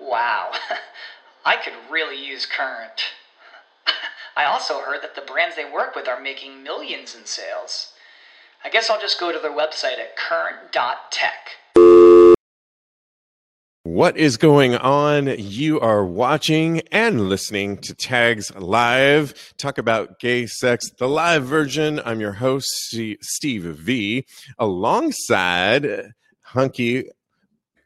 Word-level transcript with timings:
Wow, 0.00 0.52
I 1.44 1.56
could 1.56 1.74
really 1.90 2.24
use 2.24 2.46
Current. 2.46 3.02
I 4.36 4.44
also 4.44 4.80
heard 4.80 5.02
that 5.02 5.14
the 5.14 5.20
brands 5.20 5.56
they 5.56 5.70
work 5.70 5.94
with 5.94 6.08
are 6.08 6.20
making 6.20 6.62
millions 6.62 7.14
in 7.14 7.26
sales. 7.26 7.92
I 8.64 8.70
guess 8.70 8.88
I'll 8.90 9.00
just 9.00 9.20
go 9.20 9.32
to 9.32 9.38
their 9.38 9.50
website 9.50 9.98
at 9.98 10.16
current.tech. 10.16 11.50
What 13.82 14.16
is 14.16 14.36
going 14.36 14.76
on? 14.76 15.34
You 15.38 15.80
are 15.80 16.04
watching 16.04 16.80
and 16.92 17.28
listening 17.28 17.78
to 17.78 17.94
Tags 17.94 18.54
Live. 18.54 19.54
Talk 19.56 19.78
about 19.78 20.20
gay 20.20 20.46
sex, 20.46 20.90
the 20.98 21.08
live 21.08 21.44
version. 21.44 22.00
I'm 22.04 22.20
your 22.20 22.34
host, 22.34 22.68
Steve 23.20 23.62
V, 23.64 24.26
alongside 24.58 26.12
Hunky 26.42 27.08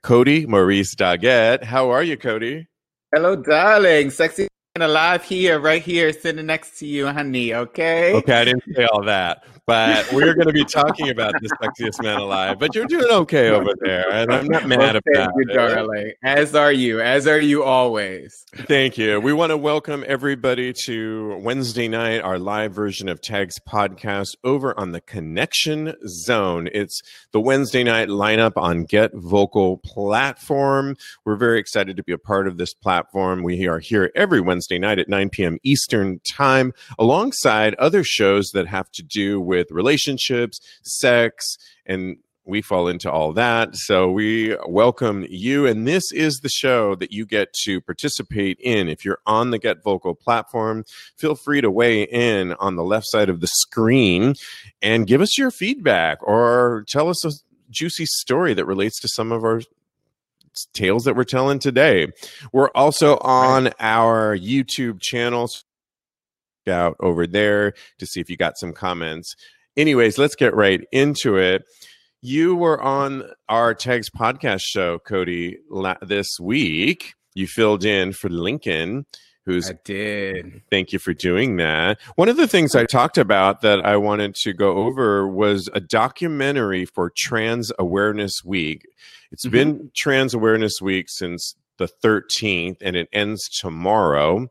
Cody 0.05 0.45
Maurice 0.45 0.95
Daggett. 0.95 1.65
How 1.65 1.89
are 1.89 2.03
you, 2.03 2.19
Cody? 2.19 2.67
Hello, 3.15 3.37
darling. 3.37 4.11
Sexy 4.11 4.49
and 4.75 4.85
alive 4.85 5.25
here, 5.25 5.59
right 5.59 5.81
here, 5.81 6.13
sitting 6.13 6.45
next 6.45 6.79
to 6.81 6.87
you, 6.87 7.07
honey. 7.07 7.55
Okay. 7.55 8.13
Okay, 8.13 8.35
I 8.35 8.45
didn't 8.45 8.65
say 8.77 8.85
all 8.85 9.03
that 9.05 9.45
but 9.67 10.13
we're 10.13 10.35
going 10.35 10.47
to 10.47 10.53
be 10.53 10.65
talking 10.65 11.09
about 11.09 11.33
the 11.41 11.49
sexiest 11.63 12.03
man 12.03 12.19
alive. 12.19 12.59
But 12.59 12.75
you're 12.75 12.87
doing 12.87 13.11
okay 13.11 13.49
over 13.49 13.73
there, 13.81 14.11
and 14.11 14.31
I'm 14.31 14.47
not 14.47 14.67
mad 14.67 14.79
well, 14.79 14.89
about 14.91 15.33
you, 15.37 15.45
it. 15.49 15.55
darling. 15.55 16.13
As 16.23 16.55
are 16.55 16.73
you, 16.73 17.01
as 17.01 17.27
are 17.27 17.41
you 17.41 17.63
always. 17.63 18.45
Thank 18.55 18.99
you. 18.99 19.21
We 19.21 19.33
want 19.33 19.51
to 19.51 19.57
welcome 19.57 20.05
everybody 20.07 20.75
to 20.85 21.39
Wednesday 21.43 21.89
night, 21.89 22.21
our 22.21 22.39
live 22.39 22.75
version 22.75 23.09
of 23.09 23.23
Tags 23.23 23.59
podcast 23.67 24.37
over 24.45 24.79
on 24.79 24.93
the 24.93 25.01
Connection 25.01 25.95
Zone. 26.07 26.69
It's 26.75 27.01
the 27.33 27.41
Wednesday 27.41 27.85
night 27.85 28.09
lineup 28.09 28.53
on 28.57 28.85
Get 28.85 29.13
Vocal 29.15 29.79
platform. 29.79 30.95
We're 31.25 31.37
very 31.37 31.59
excited 31.59 31.97
to 31.97 32.03
be 32.03 32.13
a 32.13 32.19
part 32.19 32.47
of 32.47 32.59
this 32.59 32.75
platform. 32.75 33.43
We 33.43 33.67
are 33.67 33.79
here 33.79 34.13
every 34.15 34.43
Wednesday 34.43 34.79
night 34.79 34.99
at 34.99 35.09
9 35.09 35.31
p.m. 35.31 35.59
Eastern 35.63 36.21
Time, 36.21 36.75
alongside 36.99 37.75
other 37.77 38.05
shows 38.05 38.51
that 38.51 38.67
have 38.67 38.91
to 38.93 39.03
do 39.03 39.41
with 39.41 39.54
with 39.55 39.71
relationships, 39.71 40.59
sex, 40.83 41.57
and 41.87 42.17
we 42.47 42.61
fall 42.61 42.89
into 42.89 43.11
all 43.11 43.33
that. 43.33 43.75
So 43.75 44.11
we 44.11 44.57
welcome 44.67 45.25
you. 45.31 45.67
And 45.67 45.87
this 45.87 46.13
is 46.13 46.41
the 46.43 46.49
show 46.49 46.95
that 46.97 47.11
you 47.11 47.25
get 47.25 47.53
to 47.65 47.81
participate 47.81 48.59
in. 48.61 48.89
If 48.89 49.05
you're 49.05 49.21
on 49.27 49.51
the 49.51 49.59
Get 49.59 49.83
Vocal 49.83 50.15
platform, 50.15 50.85
feel 51.17 51.37
free 51.37 51.61
to 51.63 51.71
weigh 51.71 52.03
in 52.03 52.53
on 52.55 52.77
the 52.77 52.85
left 52.85 53.07
side 53.09 53.31
of 53.31 53.41
the 53.41 53.47
screen 53.47 54.35
and 54.83 55.07
give 55.07 55.23
us 55.23 55.39
your 55.39 55.51
feedback 55.51 56.19
or 56.23 56.85
tell 56.89 57.09
us 57.09 57.25
a 57.25 57.31
juicy 57.71 58.07
story 58.07 58.53
that 58.55 58.67
relates 58.67 59.01
to 59.01 59.09
some 59.09 59.33
of 59.33 59.43
our 59.43 59.63
tales 60.73 61.05
that 61.05 61.17
we're 61.17 61.25
telling 61.25 61.59
today. 61.59 62.09
We're 62.53 62.71
also 62.75 63.17
on 63.19 63.71
our 63.81 64.37
YouTube 64.37 65.01
channels 65.01 65.65
out 66.69 66.97
over 67.01 67.27
there 67.27 67.75
to 67.99 68.07
see 68.07 68.21
if 68.21 68.31
you 68.31 68.37
got 68.37 68.59
some 68.59 68.73
comments. 68.73 69.35
Anyways, 69.77 70.19
let's 70.19 70.37
get 70.37 70.55
right 70.55 70.83
into 70.93 71.37
it. 71.37 71.65
You 72.23 72.57
were 72.57 72.81
on 72.81 73.25
our 73.49 73.75
Tags 73.75 74.09
podcast 74.09 74.63
show, 74.63 74.99
Cody, 74.99 75.59
la- 75.69 75.97
this 76.01 76.41
week. 76.41 77.15
You 77.35 77.47
filled 77.47 77.85
in 77.85 78.13
for 78.13 78.31
Lincoln, 78.31 79.05
who's. 79.45 79.69
I 79.69 79.75
did. 79.85 80.63
Thank 80.71 80.93
you 80.93 80.99
for 80.99 81.13
doing 81.13 81.57
that. 81.57 82.01
One 82.15 82.29
of 82.29 82.37
the 82.37 82.49
things 82.49 82.75
I 82.75 82.87
talked 82.87 83.19
about 83.19 83.61
that 83.63 83.85
I 83.85 83.97
wanted 83.97 84.37
to 84.37 84.53
go 84.53 84.77
over 84.77 85.29
was 85.29 85.69
a 85.75 85.81
documentary 85.81 86.87
for 86.87 87.13
Trans 87.15 87.73
Awareness 87.79 88.43
Week. 88.45 88.87
It's 89.31 89.45
mm-hmm. 89.45 89.53
been 89.53 89.91
Trans 89.95 90.33
Awareness 90.33 90.81
Week 90.81 91.11
since 91.11 91.57
the 91.79 91.89
13th, 92.03 92.77
and 92.81 92.97
it 92.97 93.09
ends 93.13 93.49
tomorrow 93.49 94.49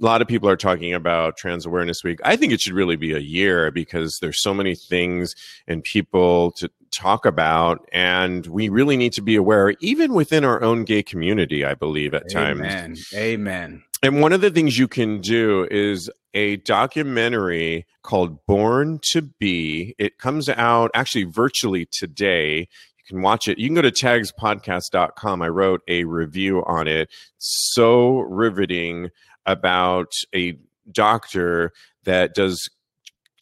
a 0.00 0.04
lot 0.04 0.22
of 0.22 0.28
people 0.28 0.48
are 0.48 0.56
talking 0.56 0.92
about 0.92 1.36
Trans 1.36 1.66
Awareness 1.66 2.04
Week. 2.04 2.20
I 2.24 2.36
think 2.36 2.52
it 2.52 2.60
should 2.60 2.74
really 2.74 2.96
be 2.96 3.14
a 3.14 3.18
year 3.20 3.70
because 3.70 4.18
there's 4.20 4.42
so 4.42 4.52
many 4.54 4.74
things 4.74 5.34
and 5.66 5.82
people 5.82 6.52
to 6.52 6.70
talk 6.90 7.26
about, 7.26 7.88
and 7.92 8.46
we 8.46 8.68
really 8.68 8.96
need 8.96 9.12
to 9.14 9.22
be 9.22 9.34
aware, 9.36 9.74
even 9.80 10.14
within 10.14 10.44
our 10.44 10.62
own 10.62 10.84
gay 10.84 11.02
community. 11.02 11.64
I 11.64 11.74
believe 11.74 12.14
at 12.14 12.24
Amen. 12.34 12.58
times. 12.58 13.12
Amen. 13.14 13.82
And 14.02 14.20
one 14.20 14.32
of 14.32 14.40
the 14.40 14.50
things 14.50 14.78
you 14.78 14.86
can 14.88 15.20
do 15.20 15.66
is 15.70 16.08
a 16.34 16.56
documentary 16.58 17.86
called 18.02 18.44
Born 18.46 19.00
to 19.10 19.22
Be. 19.22 19.94
It 19.98 20.18
comes 20.18 20.48
out 20.48 20.90
actually 20.94 21.24
virtually 21.24 21.86
today 21.86 22.58
You 22.60 22.68
can 23.08 23.22
watch 23.22 23.48
it. 23.48 23.58
You 23.58 23.68
can 23.68 23.74
go 23.74 23.82
to 23.82 23.90
tagspodcast.com. 23.90 25.42
I 25.42 25.48
wrote 25.48 25.82
a 25.88 26.04
review 26.04 26.62
on 26.66 26.86
it. 26.86 27.08
So 27.38 28.18
riveting 28.20 29.10
about 29.48 30.12
a 30.34 30.56
doctor 30.92 31.72
that 32.04 32.34
does 32.34 32.68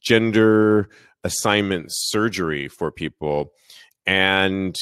gender 0.02 0.88
assignment 1.24 1.88
surgery 1.90 2.68
for 2.68 2.90
people. 2.90 3.52
And 4.06 4.74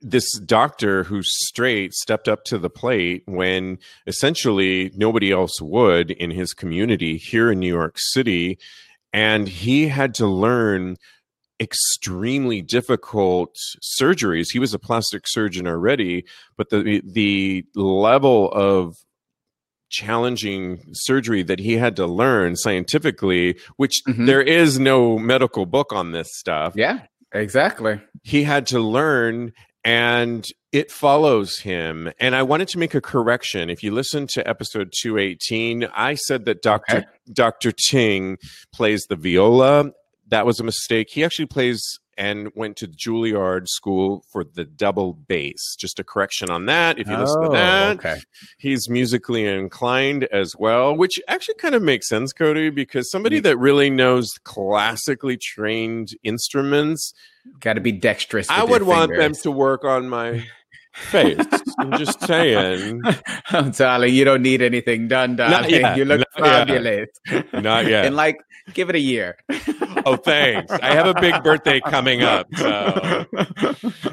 this 0.00 0.38
doctor 0.38 1.02
who's 1.02 1.28
straight 1.48 1.92
stepped 1.92 2.28
up 2.28 2.44
to 2.44 2.58
the 2.58 2.70
plate 2.70 3.24
when 3.26 3.78
essentially 4.06 4.92
nobody 4.94 5.32
else 5.32 5.60
would 5.60 6.12
in 6.12 6.30
his 6.30 6.54
community 6.54 7.16
here 7.16 7.50
in 7.50 7.58
New 7.58 7.74
York 7.74 7.96
City. 7.98 8.58
And 9.12 9.48
he 9.48 9.88
had 9.88 10.14
to 10.14 10.26
learn 10.26 10.96
extremely 11.60 12.62
difficult 12.62 13.56
surgeries. 14.00 14.52
He 14.52 14.60
was 14.60 14.72
a 14.72 14.78
plastic 14.78 15.24
surgeon 15.26 15.66
already, 15.66 16.24
but 16.56 16.70
the 16.70 17.02
the 17.04 17.64
level 17.74 18.52
of 18.52 18.94
challenging 19.90 20.82
surgery 20.92 21.42
that 21.42 21.58
he 21.58 21.74
had 21.74 21.96
to 21.96 22.06
learn 22.06 22.56
scientifically, 22.56 23.58
which 23.76 24.02
mm-hmm. 24.06 24.26
there 24.26 24.42
is 24.42 24.78
no 24.78 25.18
medical 25.18 25.66
book 25.66 25.92
on 25.92 26.12
this 26.12 26.28
stuff. 26.32 26.74
Yeah, 26.76 27.00
exactly. 27.32 28.00
He 28.22 28.42
had 28.42 28.66
to 28.68 28.80
learn 28.80 29.52
and 29.84 30.46
it 30.72 30.90
follows 30.90 31.58
him. 31.60 32.12
And 32.20 32.34
I 32.34 32.42
wanted 32.42 32.68
to 32.68 32.78
make 32.78 32.94
a 32.94 33.00
correction. 33.00 33.70
If 33.70 33.82
you 33.82 33.90
listen 33.90 34.26
to 34.28 34.46
episode 34.46 34.92
218, 35.00 35.88
I 35.94 36.14
said 36.14 36.44
that 36.44 36.62
Dr. 36.62 36.98
Okay. 36.98 37.06
Dr. 37.32 37.72
Ting 37.72 38.36
plays 38.72 39.06
the 39.08 39.16
viola. 39.16 39.92
That 40.28 40.44
was 40.44 40.60
a 40.60 40.64
mistake. 40.64 41.08
He 41.10 41.24
actually 41.24 41.46
plays 41.46 41.82
and 42.18 42.50
went 42.56 42.76
to 42.78 42.88
Juilliard 42.88 43.68
School 43.68 44.24
for 44.30 44.42
the 44.42 44.64
double 44.64 45.14
bass. 45.14 45.76
Just 45.78 46.00
a 46.00 46.04
correction 46.04 46.50
on 46.50 46.66
that. 46.66 46.98
If 46.98 47.06
you 47.06 47.16
listen 47.16 47.40
to 47.42 47.48
oh, 47.48 47.52
that, 47.52 47.98
okay. 47.98 48.18
he's 48.58 48.88
musically 48.90 49.46
inclined 49.46 50.24
as 50.24 50.56
well, 50.56 50.94
which 50.94 51.20
actually 51.28 51.54
kind 51.54 51.76
of 51.76 51.82
makes 51.82 52.08
sense, 52.08 52.32
Cody, 52.32 52.70
because 52.70 53.08
somebody 53.10 53.38
that 53.40 53.56
really 53.56 53.88
knows 53.88 54.32
classically 54.42 55.36
trained 55.36 56.10
instruments 56.24 57.14
got 57.60 57.74
to 57.74 57.80
be 57.80 57.92
dexterous. 57.92 58.50
I 58.50 58.64
would 58.64 58.82
want 58.82 59.16
them 59.16 59.32
to 59.34 59.50
work 59.50 59.84
on 59.84 60.08
my 60.08 60.44
face. 60.98 61.38
I'm 61.78 61.92
just 61.98 62.20
saying. 62.22 63.02
oh, 63.52 63.70
darling, 63.70 64.14
you 64.14 64.24
don't 64.24 64.42
need 64.42 64.62
anything 64.62 65.08
done, 65.08 65.36
darling. 65.36 65.96
You 65.96 66.04
look 66.04 66.20
Not 66.38 66.48
fabulous. 66.66 67.08
Yet. 67.30 67.62
Not 67.62 67.86
yet. 67.86 68.06
and 68.06 68.16
like, 68.16 68.36
give 68.74 68.90
it 68.90 68.96
a 68.96 69.00
year. 69.00 69.38
oh, 70.04 70.16
thanks. 70.16 70.72
I 70.72 70.94
have 70.94 71.06
a 71.06 71.20
big 71.20 71.42
birthday 71.42 71.80
coming 71.80 72.22
up. 72.22 72.46
So. 72.56 73.26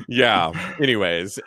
Yeah. 0.07 0.51
Anyways, 0.81 1.39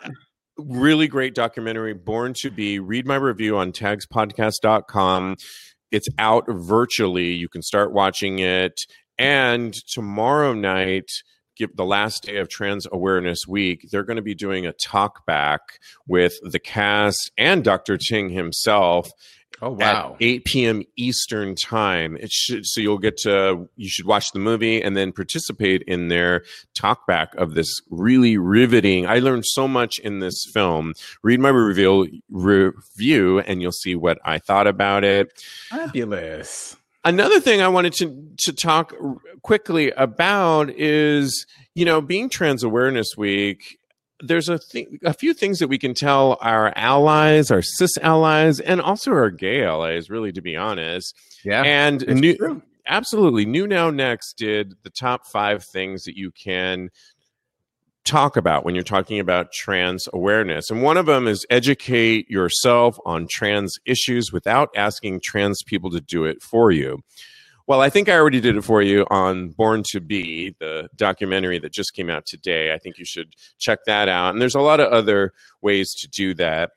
really 0.57 1.07
great 1.07 1.35
documentary, 1.35 1.93
Born 1.93 2.33
to 2.35 2.51
Be. 2.51 2.79
Read 2.79 3.05
my 3.05 3.15
review 3.15 3.57
on 3.57 3.71
tagspodcast.com. 3.71 5.37
It's 5.91 6.07
out 6.19 6.45
virtually. 6.47 7.31
You 7.31 7.49
can 7.49 7.61
start 7.61 7.91
watching 7.91 8.39
it. 8.39 8.85
And 9.17 9.73
tomorrow 9.73 10.53
night, 10.53 11.11
give 11.59 11.75
the 11.75 11.85
last 11.85 12.23
day 12.23 12.37
of 12.37 12.49
Trans 12.49 12.87
Awareness 12.91 13.39
Week, 13.47 13.87
they're 13.91 14.03
going 14.03 14.15
to 14.15 14.23
be 14.23 14.33
doing 14.33 14.65
a 14.65 14.73
talk 14.73 15.25
back 15.25 15.59
with 16.07 16.33
the 16.41 16.59
cast 16.59 17.31
and 17.37 17.63
Dr. 17.63 17.97
Ting 17.97 18.29
himself. 18.29 19.11
Oh 19.61 19.71
wow. 19.71 20.13
at 20.13 20.17
8 20.21 20.45
p.m. 20.45 20.83
Eastern 20.95 21.53
time. 21.53 22.15
It 22.15 22.31
should 22.31 22.65
so 22.65 22.79
you'll 22.79 22.97
get 22.97 23.17
to 23.17 23.67
you 23.75 23.89
should 23.89 24.05
watch 24.05 24.31
the 24.31 24.39
movie 24.39 24.81
and 24.81 24.95
then 24.95 25.11
participate 25.11 25.81
in 25.81 26.07
their 26.07 26.45
talkback 26.77 27.35
of 27.35 27.55
this 27.55 27.81
really 27.89 28.37
riveting. 28.37 29.05
I 29.05 29.19
learned 29.19 29.45
so 29.45 29.67
much 29.67 29.99
in 29.99 30.19
this 30.19 30.45
film. 30.53 30.93
Read 31.23 31.41
my 31.41 31.49
review 31.49 32.21
review 32.29 33.39
and 33.39 33.61
you'll 33.61 33.73
see 33.73 33.95
what 33.95 34.19
I 34.23 34.39
thought 34.39 34.67
about 34.67 35.03
it. 35.03 35.43
Fabulous. 35.69 36.77
Another 37.05 37.39
thing 37.39 37.61
I 37.61 37.67
wanted 37.69 37.93
to 37.93 38.27
to 38.39 38.53
talk 38.53 38.93
quickly 39.41 39.91
about 39.91 40.69
is 40.71 41.45
you 41.75 41.85
know 41.85 42.01
being 42.01 42.29
Trans 42.29 42.63
Awareness 42.63 43.15
Week. 43.17 43.77
There's 44.21 44.49
a 44.49 44.59
th- 44.59 44.89
a 45.05 45.13
few 45.13 45.33
things 45.33 45.59
that 45.59 45.69
we 45.69 45.77
can 45.77 45.93
tell 45.93 46.37
our 46.41 46.73
allies, 46.75 47.51
our 47.51 47.61
cis 47.61 47.97
allies, 48.01 48.59
and 48.59 48.81
also 48.81 49.11
our 49.11 49.29
gay 49.29 49.63
allies. 49.63 50.09
Really, 50.09 50.33
to 50.33 50.41
be 50.41 50.57
honest, 50.57 51.15
Yeah. 51.45 51.63
and 51.63 52.05
new, 52.05 52.61
absolutely, 52.85 53.45
New 53.45 53.65
Now 53.65 53.89
Next 53.89 54.33
did 54.37 54.73
the 54.83 54.89
top 54.89 55.25
five 55.25 55.63
things 55.63 56.03
that 56.03 56.17
you 56.17 56.31
can 56.31 56.89
talk 58.05 58.37
about 58.37 58.65
when 58.65 58.75
you're 58.75 58.83
talking 58.83 59.19
about 59.19 59.51
trans 59.51 60.07
awareness. 60.13 60.69
And 60.69 60.81
one 60.81 60.97
of 60.97 61.05
them 61.05 61.27
is 61.27 61.45
educate 61.49 62.29
yourself 62.29 62.97
on 63.05 63.27
trans 63.29 63.77
issues 63.85 64.31
without 64.31 64.69
asking 64.75 65.21
trans 65.23 65.61
people 65.63 65.89
to 65.91 66.01
do 66.01 66.25
it 66.25 66.41
for 66.41 66.71
you. 66.71 66.99
Well, 67.67 67.81
I 67.81 67.91
think 67.91 68.09
I 68.09 68.15
already 68.15 68.41
did 68.41 68.55
it 68.55 68.63
for 68.63 68.81
you 68.81 69.05
on 69.11 69.49
Born 69.49 69.83
to 69.91 69.99
Be, 69.99 70.55
the 70.59 70.89
documentary 70.95 71.59
that 71.59 71.71
just 71.71 71.93
came 71.93 72.09
out 72.09 72.25
today. 72.25 72.73
I 72.73 72.79
think 72.79 72.97
you 72.97 73.05
should 73.05 73.35
check 73.59 73.79
that 73.85 74.09
out. 74.09 74.33
And 74.33 74.41
there's 74.41 74.55
a 74.55 74.59
lot 74.59 74.79
of 74.79 74.91
other 74.91 75.33
ways 75.61 75.93
to 75.99 76.07
do 76.07 76.33
that. 76.33 76.71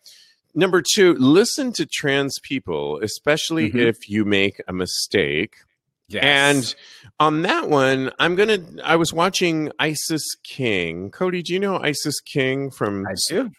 Number 0.55 0.83
two, 0.83 1.15
listen 1.15 1.73
to 1.75 1.87
trans 1.87 2.39
people, 2.43 3.01
especially 3.03 3.71
Mhm. 3.71 3.87
if 3.87 4.07
you 4.07 4.27
make 4.27 4.61
a 4.69 4.73
mistake. 4.75 5.55
Yes. 6.13 6.23
And 6.25 6.75
on 7.21 7.43
that 7.43 7.69
one, 7.69 8.11
I'm 8.19 8.35
gonna. 8.35 8.59
I 8.85 8.97
was 8.97 9.13
watching 9.13 9.71
Isis 9.79 10.25
King. 10.45 11.11
Cody, 11.11 11.43
do 11.43 11.53
you 11.53 11.59
know 11.61 11.79
Isis 11.79 12.21
King 12.21 12.71
from? 12.71 13.07
I 13.07 13.15
do. 13.29 13.51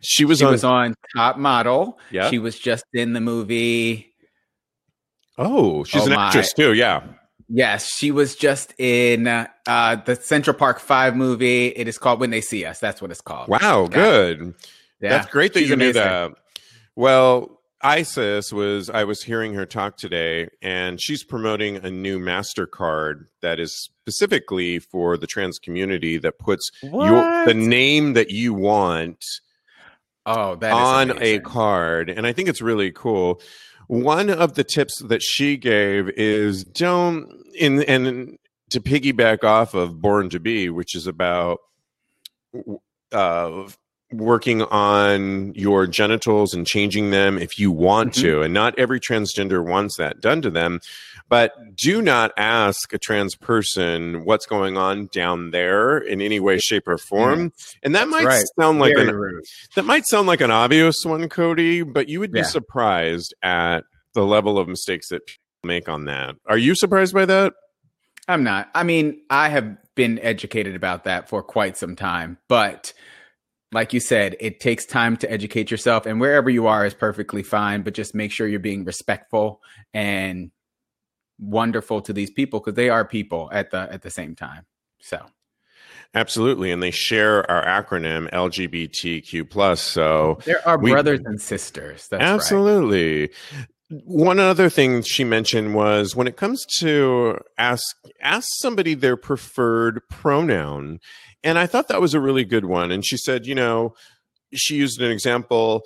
She 0.00 0.24
was 0.24 0.38
she 0.38 0.44
on. 0.44 0.52
was 0.52 0.64
on 0.64 0.94
Top 1.16 1.36
Model. 1.38 1.98
Yeah. 2.10 2.30
She 2.30 2.38
was 2.38 2.58
just 2.58 2.84
in 2.92 3.12
the 3.12 3.20
movie. 3.20 4.12
oh, 5.38 5.84
she's 5.84 6.02
Oh 6.02 6.06
an 6.06 6.12
my. 6.14 6.26
actress 6.26 6.52
too. 6.52 6.72
Yeah. 6.74 7.02
Yes, 7.48 7.88
she 7.96 8.10
was 8.10 8.34
just 8.34 8.74
in 8.78 9.28
uh, 9.28 9.46
the 10.04 10.16
Central 10.20 10.56
Park 10.56 10.80
Five 10.80 11.14
movie. 11.14 11.68
It 11.68 11.86
is 11.86 11.96
called 11.96 12.18
When 12.18 12.30
They 12.30 12.40
See 12.40 12.64
Us. 12.64 12.80
That's 12.80 13.00
what 13.00 13.12
it's 13.12 13.20
called. 13.20 13.48
Wow. 13.48 13.86
Good. 13.86 14.54
Yeah. 15.00 15.10
That's 15.10 15.30
great 15.30 15.52
that 15.54 15.60
She's 15.60 15.70
you 15.70 15.76
knew 15.76 15.92
that. 15.92 16.32
Well, 16.96 17.55
Isis 17.86 18.52
was. 18.52 18.90
I 18.90 19.04
was 19.04 19.22
hearing 19.22 19.54
her 19.54 19.64
talk 19.64 19.96
today, 19.96 20.48
and 20.60 21.00
she's 21.00 21.22
promoting 21.22 21.76
a 21.76 21.90
new 21.90 22.18
Mastercard 22.18 23.26
that 23.42 23.60
is 23.60 23.90
specifically 24.06 24.78
for 24.78 25.16
the 25.16 25.26
trans 25.26 25.58
community 25.58 26.18
that 26.18 26.38
puts 26.38 26.70
your 26.82 27.44
the 27.44 27.54
name 27.54 28.12
that 28.14 28.30
you 28.30 28.54
want 28.54 29.24
Oh, 30.28 30.56
that 30.56 30.72
on 30.72 31.22
a 31.22 31.38
card 31.38 32.10
and 32.10 32.26
i 32.26 32.32
think 32.32 32.48
it's 32.48 32.60
really 32.60 32.90
cool 32.90 33.40
one 33.86 34.28
of 34.28 34.54
the 34.54 34.64
tips 34.64 35.00
that 35.02 35.22
she 35.22 35.56
gave 35.56 36.08
is 36.10 36.64
don't 36.64 37.32
in 37.54 37.82
and 37.84 38.36
to 38.70 38.80
piggyback 38.80 39.44
off 39.44 39.74
of 39.74 40.00
born 40.00 40.28
to 40.30 40.40
be 40.40 40.68
which 40.68 40.96
is 40.96 41.06
about 41.06 41.58
uh 43.12 43.68
working 44.12 44.62
on 44.62 45.52
your 45.54 45.86
genitals 45.86 46.54
and 46.54 46.64
changing 46.66 47.10
them 47.10 47.38
if 47.38 47.58
you 47.58 47.72
want 47.72 48.12
Mhm. 48.12 48.20
to 48.20 48.42
and 48.42 48.54
not 48.54 48.78
every 48.78 49.00
transgender 49.00 49.64
wants 49.64 49.96
that 49.96 50.20
done 50.20 50.40
to 50.42 50.48
them 50.50 50.80
but 51.28 51.52
do 51.74 52.00
not 52.00 52.30
ask 52.36 52.92
a 52.92 52.98
trans 52.98 53.34
person 53.34 54.24
what's 54.24 54.46
going 54.46 54.76
on 54.76 55.08
down 55.12 55.50
there 55.50 55.98
in 55.98 56.20
any 56.20 56.38
way 56.38 56.56
shape 56.56 56.86
or 56.86 56.96
form 56.98 57.52
and 57.82 57.96
that 57.96 58.00
That's 58.02 58.10
might 58.12 58.24
right. 58.26 58.44
sound 58.60 58.78
like 58.78 58.94
Very 58.94 59.08
an 59.08 59.14
rude. 59.16 59.44
that 59.74 59.84
might 59.84 60.06
sound 60.06 60.28
like 60.28 60.40
an 60.40 60.52
obvious 60.52 61.04
one, 61.04 61.28
Cody, 61.28 61.82
but 61.82 62.08
you 62.08 62.20
would 62.20 62.30
be 62.30 62.38
Yeah. 62.38 62.44
surprised 62.44 63.34
at 63.42 63.82
the 64.14 64.24
level 64.24 64.56
of 64.56 64.68
mistakes 64.68 65.08
that 65.08 65.26
people 65.26 65.42
make 65.64 65.88
on 65.88 66.04
that. 66.04 66.36
Are 66.46 66.56
you 66.58 66.76
surprised 66.76 67.12
by 67.12 67.24
that? 67.26 67.54
I'm 68.28 68.44
not. 68.44 68.70
I 68.72 68.84
mean, 68.84 69.20
I 69.30 69.48
have 69.48 69.76
been 69.96 70.20
educated 70.20 70.76
about 70.76 71.02
that 71.04 71.28
for 71.28 71.42
quite 71.42 71.76
some 71.76 71.96
time, 71.96 72.38
but 72.48 72.92
like 73.76 73.92
you 73.92 74.00
said, 74.00 74.36
it 74.40 74.58
takes 74.58 74.86
time 74.86 75.18
to 75.18 75.30
educate 75.30 75.70
yourself, 75.70 76.06
and 76.06 76.18
wherever 76.18 76.48
you 76.48 76.66
are 76.66 76.86
is 76.86 76.94
perfectly 76.94 77.42
fine. 77.42 77.82
But 77.82 77.92
just 77.92 78.14
make 78.14 78.32
sure 78.32 78.48
you're 78.48 78.58
being 78.58 78.86
respectful 78.86 79.60
and 79.92 80.50
wonderful 81.38 82.00
to 82.00 82.14
these 82.14 82.30
people 82.30 82.58
because 82.58 82.72
they 82.72 82.88
are 82.88 83.04
people 83.04 83.50
at 83.52 83.70
the 83.70 83.80
at 83.92 84.00
the 84.00 84.08
same 84.08 84.34
time. 84.34 84.64
So 85.00 85.20
Absolutely, 86.14 86.70
and 86.70 86.82
they 86.82 86.90
share 86.90 87.48
our 87.50 87.62
acronym 87.66 88.30
LGBTQ 88.30 89.50
plus. 89.50 89.82
So 89.82 90.38
there 90.46 90.66
are 90.66 90.78
We- 90.78 90.92
brothers 90.92 91.20
and 91.26 91.38
sisters. 91.38 92.08
That's 92.08 92.22
right. 92.22 93.30
One 93.88 94.40
other 94.40 94.68
thing 94.68 95.02
she 95.02 95.22
mentioned 95.22 95.74
was 95.74 96.16
when 96.16 96.26
it 96.26 96.36
comes 96.36 96.66
to 96.80 97.38
ask 97.56 97.84
ask 98.20 98.48
somebody 98.56 98.94
their 98.94 99.16
preferred 99.16 100.00
pronoun, 100.10 100.98
and 101.44 101.58
I 101.58 101.66
thought 101.66 101.88
that 101.88 102.00
was 102.00 102.12
a 102.12 102.20
really 102.20 102.44
good 102.44 102.64
one. 102.64 102.90
And 102.90 103.06
she 103.06 103.16
said, 103.16 103.46
you 103.46 103.54
know, 103.54 103.94
she 104.52 104.74
used 104.74 105.00
an 105.00 105.10
example. 105.10 105.82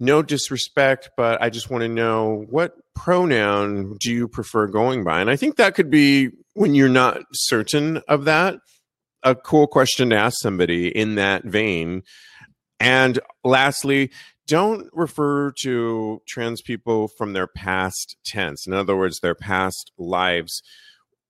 No 0.00 0.20
disrespect, 0.20 1.10
but 1.16 1.40
I 1.40 1.48
just 1.48 1.70
want 1.70 1.82
to 1.82 1.88
know 1.88 2.46
what 2.50 2.74
pronoun 2.96 3.96
do 4.00 4.10
you 4.10 4.26
prefer 4.26 4.66
going 4.66 5.04
by? 5.04 5.20
And 5.20 5.30
I 5.30 5.36
think 5.36 5.56
that 5.56 5.76
could 5.76 5.90
be 5.90 6.30
when 6.54 6.74
you're 6.74 6.88
not 6.88 7.22
certain 7.32 7.98
of 8.08 8.24
that, 8.24 8.56
a 9.22 9.36
cool 9.36 9.68
question 9.68 10.10
to 10.10 10.16
ask 10.16 10.38
somebody 10.40 10.88
in 10.88 11.14
that 11.14 11.44
vein. 11.44 12.02
And 12.80 13.20
lastly, 13.44 14.10
don't 14.52 14.88
refer 14.92 15.50
to 15.52 16.20
trans 16.26 16.60
people 16.60 17.08
from 17.08 17.32
their 17.32 17.46
past 17.46 18.16
tense. 18.24 18.66
In 18.66 18.74
other 18.74 18.94
words, 18.96 19.20
their 19.20 19.34
past 19.34 19.90
lives. 19.96 20.62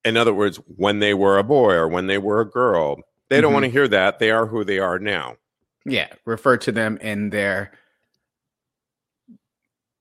In 0.05 0.17
other 0.17 0.35
words, 0.35 0.57
when 0.67 0.99
they 0.99 1.15
were 1.15 1.39
a 1.39 1.45
boy 1.45 1.75
or 1.75 1.87
when 1.87 2.09
they 2.09 2.19
were 2.19 2.41
a 2.41 2.51
girl. 2.51 2.97
They 3.31 3.41
don't 3.41 3.53
want 3.53 3.65
to 3.65 3.71
hear 3.71 3.87
that. 3.89 4.19
They 4.19 4.31
are 4.33 4.47
who 4.47 4.65
they 4.65 4.79
are 4.81 4.99
now. 4.99 5.37
Yeah, 5.87 6.09
refer 6.27 6.57
to 6.59 6.73
them 6.73 6.99
in 6.99 7.31
their 7.31 7.73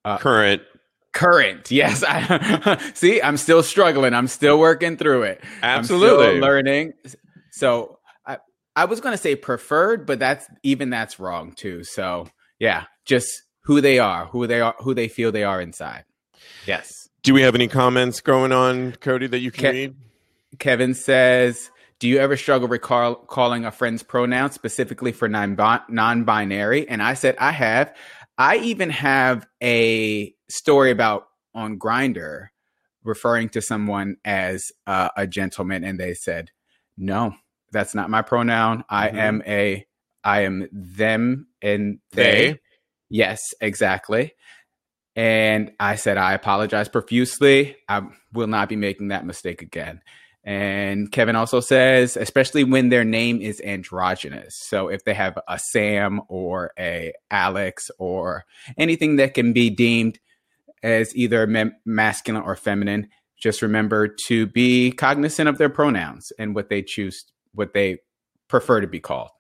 Uh, 0.04 0.18
Current. 0.18 0.64
current. 1.14 1.70
Yes, 1.72 2.04
I 2.08 2.78
see. 2.96 3.22
I'm 3.22 3.38
still 3.38 3.62
struggling. 3.64 4.14
I'm 4.16 4.28
still 4.28 4.58
working 4.60 4.98
through 4.98 5.24
it. 5.24 5.44
Absolutely. 5.62 6.40
learning. 6.42 6.94
So 7.52 8.00
I, 8.26 8.38
I 8.76 8.86
was 8.86 9.00
going 9.00 9.14
to 9.14 9.22
say 9.22 9.36
preferred, 9.36 10.06
but 10.08 10.18
that's 10.20 10.48
even 10.64 10.90
that's 10.90 11.20
wrong 11.20 11.52
too. 11.54 11.84
So 11.84 12.28
yeah, 12.60 12.86
just 13.12 13.44
who 13.66 13.82
they 13.82 14.00
are, 14.00 14.26
who 14.28 14.48
they 14.48 14.62
are, 14.62 14.74
who 14.80 14.94
they 14.94 15.08
feel 15.10 15.32
they 15.32 15.44
are 15.44 15.60
inside. 15.62 16.06
Yes. 16.66 17.10
Do 17.24 17.34
we 17.34 17.42
have 17.44 17.54
any 17.56 17.68
comments 17.68 18.22
going 18.22 18.52
on, 18.52 18.94
Cody, 18.94 19.28
that 19.28 19.40
you 19.40 19.52
can 19.52 19.72
Ke- 19.72 19.74
read? 19.74 19.96
Kevin 20.60 20.94
says, 20.96 21.70
"Do 22.00 22.08
you 22.08 22.18
ever 22.18 22.36
struggle 22.38 22.68
recall 22.68 23.16
calling 23.16 23.66
a 23.66 23.72
friend's 23.72 24.02
pronoun 24.04 24.52
specifically 24.52 25.12
for 25.12 25.28
non 25.30 25.56
non-binary?" 25.90 26.88
And 26.90 27.02
I 27.04 27.14
said, 27.14 27.36
"I 27.38 27.52
have. 27.52 27.94
I 28.38 28.58
even 28.58 28.90
have 28.90 29.46
a 29.62 30.34
story 30.50 30.90
about 30.92 31.28
on 31.54 31.78
Grindr 31.78 32.48
referring 33.04 33.50
to 33.50 33.62
someone 33.62 34.16
as 34.26 34.72
uh, 34.88 35.10
a 35.18 35.28
gentleman, 35.28 35.84
and 35.84 36.00
they 36.00 36.14
said, 36.16 36.50
"No, 36.98 37.36
that's 37.72 37.94
not 37.94 38.10
my 38.10 38.22
pronoun. 38.24 38.84
I 38.90 39.10
Mhm. 39.10 39.16
am 39.16 39.44
a, 39.46 39.86
I 40.24 40.42
am 40.42 40.68
them 40.72 41.48
and 41.62 42.00
they." 42.14 42.24
They. 42.54 42.60
Yes, 43.12 43.54
exactly. 43.60 44.34
And 45.18 45.72
I 45.82 45.96
said, 45.96 46.18
I 46.18 46.34
apologize 46.34 46.88
profusely. 46.88 47.76
I 47.90 48.04
will 48.32 48.48
not 48.48 48.70
be 48.70 48.78
making 48.78 49.10
that 49.10 49.26
mistake 49.26 49.62
again. 49.62 50.02
And 50.46 51.12
Kevin 51.12 51.36
also 51.36 51.60
says, 51.60 52.16
especially 52.16 52.64
when 52.64 52.88
their 52.88 53.04
name 53.04 53.42
is 53.42 53.62
androgynous. 53.62 54.56
So 54.58 54.88
if 54.88 55.04
they 55.04 55.14
have 55.14 55.38
a 55.48 55.60
Sam 55.60 56.22
or 56.30 56.72
a 56.80 57.12
Alex 57.30 57.92
or 58.00 58.46
anything 58.78 59.18
that 59.18 59.34
can 59.34 59.52
be 59.52 59.70
deemed 59.70 60.18
as 60.82 61.14
either 61.14 61.46
mem- 61.46 61.76
masculine 61.86 62.44
or 62.44 62.56
feminine, 62.56 63.10
just 63.38 63.62
remember 63.62 64.08
to 64.28 64.48
be 64.48 64.94
cognizant 64.94 65.50
of 65.50 65.58
their 65.58 65.70
pronouns 65.70 66.32
and 66.40 66.56
what 66.56 66.70
they 66.70 66.82
choose, 66.82 67.26
what 67.54 67.74
they 67.74 67.98
prefer 68.48 68.80
to 68.80 68.88
be 68.88 69.02
called. 69.02 69.32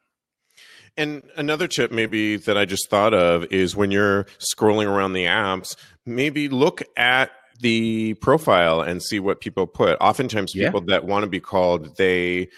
And 0.97 1.23
another 1.37 1.67
tip, 1.67 1.91
maybe 1.91 2.35
that 2.37 2.57
I 2.57 2.65
just 2.65 2.89
thought 2.89 3.13
of, 3.13 3.45
is 3.51 3.75
when 3.75 3.91
you're 3.91 4.25
scrolling 4.39 4.87
around 4.87 5.13
the 5.13 5.25
apps, 5.25 5.75
maybe 6.05 6.49
look 6.49 6.83
at 6.97 7.31
the 7.59 8.15
profile 8.15 8.81
and 8.81 9.01
see 9.01 9.19
what 9.19 9.39
people 9.39 9.67
put. 9.67 9.97
Oftentimes, 10.01 10.53
Yeah. 10.55 10.67
people 10.67 10.81
that 10.81 11.05
want 11.05 11.23
to 11.23 11.29
be 11.29 11.39
called 11.39 11.95
they, 11.97 12.49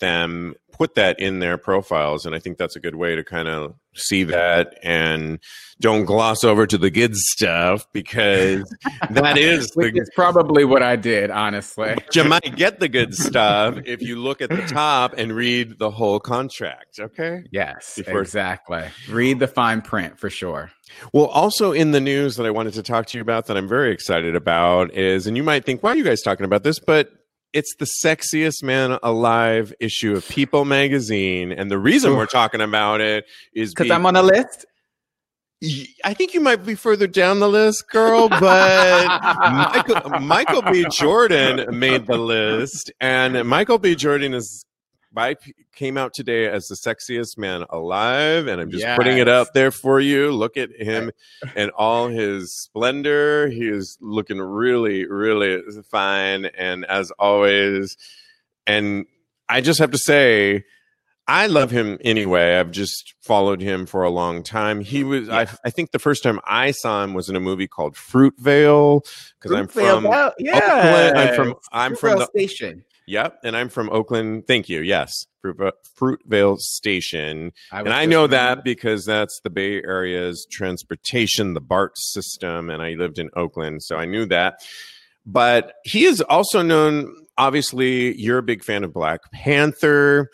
them, 0.00 0.54
put 0.72 0.94
that 0.94 1.18
in 1.18 1.38
their 1.40 1.58
profiles, 1.58 2.24
and 2.26 2.34
I 2.34 2.38
think 2.38 2.58
that's 2.58 2.76
a 2.76 2.80
good 2.80 2.94
way 2.94 3.16
to 3.16 3.24
kind 3.24 3.48
of 3.48 3.74
see 3.98 4.24
that 4.24 4.78
and 4.82 5.38
don't 5.80 6.04
gloss 6.06 6.42
over 6.42 6.66
to 6.66 6.76
the 6.76 6.90
good 6.90 7.14
stuff 7.14 7.86
because 7.92 8.68
that 9.10 9.38
is 9.38 9.68
the 9.70 9.92
is 9.94 10.10
probably 10.14 10.64
what 10.64 10.82
I 10.82 10.96
did, 10.96 11.30
honestly. 11.30 11.94
you 12.14 12.24
might 12.24 12.56
get 12.56 12.80
the 12.80 12.88
good 12.88 13.14
stuff 13.14 13.78
if 13.84 14.02
you 14.02 14.16
look 14.16 14.40
at 14.40 14.50
the 14.50 14.62
top 14.66 15.14
and 15.16 15.32
read 15.32 15.78
the 15.78 15.90
whole 15.90 16.18
contract. 16.18 16.98
Okay. 16.98 17.44
Yes, 17.52 17.94
Before- 17.96 18.20
exactly. 18.20 18.84
Read 19.08 19.38
the 19.38 19.46
fine 19.46 19.82
print 19.82 20.18
for 20.18 20.30
sure. 20.30 20.70
Well, 21.12 21.26
also 21.26 21.72
in 21.72 21.92
the 21.92 22.00
news 22.00 22.36
that 22.36 22.46
I 22.46 22.50
wanted 22.50 22.72
to 22.74 22.82
talk 22.82 23.06
to 23.06 23.18
you 23.18 23.22
about 23.22 23.46
that 23.46 23.56
I'm 23.56 23.68
very 23.68 23.92
excited 23.92 24.34
about 24.34 24.92
is, 24.94 25.26
and 25.26 25.36
you 25.36 25.42
might 25.42 25.64
think, 25.64 25.82
why 25.82 25.92
are 25.92 25.96
you 25.96 26.04
guys 26.04 26.22
talking 26.22 26.44
about 26.44 26.64
this? 26.64 26.78
But 26.80 27.10
it's 27.52 27.74
the 27.76 27.86
sexiest 28.04 28.62
man 28.62 28.98
alive 29.02 29.72
issue 29.80 30.14
of 30.14 30.28
People 30.28 30.64
magazine. 30.64 31.52
And 31.52 31.70
the 31.70 31.78
reason 31.78 32.16
we're 32.16 32.26
talking 32.26 32.60
about 32.60 33.00
it 33.00 33.24
is 33.54 33.70
Because 33.70 33.88
be- 33.88 33.92
I'm 33.92 34.06
on 34.06 34.16
a 34.16 34.22
list. 34.22 34.66
I 36.04 36.14
think 36.14 36.34
you 36.34 36.40
might 36.40 36.64
be 36.64 36.76
further 36.76 37.08
down 37.08 37.40
the 37.40 37.48
list, 37.48 37.90
girl, 37.90 38.28
but 38.28 39.08
Michael, 39.08 40.20
Michael 40.20 40.62
B. 40.62 40.86
Jordan 40.88 41.76
made 41.76 42.06
the 42.06 42.16
list, 42.16 42.92
and 43.00 43.44
Michael 43.48 43.78
B. 43.78 43.96
Jordan 43.96 44.34
is 44.34 44.64
by 45.12 45.36
came 45.74 45.96
out 45.96 46.12
today 46.14 46.46
as 46.48 46.68
the 46.68 46.74
sexiest 46.74 47.38
man 47.38 47.64
alive, 47.70 48.46
and 48.46 48.60
I'm 48.60 48.70
just 48.70 48.84
putting 48.96 49.18
it 49.18 49.26
Yes. 49.26 49.48
up 49.48 49.54
there 49.54 49.70
for 49.70 50.00
you. 50.00 50.30
Look 50.30 50.56
at 50.56 50.70
him 50.78 51.10
and 51.56 51.70
all 51.72 52.08
his 52.08 52.54
splendor. 52.54 53.48
He 53.48 53.68
is 53.68 53.96
looking 54.00 54.38
really, 54.38 55.06
really 55.06 55.62
fine, 55.90 56.46
and 56.46 56.84
as 56.86 57.10
always, 57.12 57.96
and 58.66 59.06
I 59.48 59.60
just 59.60 59.80
have 59.80 59.90
to 59.92 59.98
say. 59.98 60.64
I 61.30 61.46
love 61.46 61.70
him 61.70 61.98
anyway. 62.02 62.56
I've 62.58 62.70
just 62.70 63.12
followed 63.20 63.60
him 63.60 63.84
for 63.84 64.02
a 64.02 64.08
long 64.08 64.42
time. 64.42 64.80
He 64.80 65.04
was, 65.04 65.28
I, 65.28 65.42
I 65.62 65.68
think 65.68 65.90
the 65.90 65.98
first 65.98 66.22
time 66.22 66.40
I 66.46 66.70
saw 66.70 67.04
him 67.04 67.12
was 67.12 67.28
in 67.28 67.36
a 67.36 67.40
movie 67.40 67.68
called 67.68 67.96
Fruitvale 67.96 69.02
because 69.38 69.52
I'm 69.54 69.68
from, 69.68 70.04
yeah. 70.06 70.30
Oakland. 70.54 71.18
I'm 71.18 71.34
from, 71.34 71.54
I'm 71.70 71.96
from 71.96 72.20
the, 72.20 72.26
station. 72.28 72.82
Yep, 73.08 73.38
and 73.42 73.56
I'm 73.56 73.68
from 73.68 73.90
Oakland. 73.90 74.46
Thank 74.46 74.68
you. 74.68 74.80
Yes, 74.80 75.12
Fruitvale, 75.44 76.58
Station. 76.58 77.52
I 77.72 77.80
And 77.80 77.92
I 77.92 78.04
know 78.06 78.26
that 78.26 78.62
because 78.64 79.04
that's 79.04 79.40
the 79.42 79.50
Bay 79.50 79.82
Area's 79.82 80.46
transportation, 80.50 81.54
the 81.54 81.60
BART 81.60 81.96
system, 81.96 82.70
and 82.70 82.82
I 82.82 82.90
lived 82.90 83.18
in 83.18 83.30
Oakland, 83.34 83.82
so 83.82 83.96
I 83.96 84.04
knew 84.04 84.26
that. 84.26 84.60
But 85.26 85.74
he 85.84 86.04
is 86.04 86.20
also 86.20 86.62
known, 86.62 87.14
obviously, 87.36 88.18
you're 88.20 88.38
a 88.38 88.42
big 88.42 88.64
fan 88.64 88.84
of 88.84 88.92
Black 88.92 89.20
Panther. 89.32 90.30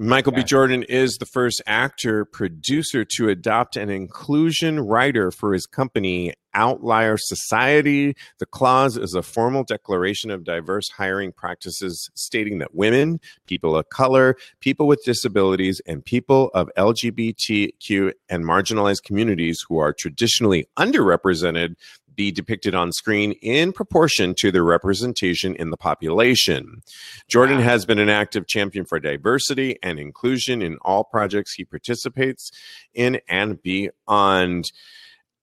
Michael 0.00 0.30
B. 0.30 0.44
Jordan 0.44 0.84
is 0.84 1.16
the 1.16 1.26
first 1.26 1.60
actor 1.66 2.24
producer 2.24 3.04
to 3.16 3.28
adopt 3.28 3.76
an 3.76 3.90
inclusion 3.90 4.78
rider 4.78 5.32
for 5.32 5.52
his 5.52 5.66
company, 5.66 6.34
Outlier 6.54 7.16
Society. 7.18 8.14
The 8.38 8.46
clause 8.46 8.96
is 8.96 9.14
a 9.14 9.24
formal 9.24 9.64
declaration 9.64 10.30
of 10.30 10.44
diverse 10.44 10.88
hiring 10.88 11.32
practices 11.32 12.10
stating 12.14 12.58
that 12.58 12.76
women, 12.76 13.18
people 13.48 13.76
of 13.76 13.88
color, 13.88 14.36
people 14.60 14.86
with 14.86 15.02
disabilities, 15.04 15.82
and 15.84 16.04
people 16.04 16.52
of 16.54 16.70
LGBTQ 16.78 18.12
and 18.28 18.44
marginalized 18.44 19.02
communities 19.02 19.64
who 19.68 19.78
are 19.78 19.92
traditionally 19.92 20.68
underrepresented 20.78 21.74
be 22.18 22.32
depicted 22.32 22.74
on 22.74 22.90
screen 22.92 23.32
in 23.40 23.72
proportion 23.72 24.34
to 24.34 24.50
their 24.50 24.64
representation 24.64 25.54
in 25.54 25.70
the 25.70 25.76
population. 25.76 26.82
Jordan 27.28 27.58
Wow. 27.58 27.62
has 27.62 27.86
been 27.86 28.00
an 28.00 28.08
active 28.08 28.48
champion 28.48 28.84
for 28.84 28.98
diversity 28.98 29.78
and 29.84 30.00
inclusion 30.00 30.60
in 30.60 30.78
all 30.82 31.04
projects 31.04 31.54
he 31.54 31.64
participates 31.64 32.50
in 32.92 33.20
and 33.28 33.62
beyond. 33.62 34.64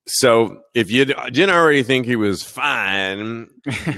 So, 0.08 0.62
if 0.76 0.92
you 0.92 1.06
didn't 1.06 1.50
already 1.50 1.82
think 1.82 2.06
he 2.06 2.16
was 2.16 2.44
fine, 2.44 3.48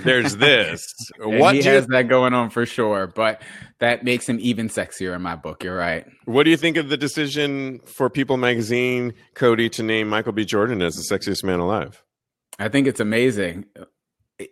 there's 0.06 0.38
this. 0.48 0.82
What 1.20 1.56
he 1.56 1.64
has 1.64 1.86
that 1.88 2.04
going 2.08 2.34
on 2.34 2.50
for 2.50 2.66
sure, 2.66 3.08
but 3.08 3.42
that 3.80 4.06
makes 4.06 4.30
him 4.30 4.38
even 4.40 4.70
sexier 4.70 5.14
in 5.14 5.22
my 5.22 5.36
book. 5.36 5.66
You're 5.66 5.76
right. 5.76 6.06
what 6.24 6.44
do 6.44 6.50
you 6.52 6.56
think 6.58 6.78
of 6.78 6.88
the 6.88 6.96
decision 6.96 7.80
for 7.86 8.10
People 8.10 8.38
Magazine, 8.38 9.16
Cody, 9.34 9.68
to 9.72 9.84
name 9.84 10.08
Michael 10.08 10.32
B. 10.32 10.46
Jordan 10.46 10.82
as 10.82 10.96
the 10.96 11.04
sexiest 11.14 11.44
man 11.44 11.60
alive? 11.60 12.02
I 12.60 12.70
think 12.70 12.88
it's 12.88 13.00
amazing. 13.00 13.66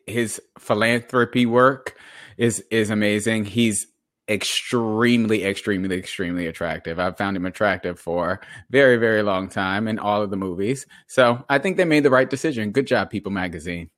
His 0.07 0.41
philanthropy 0.59 1.45
work 1.45 1.97
is 2.37 2.63
is 2.71 2.89
amazing. 2.89 3.45
He's 3.45 3.87
extremely, 4.27 5.45
extremely, 5.45 5.97
extremely 5.97 6.47
attractive. 6.47 6.99
I've 6.99 7.17
found 7.17 7.37
him 7.37 7.45
attractive 7.45 7.99
for 7.99 8.41
very, 8.71 8.97
very 8.97 9.21
long 9.21 9.49
time 9.49 9.87
in 9.87 9.99
all 9.99 10.21
of 10.21 10.31
the 10.31 10.37
movies. 10.37 10.85
So 11.07 11.45
I 11.47 11.59
think 11.59 11.77
they 11.77 11.85
made 11.85 12.03
the 12.03 12.09
right 12.09 12.29
decision. 12.29 12.71
Good 12.71 12.87
job, 12.87 13.09
People 13.09 13.31
Magazine. 13.31 13.89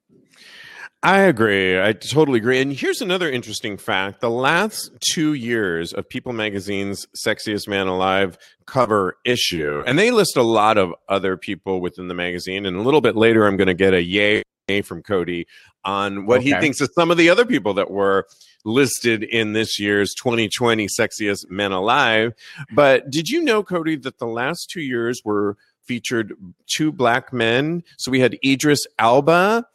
I 1.04 1.20
agree. 1.22 1.80
I 1.80 1.94
totally 1.94 2.40
agree. 2.40 2.60
And 2.60 2.74
here's 2.74 3.02
another 3.02 3.30
interesting 3.30 3.78
fact. 3.78 4.20
The 4.20 4.32
last 4.32 4.92
two 5.00 5.34
years 5.34 5.94
of 5.94 6.10
People 6.10 6.34
Magazine's 6.34 7.06
Sexiest 7.26 7.68
Man 7.68 7.88
Alive 7.88 8.38
cover 8.66 9.18
issue, 9.24 9.84
and 9.86 9.98
they 9.98 10.10
list 10.12 10.36
a 10.38 10.42
lot 10.42 10.78
of 10.78 10.94
other 11.08 11.38
people 11.38 11.82
within 11.82 12.08
the 12.08 12.16
magazine. 12.16 12.66
And 12.66 12.76
a 12.78 12.82
little 12.82 13.02
bit 13.02 13.16
later, 13.16 13.46
I'm 13.46 13.58
going 13.58 13.68
to 13.68 13.76
get 13.76 13.94
a 13.94 14.02
yay 14.02 14.44
from 14.84 15.04
Cody 15.04 15.48
on 15.86 16.26
what 16.26 16.42
he 16.42 16.52
thinks 16.54 16.82
of 16.82 16.90
some 16.94 17.12
of 17.12 17.18
the 17.18 17.30
other 17.30 17.46
people 17.46 17.76
that 17.76 17.92
were 17.92 18.28
listed 18.66 19.24
in 19.24 19.54
this 19.54 19.80
year's 19.80 20.14
2020 20.16 20.88
Sexiest 21.00 21.50
Men 21.50 21.72
Alive. 21.72 22.34
But 22.74 23.10
did 23.10 23.30
you 23.30 23.44
know, 23.44 23.64
Cody, 23.64 23.96
that 23.98 24.18
the 24.18 24.28
last 24.28 24.70
two 24.70 24.82
years 24.82 25.22
were 25.24 25.58
featured 25.84 26.34
two 26.66 26.92
black 26.92 27.32
men? 27.32 27.84
So 27.98 28.12
we 28.12 28.20
had 28.20 28.38
Idris 28.44 28.86
Elba 29.00 29.68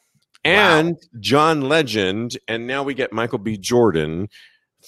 and 0.44 0.96
John 1.20 1.62
Legend, 1.62 2.36
and 2.48 2.66
now 2.66 2.82
we 2.82 2.94
get 2.94 3.12
Michael 3.12 3.38
B. 3.38 3.56
Jordan. 3.56 4.28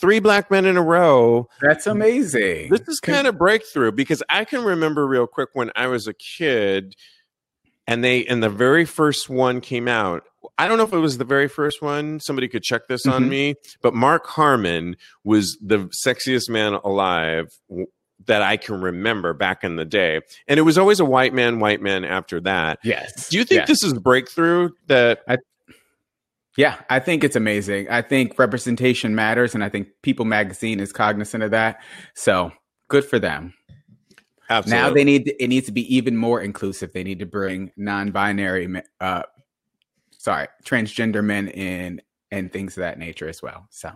Three 0.00 0.18
black 0.18 0.50
men 0.50 0.64
in 0.64 0.76
a 0.76 0.82
row. 0.82 1.48
That's 1.60 1.86
amazing. 1.86 2.68
This 2.70 2.80
is 2.88 2.98
kind 3.00 3.28
of 3.28 3.38
breakthrough 3.38 3.92
because 3.92 4.22
I 4.28 4.44
can 4.44 4.64
remember 4.64 5.06
real 5.06 5.28
quick 5.28 5.50
when 5.52 5.70
I 5.76 5.86
was 5.86 6.08
a 6.08 6.14
kid, 6.14 6.96
and 7.86 8.02
they 8.02 8.24
and 8.26 8.42
the 8.42 8.50
very 8.50 8.84
first 8.86 9.28
one 9.28 9.60
came 9.60 9.86
out. 9.86 10.24
I 10.58 10.66
don't 10.66 10.78
know 10.78 10.84
if 10.84 10.92
it 10.92 10.98
was 10.98 11.18
the 11.18 11.24
very 11.24 11.48
first 11.48 11.80
one. 11.80 12.18
Somebody 12.18 12.48
could 12.48 12.62
check 12.64 12.88
this 12.88 13.06
on 13.06 13.24
Mhm. 13.24 13.28
me, 13.28 13.54
but 13.82 13.94
Mark 13.94 14.26
Harmon 14.26 14.96
was 15.22 15.56
the 15.62 15.88
sexiest 16.04 16.48
man 16.48 16.74
alive 16.84 17.46
that 18.26 18.42
I 18.42 18.56
can 18.56 18.80
remember 18.80 19.32
back 19.34 19.64
in 19.64 19.76
the 19.76 19.84
day, 19.84 20.20
and 20.48 20.58
it 20.58 20.62
was 20.62 20.78
always 20.78 21.00
a 21.00 21.04
white 21.04 21.34
man, 21.34 21.60
white 21.60 21.82
man 21.82 22.04
after 22.04 22.40
that. 22.40 22.78
yes. 22.84 23.28
Do 23.28 23.38
you 23.38 23.44
think 23.44 23.60
Yes. 23.60 23.68
this 23.68 23.84
is 23.84 23.92
breakthrough 23.94 24.70
that 24.86 25.20
I 25.28 25.36
Yeah, 26.56 26.80
I 26.88 27.00
think 27.00 27.24
it's 27.24 27.34
amazing. 27.36 27.88
I 27.90 28.00
think 28.00 28.38
representation 28.38 29.14
matters, 29.14 29.54
and 29.54 29.64
I 29.64 29.68
think 29.68 29.88
People 30.02 30.24
Magazine 30.24 30.78
is 30.80 30.92
cognizant 30.92 31.42
of 31.42 31.50
that. 31.50 31.82
So 32.14 32.52
good 32.88 33.04
for 33.04 33.18
them. 33.18 33.54
absolutely 34.48 34.88
Now 34.88 34.94
they 34.94 35.04
need 35.04 35.34
it 35.40 35.48
needs 35.48 35.66
to 35.66 35.72
be 35.72 35.94
even 35.94 36.16
more 36.16 36.40
inclusive. 36.40 36.92
They 36.92 37.02
need 37.02 37.18
to 37.18 37.26
bring 37.26 37.72
non-binary, 37.76 38.82
uh, 39.00 39.22
sorry, 40.12 40.46
transgender 40.64 41.24
men 41.24 41.48
in 41.48 42.00
and 42.30 42.52
things 42.52 42.76
of 42.76 42.82
that 42.82 42.98
nature 42.98 43.28
as 43.28 43.42
well. 43.42 43.66
So 43.70 43.90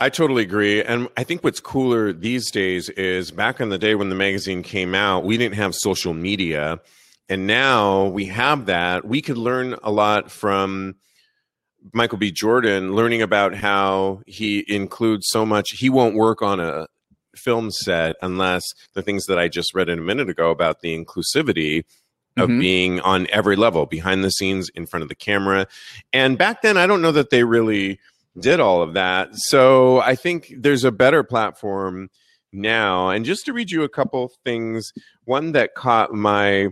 I 0.00 0.10
totally 0.10 0.42
agree. 0.44 0.82
And 0.82 1.08
I 1.16 1.24
think 1.24 1.42
what's 1.42 1.60
cooler 1.60 2.12
these 2.12 2.50
days 2.50 2.88
is 2.90 3.30
back 3.32 3.60
in 3.60 3.68
the 3.68 3.78
day 3.78 3.96
when 3.96 4.10
the 4.10 4.14
magazine 4.14 4.62
came 4.62 4.94
out, 4.94 5.24
we 5.24 5.36
didn't 5.36 5.56
have 5.56 5.74
social 5.74 6.14
media. 6.14 6.80
And 7.28 7.46
now 7.46 8.06
we 8.06 8.26
have 8.26 8.66
that. 8.66 9.04
We 9.04 9.20
could 9.20 9.36
learn 9.36 9.74
a 9.82 9.90
lot 9.90 10.30
from 10.30 10.94
Michael 11.92 12.18
B. 12.18 12.30
Jordan, 12.30 12.94
learning 12.94 13.22
about 13.22 13.54
how 13.54 14.22
he 14.26 14.64
includes 14.68 15.26
so 15.28 15.44
much. 15.44 15.70
He 15.72 15.90
won't 15.90 16.14
work 16.14 16.42
on 16.42 16.60
a 16.60 16.86
film 17.36 17.70
set 17.70 18.16
unless 18.22 18.64
the 18.94 19.02
things 19.02 19.26
that 19.26 19.38
I 19.38 19.48
just 19.48 19.74
read 19.74 19.88
in 19.88 19.98
a 19.98 20.02
minute 20.02 20.28
ago 20.28 20.50
about 20.50 20.80
the 20.80 20.96
inclusivity 20.96 21.84
of 22.36 22.48
Mhm. 22.48 22.60
being 22.60 23.00
on 23.00 23.26
every 23.30 23.56
level, 23.56 23.84
behind 23.84 24.22
the 24.22 24.30
scenes, 24.30 24.70
in 24.70 24.86
front 24.86 25.02
of 25.02 25.08
the 25.08 25.14
camera. 25.14 25.66
And 26.12 26.38
back 26.38 26.62
then, 26.62 26.76
I 26.76 26.86
don't 26.86 27.02
know 27.02 27.12
that 27.12 27.30
they 27.30 27.42
really 27.42 27.98
did 28.40 28.60
all 28.60 28.82
of 28.82 28.94
that. 28.94 29.30
So 29.32 30.00
I 30.00 30.14
think 30.14 30.52
there's 30.56 30.84
a 30.84 30.92
better 30.92 31.22
platform 31.22 32.10
now. 32.52 33.10
And 33.10 33.24
just 33.24 33.44
to 33.46 33.52
read 33.52 33.70
you 33.70 33.82
a 33.82 33.88
couple 33.88 34.32
things, 34.44 34.92
one 35.24 35.52
that 35.52 35.74
caught 35.74 36.12
my 36.12 36.68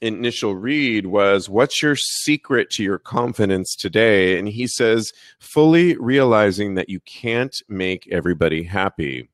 initial 0.00 0.54
read 0.54 1.06
was 1.06 1.48
what's 1.48 1.82
your 1.82 1.96
secret 1.96 2.68
to 2.68 2.82
your 2.82 2.98
confidence 2.98 3.74
today 3.74 4.38
and 4.38 4.48
he 4.48 4.66
says 4.66 5.12
fully 5.38 5.96
realizing 5.96 6.74
that 6.74 6.90
you 6.90 7.00
can't 7.00 7.62
make 7.68 8.06
everybody 8.10 8.64
happy 8.64 9.30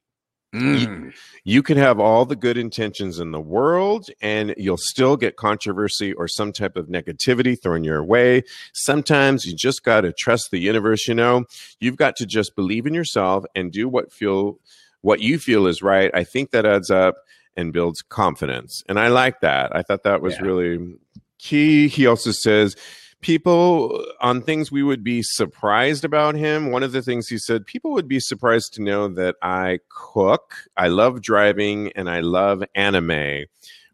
Mm. 0.52 1.12
you 1.45 1.62
can 1.62 1.76
have 1.78 2.00
all 2.00 2.25
the 2.26 2.35
good 2.35 2.57
intentions 2.59 3.21
in 3.21 3.30
the 3.30 3.40
world 3.40 4.09
and 4.21 4.52
you'll 4.57 4.76
still 4.78 5.16
get 5.16 5.37
controversy 5.37 6.12
or 6.12 6.26
some 6.26 6.52
type 6.52 6.76
of 6.76 6.87
negativity 6.88 7.57
thrown 7.61 7.85
your 7.85 8.02
way. 8.02 8.42
Sometimes 8.73 9.45
you 9.45 9.54
just 9.54 9.85
got 9.85 10.00
to 10.00 10.12
trust 10.12 10.50
the 10.50 10.59
universe, 10.59 11.07
you 11.07 11.14
know. 11.14 11.45
You've 11.78 11.97
got 11.97 12.16
to 12.16 12.26
just 12.26 12.57
believe 12.57 12.85
in 12.87 12.95
yourself 12.95 13.45
and 13.54 13.71
do 13.71 13.88
what 13.88 14.12
feel 14.12 14.59
what 15.02 15.21
you 15.21 15.38
feel 15.38 15.66
is 15.66 15.83
right. 15.83 16.11
I 16.12 16.25
think 16.25 16.50
that 16.50 16.66
adds 16.66 16.90
up 16.90 17.14
and 17.57 17.73
builds 17.73 18.02
confidence. 18.02 18.83
And 18.88 18.99
I 18.99 19.09
like 19.09 19.40
that. 19.40 19.75
I 19.75 19.83
thought 19.83 20.02
that 20.02 20.21
was 20.21 20.35
Yeah. 20.35 20.42
really 20.42 20.97
key. 21.38 21.88
He 21.88 22.07
also 22.07 22.33
says, 22.33 22.76
people 23.21 24.05
uh, 24.21 24.27
on 24.27 24.43
things 24.43 24.71
we 24.71 24.83
would 24.83 25.05
be 25.05 25.23
surprised 25.23 26.05
about 26.05 26.35
him. 26.35 26.71
One 26.71 26.83
of 26.83 26.93
the 26.93 27.03
things 27.03 27.29
he 27.29 27.39
said, 27.39 27.67
people 27.67 27.93
would 27.93 28.09
be 28.09 28.21
surprised 28.21 28.75
to 28.75 28.83
know 28.83 29.09
that 29.09 29.37
I 29.43 29.81
cook, 29.89 30.55
I 30.77 30.89
love 30.89 31.23
driving, 31.23 31.93
and 31.93 32.09
I 32.11 32.21
love 32.21 32.62
anime. 32.75 33.45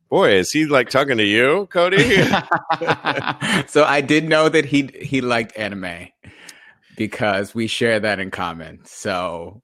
Boy, 0.09 0.33
is 0.35 0.53
he 0.53 0.67
like 0.67 0.89
talking 0.89 1.19
to 1.19 1.25
you, 1.25 1.67
Cody? 1.71 1.99
so 3.67 3.85
I 3.85 4.03
did 4.07 4.29
know 4.29 4.49
that 4.49 4.65
he 4.65 4.91
he 5.01 5.21
liked 5.21 5.57
anime 5.59 6.09
because 6.97 7.55
we 7.55 7.67
share 7.67 7.99
that 8.01 8.21
in 8.21 8.31
common. 8.31 8.81
So 8.85 9.63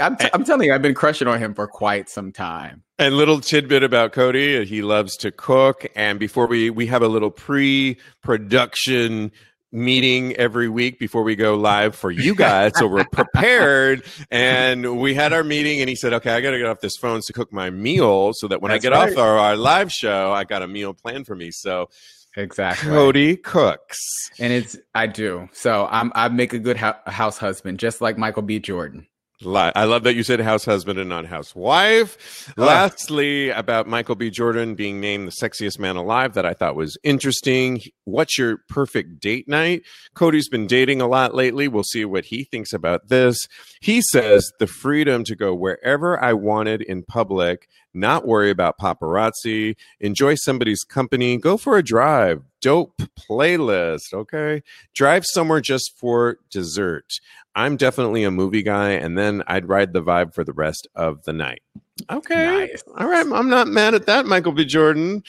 I'm, 0.00 0.16
t- 0.16 0.28
I'm 0.32 0.44
telling 0.44 0.66
you, 0.66 0.74
I've 0.74 0.82
been 0.82 0.94
crushing 0.94 1.28
on 1.28 1.38
him 1.38 1.54
for 1.54 1.66
quite 1.66 2.08
some 2.08 2.32
time. 2.32 2.82
And 2.98 3.16
little 3.16 3.40
tidbit 3.40 3.82
about 3.82 4.12
Cody, 4.12 4.58
uh, 4.58 4.64
he 4.64 4.82
loves 4.82 5.16
to 5.18 5.30
cook. 5.30 5.86
And 5.94 6.18
before 6.18 6.46
we 6.46 6.70
we 6.70 6.86
have 6.86 7.02
a 7.02 7.08
little 7.08 7.30
pre-production 7.30 9.32
meeting 9.72 10.36
every 10.36 10.68
week 10.68 11.00
before 11.00 11.24
we 11.24 11.34
go 11.34 11.56
live 11.56 11.96
for 11.96 12.10
you 12.10 12.34
guys, 12.34 12.72
so 12.76 12.86
we're 12.86 13.04
prepared. 13.12 14.04
And 14.30 15.00
we 15.00 15.14
had 15.14 15.32
our 15.32 15.44
meeting, 15.44 15.80
and 15.80 15.88
he 15.88 15.96
said, 15.96 16.12
"Okay, 16.14 16.30
I 16.30 16.40
got 16.40 16.52
to 16.52 16.58
get 16.58 16.66
off 16.66 16.80
this 16.80 16.96
phone 16.96 17.20
to 17.26 17.32
cook 17.32 17.52
my 17.52 17.70
meal, 17.70 18.32
so 18.34 18.48
that 18.48 18.62
when 18.62 18.72
I 18.72 18.78
get 18.78 18.92
right. 18.92 19.12
off 19.12 19.18
our, 19.18 19.38
our 19.38 19.56
live 19.56 19.90
show, 19.90 20.32
I 20.32 20.44
got 20.44 20.62
a 20.62 20.68
meal 20.68 20.94
planned 20.94 21.26
for 21.26 21.34
me." 21.34 21.50
So 21.50 21.88
Exactly. 22.36 22.88
Cody 22.88 23.36
cooks. 23.36 23.98
And 24.38 24.52
it's 24.52 24.76
I 24.94 25.06
do. 25.06 25.48
So 25.52 25.86
I'm 25.90 26.12
I 26.14 26.28
make 26.28 26.52
a 26.52 26.58
good 26.58 26.76
hou- 26.76 26.92
house 27.06 27.38
husband, 27.38 27.78
just 27.78 28.00
like 28.00 28.18
Michael 28.18 28.42
B. 28.42 28.58
Jordan. 28.58 29.06
I 29.46 29.84
love 29.84 30.04
that 30.04 30.14
you 30.14 30.22
said 30.22 30.40
house 30.40 30.64
husband 30.64 30.98
and 30.98 31.08
not 31.08 31.26
housewife. 31.26 32.48
Ugh. 32.50 32.58
Lastly, 32.58 33.50
about 33.50 33.86
Michael 33.86 34.14
B. 34.14 34.30
Jordan 34.30 34.74
being 34.74 35.00
named 35.00 35.28
the 35.28 35.32
sexiest 35.32 35.78
man 35.78 35.96
alive, 35.96 36.34
that 36.34 36.46
I 36.46 36.54
thought 36.54 36.76
was 36.76 36.96
interesting. 37.02 37.80
What's 38.04 38.38
your 38.38 38.58
perfect 38.68 39.20
date 39.20 39.48
night? 39.48 39.82
Cody's 40.14 40.48
been 40.48 40.66
dating 40.66 41.00
a 41.00 41.06
lot 41.06 41.34
lately. 41.34 41.68
We'll 41.68 41.84
see 41.84 42.04
what 42.04 42.26
he 42.26 42.44
thinks 42.44 42.72
about 42.72 43.08
this. 43.08 43.38
He 43.80 44.02
says 44.02 44.52
the 44.58 44.66
freedom 44.66 45.24
to 45.24 45.36
go 45.36 45.54
wherever 45.54 46.22
I 46.22 46.32
wanted 46.32 46.82
in 46.82 47.02
public, 47.02 47.68
not 47.94 48.26
worry 48.26 48.50
about 48.50 48.78
paparazzi, 48.78 49.76
enjoy 50.00 50.34
somebody's 50.34 50.82
company, 50.84 51.36
go 51.38 51.56
for 51.56 51.76
a 51.78 51.82
drive, 51.82 52.42
dope 52.60 53.00
playlist, 53.18 54.12
okay? 54.12 54.62
Drive 54.94 55.24
somewhere 55.26 55.60
just 55.60 55.92
for 55.98 56.38
dessert. 56.50 57.20
I'm 57.54 57.76
definitely 57.76 58.24
a 58.24 58.30
movie 58.32 58.62
guy, 58.62 58.90
and 58.90 59.16
then 59.16 59.44
I'd 59.46 59.68
ride 59.68 59.92
the 59.92 60.02
vibe 60.02 60.34
for 60.34 60.42
the 60.42 60.52
rest 60.52 60.88
of 60.96 61.22
the 61.24 61.32
night. 61.32 61.62
Okay. 62.10 62.44
Nice. 62.72 62.82
All 62.98 63.06
right. 63.08 63.24
I'm 63.32 63.48
not 63.48 63.68
mad 63.68 63.94
at 63.94 64.06
that, 64.06 64.26
Michael 64.26 64.50
B. 64.52 64.64
Jordan. 64.64 65.22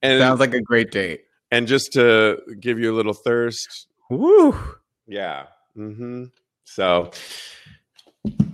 And 0.00 0.20
Sounds 0.20 0.38
like 0.38 0.54
a 0.54 0.60
great 0.60 0.92
date. 0.92 1.22
and 1.50 1.66
just 1.66 1.92
to 1.94 2.38
give 2.60 2.78
you 2.78 2.92
a 2.92 2.96
little 2.96 3.12
thirst, 3.14 3.88
Woo. 4.10 4.56
yeah. 5.08 5.46
hmm 5.74 6.26
So, 6.64 7.10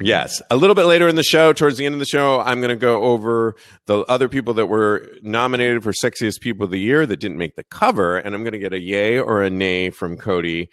yes, 0.01 0.41
a 0.51 0.57
little 0.57 0.75
bit 0.75 0.85
later 0.85 1.09
in 1.09 1.17
the 1.17 1.23
show, 1.23 1.53
towards 1.53 1.77
the 1.77 1.87
end 1.87 1.95
of 1.95 1.99
the 1.99 2.07
show, 2.07 2.41
I'm 2.41 2.61
going 2.61 2.71
to 2.71 2.77
go 2.77 3.03
over 3.03 3.55
the 3.87 4.01
other 4.01 4.29
people 4.29 4.55
that 4.55 4.67
were 4.67 5.09
nominated 5.23 5.83
for 5.83 5.93
Sexiest 5.93 6.41
People 6.41 6.65
of 6.65 6.71
the 6.71 6.81
Year 6.81 7.07
that 7.07 7.21
didn't 7.21 7.39
make 7.39 7.57
the 7.57 7.65
cover, 7.65 8.19
and 8.19 8.35
I'm 8.35 8.43
going 8.43 8.53
to 8.53 8.59
get 8.59 8.73
a 8.73 8.81
yay 8.81 9.19
or 9.19 9.43
a 9.43 9.51
nay 9.51 9.91
from 9.91 10.17
Cody 10.17 10.71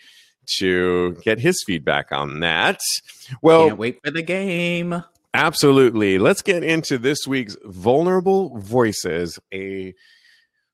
to 0.57 1.17
get 1.23 1.39
his 1.39 1.63
feedback 1.65 2.11
on 2.11 2.39
that. 2.41 2.79
Well, 3.41 3.67
Can't 3.67 3.79
wait 3.79 3.99
for 4.03 4.11
the 4.11 4.21
game. 4.21 5.03
Absolutely. 5.33 6.17
Let's 6.17 6.41
get 6.41 6.63
into 6.63 6.97
this 6.97 7.27
week's 7.27 7.57
Vulnerable 7.65 8.57
Voices, 8.57 9.37
a 9.53 9.93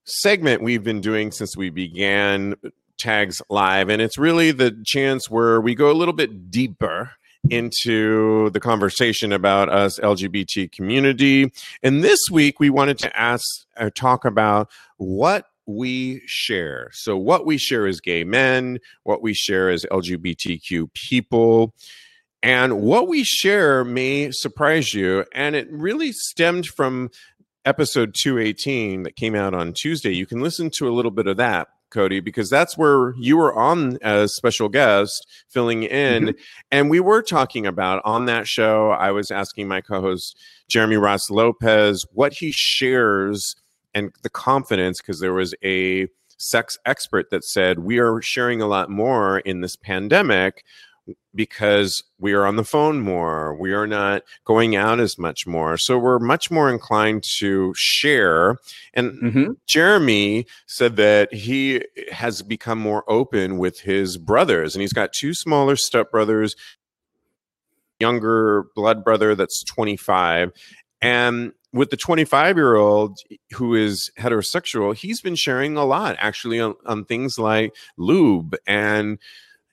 segment 0.03 0.61
we've 0.61 0.83
been 0.83 1.01
doing 1.01 1.31
since 1.31 1.57
we 1.57 1.69
began 1.69 2.55
Tags 2.99 3.41
Live. 3.49 3.89
And 3.89 4.01
it's 4.01 4.17
really 4.19 4.51
the 4.51 4.77
chance 4.85 5.29
where 5.29 5.59
we 5.59 5.73
go 5.73 5.89
a 5.89 5.93
little 5.93 6.13
bit 6.13 6.51
deeper 6.51 7.11
into 7.49 8.49
the 8.51 8.59
conversation 8.59 9.31
about 9.31 9.69
us 9.69 9.99
LGBT 9.99 10.71
community. 10.71 11.51
And 11.83 12.03
this 12.03 12.19
week 12.31 12.59
we 12.59 12.69
wanted 12.69 12.97
to 12.99 13.19
ask 13.19 13.43
or 13.79 13.89
talk 13.89 14.25
about 14.25 14.69
what 14.97 15.47
we 15.65 16.21
share. 16.25 16.89
So 16.93 17.17
what 17.17 17.45
we 17.45 17.57
share 17.57 17.87
as 17.87 17.99
gay 17.99 18.23
men, 18.23 18.79
what 19.03 19.21
we 19.21 19.33
share 19.33 19.69
as 19.69 19.85
LGBTQ 19.91 20.93
people, 20.93 21.73
and 22.43 22.81
what 22.81 23.07
we 23.07 23.23
share 23.23 23.83
may 23.83 24.31
surprise 24.31 24.93
you. 24.93 25.25
And 25.33 25.55
it 25.55 25.67
really 25.71 26.11
stemmed 26.11 26.67
from 26.67 27.09
episode 27.65 28.15
218 28.15 29.03
that 29.03 29.15
came 29.15 29.35
out 29.35 29.53
on 29.53 29.73
Tuesday. 29.73 30.11
You 30.11 30.25
can 30.25 30.41
listen 30.41 30.71
to 30.77 30.87
a 30.87 30.91
little 30.91 31.11
bit 31.11 31.27
of 31.27 31.37
that, 31.37 31.67
Cody, 31.91 32.19
because 32.19 32.49
that's 32.49 32.77
where 32.77 33.13
you 33.17 33.37
were 33.37 33.53
on 33.53 33.97
as 34.01 34.33
special 34.33 34.69
guest 34.69 35.27
filling 35.49 35.83
in. 35.83 36.23
Mm-hmm. 36.23 36.41
And 36.71 36.89
we 36.89 36.99
were 36.99 37.21
talking 37.21 37.65
about 37.65 38.01
on 38.05 38.25
that 38.25 38.47
show, 38.47 38.91
I 38.91 39.11
was 39.11 39.29
asking 39.31 39.67
my 39.67 39.81
co 39.81 40.01
host, 40.01 40.37
Jeremy 40.67 40.95
Ross 40.95 41.29
Lopez, 41.29 42.05
what 42.13 42.33
he 42.33 42.51
shares 42.51 43.55
and 43.93 44.11
the 44.23 44.29
confidence, 44.29 45.01
because 45.01 45.19
there 45.19 45.33
was 45.33 45.53
a 45.63 46.07
sex 46.37 46.77
expert 46.85 47.29
that 47.29 47.43
said, 47.43 47.79
We 47.79 47.99
are 47.99 48.21
sharing 48.21 48.61
a 48.61 48.67
lot 48.67 48.89
more 48.89 49.39
in 49.39 49.61
this 49.61 49.75
pandemic 49.75 50.63
because 51.33 52.03
we 52.19 52.33
are 52.33 52.45
on 52.45 52.55
the 52.55 52.63
phone 52.63 53.01
more. 53.01 53.55
We 53.55 53.73
are 53.73 53.87
not 53.87 54.23
going 54.45 54.75
out 54.75 54.99
as 54.99 55.17
much 55.17 55.47
more. 55.47 55.77
So 55.77 55.97
we're 55.97 56.19
much 56.19 56.51
more 56.51 56.69
inclined 56.69 57.23
to 57.39 57.73
share. 57.75 58.57
And 58.93 59.17
hmm 59.19 59.51
Jeremy 59.67 60.45
said 60.67 60.97
that 60.97 61.33
he 61.33 61.83
has 62.11 62.41
become 62.41 62.79
more 62.79 63.03
open 63.07 63.57
with 63.57 63.79
his 63.79 64.17
brothers, 64.17 64.75
and 64.75 64.81
he's 64.81 64.93
got 64.93 65.13
two 65.13 65.33
smaller 65.33 65.75
stepbrothers, 65.75 66.55
younger 67.99 68.65
blood 68.75 69.03
brother 69.03 69.35
that's 69.35 69.63
25. 69.63 70.51
And 71.01 71.53
with 71.73 71.89
the 71.89 71.97
25 71.97 72.57
year 72.57 72.75
old 72.75 73.17
who 73.53 73.75
is 73.75 74.11
heterosexual, 74.19 74.95
he's 74.95 75.21
been 75.21 75.35
sharing 75.35 75.77
a 75.77 75.85
lot 75.85 76.15
actually 76.19 76.59
on, 76.59 76.75
on 76.85 77.05
things 77.05 77.39
like 77.39 77.73
lube 77.97 78.55
and 78.67 79.17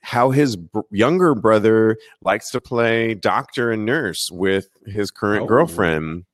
how 0.01 0.31
his 0.31 0.55
br- 0.55 0.79
younger 0.91 1.35
brother 1.35 1.97
likes 2.21 2.49
to 2.51 2.61
play 2.61 3.13
doctor 3.13 3.71
and 3.71 3.85
nurse 3.85 4.29
with 4.31 4.67
his 4.85 5.11
current 5.11 5.43
Oh. 5.43 5.47
girlfriend. 5.47 6.25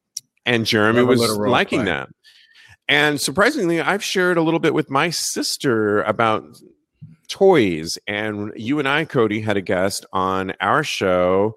And 0.45 0.65
Jeremy 0.65 0.99
a 0.99 1.05
was 1.05 1.37
liking 1.37 1.79
play. 1.83 1.85
that. 1.91 2.09
And 2.87 3.19
surprisingly, 3.19 3.81
I've 3.81 4.03
shared 4.03 4.37
a 4.37 4.43
little 4.43 4.59
bit 4.59 4.75
with 4.75 4.91
my 4.91 5.09
sister 5.09 6.03
about 6.03 6.43
toys. 7.27 7.97
And 8.07 8.51
you 8.55 8.77
and 8.77 8.87
I, 8.87 9.05
Cody, 9.05 9.41
had 9.41 9.57
a 9.57 9.61
guest 9.61 10.05
on 10.13 10.53
our 10.61 10.83
show. 10.83 11.55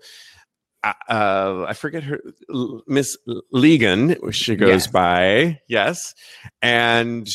Uh, 0.82 0.92
uh, 1.10 1.64
I 1.68 1.74
forget 1.74 2.04
her, 2.04 2.20
Miss 2.86 3.18
Legan, 3.52 4.32
she 4.32 4.56
goes 4.56 4.68
Yes. 4.68 4.86
by. 4.86 5.60
Yes. 5.68 6.14
And 6.62 7.28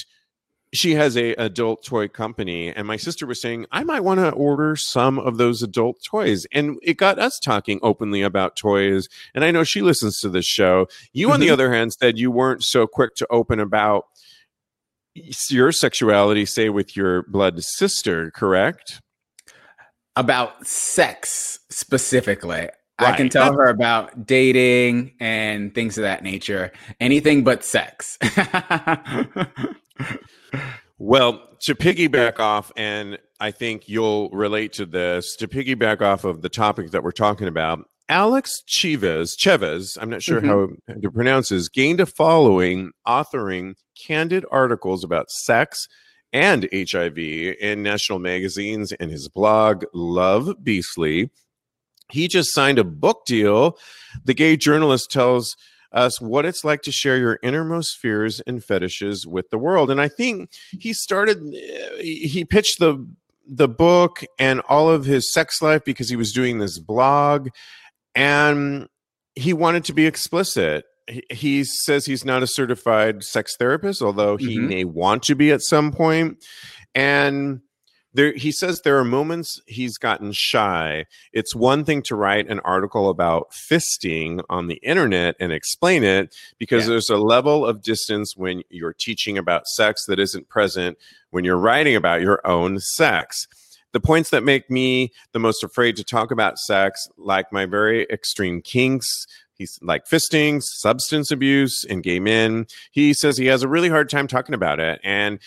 she 0.74 0.96
has 0.96 1.16
a 1.16 1.34
adult 1.36 1.84
toy 1.86 2.08
company 2.08 2.70
and 2.74 2.88
my 2.88 2.98
sister 2.98 3.26
was 3.28 3.40
saying 3.40 3.66
i 3.72 3.84
might 3.84 4.00
want 4.02 4.20
to 4.20 4.32
order 4.32 4.76
some 4.76 5.20
of 5.20 5.38
those 5.38 5.62
adult 5.62 5.98
toys 6.04 6.46
and 6.52 6.78
it 6.82 6.98
got 6.98 7.20
us 7.20 7.40
talking 7.40 7.80
openly 7.84 8.22
about 8.22 8.56
toys 8.56 9.08
and 9.36 9.44
i 9.46 9.52
know 9.52 9.64
she 9.64 9.82
listens 9.82 10.20
to 10.20 10.30
this 10.30 10.46
show 10.46 10.88
you 11.14 11.32
on 11.32 11.40
the 11.40 11.48
Mhm. 11.48 11.54
other 11.54 11.72
hand 11.74 11.94
said 11.94 12.18
you 12.18 12.32
weren't 12.32 12.64
so 12.64 12.88
quick 12.88 13.16
to 13.16 13.28
open 13.30 13.60
about 13.60 14.06
your 15.50 15.72
sexuality 15.72 16.46
say 16.46 16.70
with 16.70 16.98
your 16.98 17.24
blood 17.24 17.64
sister 17.64 18.32
correct 18.32 19.00
About 20.16 20.66
sex 20.68 21.60
specifically. 21.70 22.70
I 23.00 23.14
can 23.18 23.30
tell 23.30 23.52
her 23.54 23.66
about 23.66 24.28
dating 24.28 25.14
and 25.20 25.74
things 25.74 25.98
of 25.98 26.04
that 26.04 26.24
nature. 26.24 26.72
Anything 27.02 27.44
but 27.44 27.64
sex. 27.66 28.18
Well, 31.00 31.50
to 31.64 31.76
piggyback 31.76 32.40
off, 32.40 32.72
and 32.78 33.18
I 33.40 33.52
think 33.52 33.90
you'll 33.90 34.30
relate 34.30 34.74
to 34.74 34.86
this, 34.86 35.36
to 35.38 35.48
piggyback 35.48 36.02
off 36.02 36.24
of 36.24 36.42
the 36.42 36.50
topic 36.50 36.92
that 36.92 37.04
we're 37.04 37.12
talking 37.12 37.48
about, 37.48 37.86
Alex 38.08 38.64
Chivas, 38.68 39.32
Chavez, 39.38 39.98
I'm 40.00 40.10
not 40.10 40.22
sure 40.22 40.40
how 40.40 40.68
mm-hmm. 40.68 41.02
to 41.02 41.12
pronounce 41.12 41.50
this, 41.50 41.68
gained 41.68 42.00
a 42.00 42.06
following 42.06 42.92
authoring 43.08 43.74
candid 44.06 44.46
articles 44.52 45.04
about 45.04 45.30
sex 45.30 45.88
and 46.32 46.68
HIV 46.74 47.18
in 47.18 47.84
national 47.84 48.20
magazines 48.20 48.92
and 48.94 49.12
his 49.12 49.30
blog, 49.30 49.84
Love 49.94 50.54
Beastly. 50.64 51.32
He 52.12 52.28
just 52.28 52.54
signed 52.54 52.80
a 52.80 52.84
book 52.84 53.26
deal. 53.26 53.78
The 54.24 54.34
gay 54.34 54.58
journalist 54.58 55.10
tells 55.10 55.56
us 55.94 56.20
what 56.20 56.46
it's 56.46 56.64
like 56.64 56.82
to 56.84 56.92
share 56.92 57.18
your 57.18 57.40
innermost 57.44 57.98
fears 57.98 58.42
and 58.48 58.64
fetishes 58.64 59.26
with 59.28 59.50
the 59.52 59.58
world. 59.58 59.92
And 59.92 60.02
I 60.02 60.08
think 60.08 60.50
he 60.80 60.94
started, 60.94 61.38
uh, 61.40 61.98
he 62.02 62.28
he 62.28 62.46
pitched 62.46 62.80
the 62.80 63.08
the 63.48 63.68
book 63.68 64.24
and 64.40 64.62
all 64.70 64.90
of 64.90 65.06
his 65.06 65.32
sex 65.32 65.62
life 65.62 65.84
because 65.86 66.10
he 66.10 66.16
was 66.16 66.32
doing 66.32 66.60
this 66.60 66.80
blog 66.80 67.50
and 68.16 68.88
he 69.36 69.52
wanted 69.54 69.84
to 69.86 69.94
be 69.94 70.06
explicit 70.06 70.86
he, 71.30 71.66
says 71.66 72.06
he's 72.06 72.24
not 72.24 72.44
a 72.44 72.48
certified 72.48 73.24
sex 73.26 73.58
therapist, 73.58 74.02
although 74.02 74.38
he 74.38 74.58
Mhm. 74.58 74.70
may 74.70 74.84
want 74.86 75.24
to 75.24 75.36
be 75.36 75.52
at 75.52 75.62
some 75.62 75.92
point. 75.92 76.38
And 76.96 77.60
there, 78.14 78.34
he 78.34 78.52
says 78.52 78.82
there 78.82 78.98
are 78.98 79.04
moments 79.04 79.60
he's 79.66 79.98
gotten 79.98 80.32
shy. 80.34 81.06
It's 81.32 81.56
one 81.56 81.84
thing 81.84 82.02
to 82.04 82.16
write 82.16 82.48
an 82.48 82.60
article 82.62 83.10
about 83.10 83.52
fisting 83.52 84.44
on 84.50 84.68
the 84.68 84.76
internet 84.84 85.36
and 85.40 85.52
explain 85.52 86.04
it 86.04 86.36
because 86.58 86.84
Yeah. 86.84 86.90
there's 86.92 87.10
a 87.10 87.18
level 87.18 87.66
of 87.66 87.82
distance 87.82 88.36
when 88.38 88.64
you're 88.70 88.96
teaching 88.98 89.38
about 89.38 89.68
sex 89.68 90.06
that 90.08 90.20
isn't 90.20 90.48
present 90.50 90.98
when 91.32 91.44
you're 91.44 91.58
writing 91.58 91.96
about 91.96 92.22
your 92.22 92.46
own 92.46 92.80
sex. 92.80 93.48
The 93.94 94.00
points 94.00 94.30
that 94.32 94.44
make 94.44 94.70
me 94.70 95.12
the 95.34 95.40
most 95.40 95.64
afraid 95.64 95.96
to 95.98 96.04
talk 96.04 96.32
about 96.32 96.58
sex, 96.58 97.08
like 97.18 97.52
my 97.52 97.66
very 97.66 98.04
extreme 98.12 98.62
kinks, 98.62 99.08
he's 99.56 99.78
like 99.84 100.06
fisting, 100.08 100.62
substance 100.64 101.30
abuse, 101.32 101.86
and 101.88 102.02
gay 102.04 102.20
men. 102.20 102.66
He 102.92 103.14
says 103.14 103.38
he 103.38 103.46
has 103.48 103.62
a 103.62 103.68
really 103.68 103.90
hard 103.90 104.10
time 104.10 104.28
talking 104.28 104.56
about 104.56 104.80
it. 104.80 105.00
And 105.04 105.40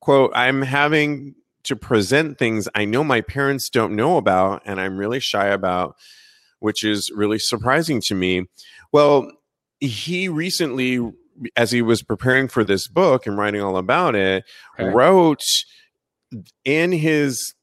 quote, 0.00 0.32
I'm 0.34 0.60
having 0.62 1.34
to 1.64 1.76
present 1.76 2.38
things 2.38 2.68
I 2.74 2.84
know 2.84 3.02
my 3.04 3.20
parents 3.20 3.68
don't 3.68 3.96
know 3.96 4.16
about 4.16 4.62
and 4.64 4.80
I'm 4.80 4.96
really 4.96 5.20
shy 5.20 5.46
about, 5.48 5.96
which 6.60 6.84
is 6.84 7.10
really 7.14 7.38
surprising 7.38 8.00
to 8.06 8.14
me. 8.14 8.46
Well, 8.92 9.30
he 9.80 10.28
recently, 10.28 11.00
as 11.56 11.70
he 11.72 11.82
was 11.82 12.02
preparing 12.02 12.48
for 12.48 12.64
this 12.64 12.86
book 12.88 13.26
and 13.26 13.36
writing 13.36 13.60
all 13.62 13.76
about 13.76 14.14
it, 14.14 14.44
Okay. 14.78 14.88
wrote 14.90 15.42
in 16.64 16.92
his 16.92 17.54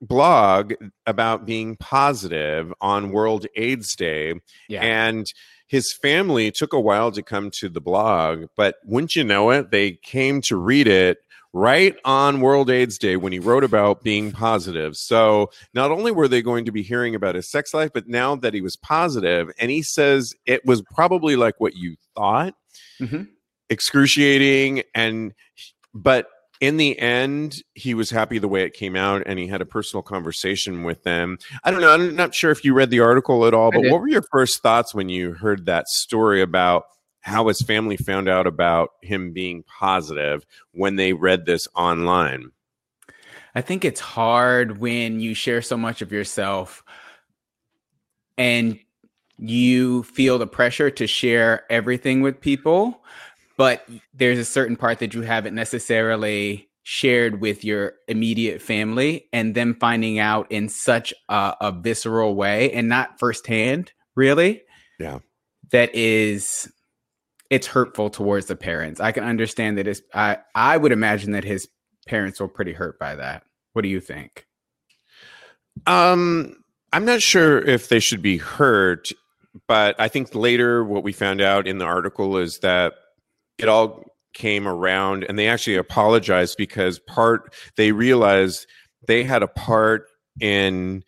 blog 0.00 0.74
about 1.06 1.46
being 1.46 1.76
positive 1.76 2.72
on 2.80 3.10
World 3.10 3.46
AIDS 3.56 3.94
Day 3.96 4.34
Yeah. 4.68 4.82
and 4.82 5.24
his 5.66 5.92
family 6.02 6.50
took 6.50 6.72
a 6.74 6.80
while 6.80 7.10
to 7.12 7.22
come 7.22 7.50
to 7.60 7.68
the 7.70 7.80
blog, 7.80 8.44
but 8.56 8.76
wouldn't 8.84 9.16
you 9.16 9.24
know 9.24 9.50
it, 9.50 9.70
they 9.70 9.92
came 9.92 10.40
to 10.42 10.56
read 10.56 10.86
it 10.86 11.18
right 11.54 11.94
on 12.04 12.40
World 12.40 12.68
AIDS 12.68 12.98
Day 12.98 13.16
when 13.16 13.32
he 13.32 13.38
wrote 13.38 13.62
about 13.62 14.02
being 14.02 14.32
positive. 14.32 14.96
So 14.96 15.50
not 15.72 15.92
only 15.92 16.10
were 16.10 16.26
they 16.26 16.42
going 16.42 16.64
to 16.64 16.72
be 16.72 16.82
hearing 16.82 17.14
about 17.14 17.36
his 17.36 17.48
sex 17.48 17.72
life, 17.72 17.90
but 17.94 18.08
now 18.08 18.34
that 18.36 18.52
he 18.52 18.60
was 18.60 18.76
positive, 18.76 19.50
and 19.58 19.70
he 19.70 19.80
says 19.80 20.34
it 20.46 20.66
was 20.66 20.82
probably 20.94 21.36
like 21.36 21.54
what 21.58 21.74
you 21.76 21.94
thought, 22.16 22.54
Mhm. 23.00 23.28
excruciating, 23.70 24.82
and 24.94 25.32
but 25.94 26.26
in 26.60 26.76
the 26.76 26.98
end, 26.98 27.62
he 27.74 27.94
was 27.94 28.10
happy 28.10 28.38
the 28.38 28.48
way 28.48 28.62
it 28.64 28.72
came 28.72 28.96
out, 28.96 29.22
and 29.26 29.38
he 29.38 29.46
had 29.46 29.60
a 29.60 29.66
personal 29.66 30.02
conversation 30.02 30.82
with 30.82 31.02
them. 31.02 31.38
I 31.62 31.70
don't 31.70 31.80
know. 31.80 31.90
I'm 31.90 32.16
not 32.16 32.34
sure 32.34 32.50
if 32.50 32.64
you 32.64 32.74
read 32.74 32.90
the 32.90 33.00
article 33.00 33.46
at 33.46 33.54
all, 33.54 33.70
but 33.70 33.82
what 33.90 34.00
were 34.00 34.08
your 34.08 34.24
first 34.32 34.62
thoughts 34.62 34.94
when 34.94 35.08
you 35.08 35.34
heard 35.34 35.66
that 35.66 35.88
story 35.88 36.40
about 36.42 36.84
how 37.24 37.48
his 37.48 37.62
family 37.62 37.96
found 37.96 38.28
out 38.28 38.46
about 38.46 38.90
him 39.00 39.32
being 39.32 39.62
positive 39.62 40.44
when 40.72 40.96
they 40.96 41.14
read 41.14 41.46
this 41.46 41.66
online? 41.74 42.50
I 43.54 43.62
think 43.62 43.82
it's 43.82 44.00
hard 44.00 44.78
when 44.78 45.20
you 45.20 45.32
share 45.32 45.62
so 45.62 45.78
much 45.78 46.02
of 46.02 46.12
yourself 46.12 46.84
and 48.36 48.78
you 49.38 50.02
feel 50.02 50.36
the 50.36 50.46
pressure 50.46 50.90
to 50.90 51.06
share 51.06 51.64
everything 51.72 52.20
with 52.20 52.42
people, 52.42 53.02
but 53.56 53.88
there's 54.12 54.38
a 54.38 54.44
certain 54.44 54.76
part 54.76 54.98
that 54.98 55.14
you 55.14 55.22
haven't 55.22 55.54
necessarily 55.54 56.68
shared 56.82 57.40
with 57.40 57.64
your 57.64 57.94
immediate 58.06 58.60
family, 58.60 59.30
and 59.32 59.54
them 59.54 59.74
finding 59.80 60.18
out 60.18 60.46
in 60.52 60.68
such 60.68 61.14
a, 61.30 61.54
a 61.62 61.72
visceral 61.72 62.34
way 62.34 62.70
and 62.72 62.90
not 62.90 63.18
firsthand, 63.18 63.92
really. 64.14 64.62
Yeah. 65.00 65.20
That 65.70 65.94
is 65.94 66.70
it's 67.54 67.66
hurtful 67.68 68.10
towards 68.10 68.46
the 68.46 68.56
parents. 68.56 69.00
I 69.00 69.12
can 69.12 69.24
understand 69.24 69.78
that 69.78 69.86
his 69.86 70.02
I 70.12 70.38
I 70.54 70.76
would 70.76 70.92
imagine 70.92 71.32
that 71.32 71.44
his 71.44 71.68
parents 72.06 72.40
were 72.40 72.48
pretty 72.48 72.72
hurt 72.72 72.98
by 72.98 73.14
that. 73.14 73.44
What 73.72 73.82
do 73.82 73.88
you 73.88 74.00
think? 74.00 74.46
Um, 75.86 76.56
I'm 76.92 77.04
not 77.04 77.22
sure 77.22 77.58
if 77.58 77.88
they 77.88 78.00
should 78.00 78.22
be 78.22 78.36
hurt, 78.36 79.10
but 79.66 79.96
I 79.98 80.08
think 80.08 80.34
later 80.34 80.84
what 80.84 81.02
we 81.02 81.12
found 81.12 81.40
out 81.40 81.66
in 81.66 81.78
the 81.78 81.84
article 81.84 82.38
is 82.38 82.58
that 82.60 82.94
it 83.58 83.68
all 83.68 84.04
came 84.32 84.66
around 84.66 85.24
and 85.24 85.38
they 85.38 85.46
actually 85.48 85.76
apologized 85.76 86.56
because 86.56 86.98
part 86.98 87.54
they 87.76 87.92
realized 87.92 88.66
they 89.06 89.22
had 89.22 89.42
a 89.42 89.48
part 89.48 90.06
in 90.40 91.02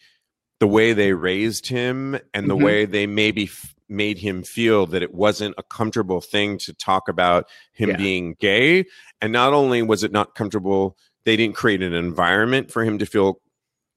the 0.61 0.67
way 0.67 0.93
they 0.93 1.13
raised 1.13 1.67
him 1.67 2.19
and 2.33 2.49
the 2.49 2.57
Mhm. 2.57 2.65
way 2.65 2.85
they 2.85 3.07
maybe 3.07 3.45
f- 3.45 3.75
made 3.89 4.19
him 4.19 4.43
feel 4.43 4.87
that 4.87 5.03
it 5.03 5.15
wasn't 5.15 5.55
a 5.59 5.63
comfortable 5.63 6.21
thing 6.21 6.59
to 6.59 6.73
talk 6.75 7.09
about 7.09 7.47
him 7.73 7.91
Yeah. 7.91 7.97
being 7.97 8.37
gay 8.41 8.85
and 9.21 9.33
not 9.33 9.53
only 9.53 9.83
was 9.83 10.03
it 10.05 10.13
not 10.13 10.35
comfortable 10.35 10.97
they 11.25 11.37
didn't 11.37 11.57
create 11.57 11.83
an 11.83 11.93
environment 11.93 12.71
for 12.71 12.85
him 12.85 12.99
to 12.99 13.07
feel 13.07 13.41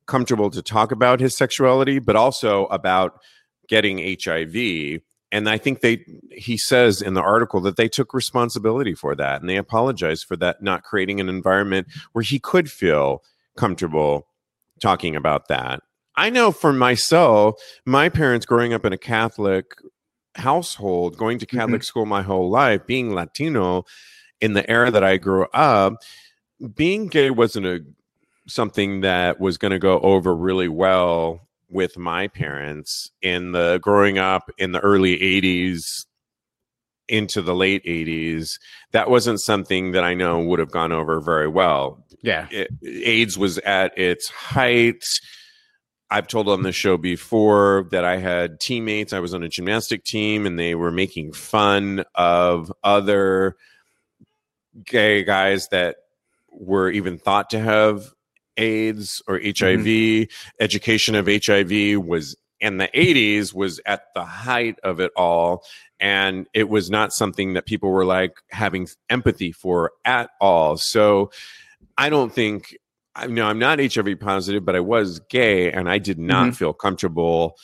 comfortable 0.08 0.49
to 0.49 0.62
talk 0.62 0.91
about 0.91 1.19
his 1.19 1.36
sexuality 1.38 1.99
but 1.99 2.15
also 2.15 2.65
about 2.67 3.19
getting 3.67 3.97
HIV 3.99 5.02
and 5.32 5.47
I 5.47 5.58
think 5.60 5.82
they 5.82 6.04
he 6.32 6.58
says 6.58 7.02
in 7.02 7.13
the 7.13 7.21
article 7.21 7.62
that 7.62 7.75
they 7.78 7.88
took 7.88 8.13
responsibility 8.13 8.95
for 8.95 9.15
that 9.15 9.41
and 9.41 9.49
they 9.49 9.58
apologized 9.58 10.25
for 10.25 10.36
that 10.38 10.62
not 10.63 10.84
creating 10.84 11.19
an 11.19 11.30
environment 11.30 11.88
where 12.13 12.23
he 12.23 12.39
could 12.39 12.69
feel 12.71 13.21
comfortable 13.56 14.28
talking 14.82 15.15
about 15.15 15.47
that. 15.49 15.82
I 16.20 16.30
know 16.30 16.52
for 16.52 16.74
myself, 16.74 17.56
my 17.86 18.10
parents 18.10 18.46
growing 18.46 18.74
up 18.74 18.84
in 18.84 18.92
a 18.92 18.98
Catholic 18.98 19.72
household, 20.36 21.16
going 21.16 21.40
to 21.40 21.46
mm-hmm. 21.46 21.58
Catholic 21.58 21.84
school 21.84 22.06
my 22.06 22.24
whole 22.24 22.50
life, 22.50 22.86
being 22.86 23.14
Latino 23.14 23.86
in 24.42 24.52
the 24.52 24.70
era 24.70 24.92
that 24.92 25.04
I 25.04 25.16
grew 25.16 25.46
up, 25.54 25.94
being 26.76 27.08
gay 27.08 27.30
wasn't 27.30 27.66
a 27.66 27.80
something 28.48 29.02
that 29.02 29.40
was 29.40 29.58
going 29.58 29.72
to 29.72 29.80
go 29.80 30.00
over 30.00 30.36
really 30.36 30.68
well 30.68 31.48
with 31.70 31.98
my 31.98 32.28
parents 32.28 33.12
in 33.22 33.54
the 33.54 33.80
growing 33.82 34.18
up 34.18 34.52
in 34.58 34.74
the 34.74 34.80
early 34.80 35.18
80s 35.18 36.06
into 37.08 37.42
the 37.42 37.56
late 37.56 37.84
80s 37.86 38.60
that 38.92 39.10
wasn't 39.10 39.40
something 39.40 39.92
that 39.92 40.04
i 40.04 40.16
know 40.16 40.40
would 40.40 40.60
have 40.60 40.72
gone 40.72 40.92
over 40.92 41.20
very 41.20 41.48
well 41.48 42.04
Yeah. 42.24 42.48
it, 42.52 42.70
AIDS 42.84 43.38
was 43.38 43.60
at 43.60 43.96
its 43.98 44.30
height. 44.30 45.04
I've 46.12 46.28
told 46.28 46.50
on 46.50 46.63
the 46.63 46.72
show 46.72 46.98
before 46.98 47.88
that 47.91 48.04
I 48.04 48.17
had 48.17 48.60
teammates. 48.60 49.13
I 49.13 49.19
was 49.19 49.34
on 49.34 49.43
a 49.43 49.50
gymnastic 49.50 50.04
team, 50.04 50.45
and 50.45 50.58
they 50.58 50.76
were 50.76 50.91
making 50.91 51.34
fun 51.34 52.04
of 52.15 52.72
other 52.84 53.56
gay 54.86 55.24
guys 55.24 55.67
that 55.69 55.98
were 56.52 56.89
even 56.89 57.17
thought 57.17 57.52
to 57.52 57.60
have 57.60 58.13
AIDS 58.58 59.22
or 59.28 59.36
HIV. 59.36 59.86
Mm-hmm. 59.86 60.32
Education 60.60 61.15
of 61.15 61.28
HIV 61.28 62.04
was 62.04 62.36
in 62.60 62.78
the 62.78 62.89
80s 62.93 63.54
was 63.54 63.80
at 63.86 64.13
the 64.13 64.26
height 64.26 64.78
of 64.84 65.00
it 65.00 65.12
all 65.15 65.63
and 66.00 66.48
it 66.54 66.67
was 66.67 66.89
not 66.89 67.13
something 67.13 67.54
that 67.54 67.65
people 67.65 67.89
were 67.89 68.06
like 68.06 68.34
having 68.50 68.88
empathy 69.10 69.52
for 69.52 69.93
at 70.04 70.30
all 70.41 70.76
so 70.76 71.32
I 71.98 72.10
don't 72.10 72.34
think 72.34 72.78
I 73.24 73.28
know 73.28 73.48
I'm 73.48 73.60
not 73.60 73.80
HIV 73.80 74.20
positive, 74.20 74.66
but 74.66 74.76
I 74.76 74.80
was 74.80 75.20
gay 75.30 75.72
and 75.72 75.90
I 75.90 75.98
did 75.98 76.20
not 76.20 76.56
feel 76.56 76.74
comfortable 76.74 77.58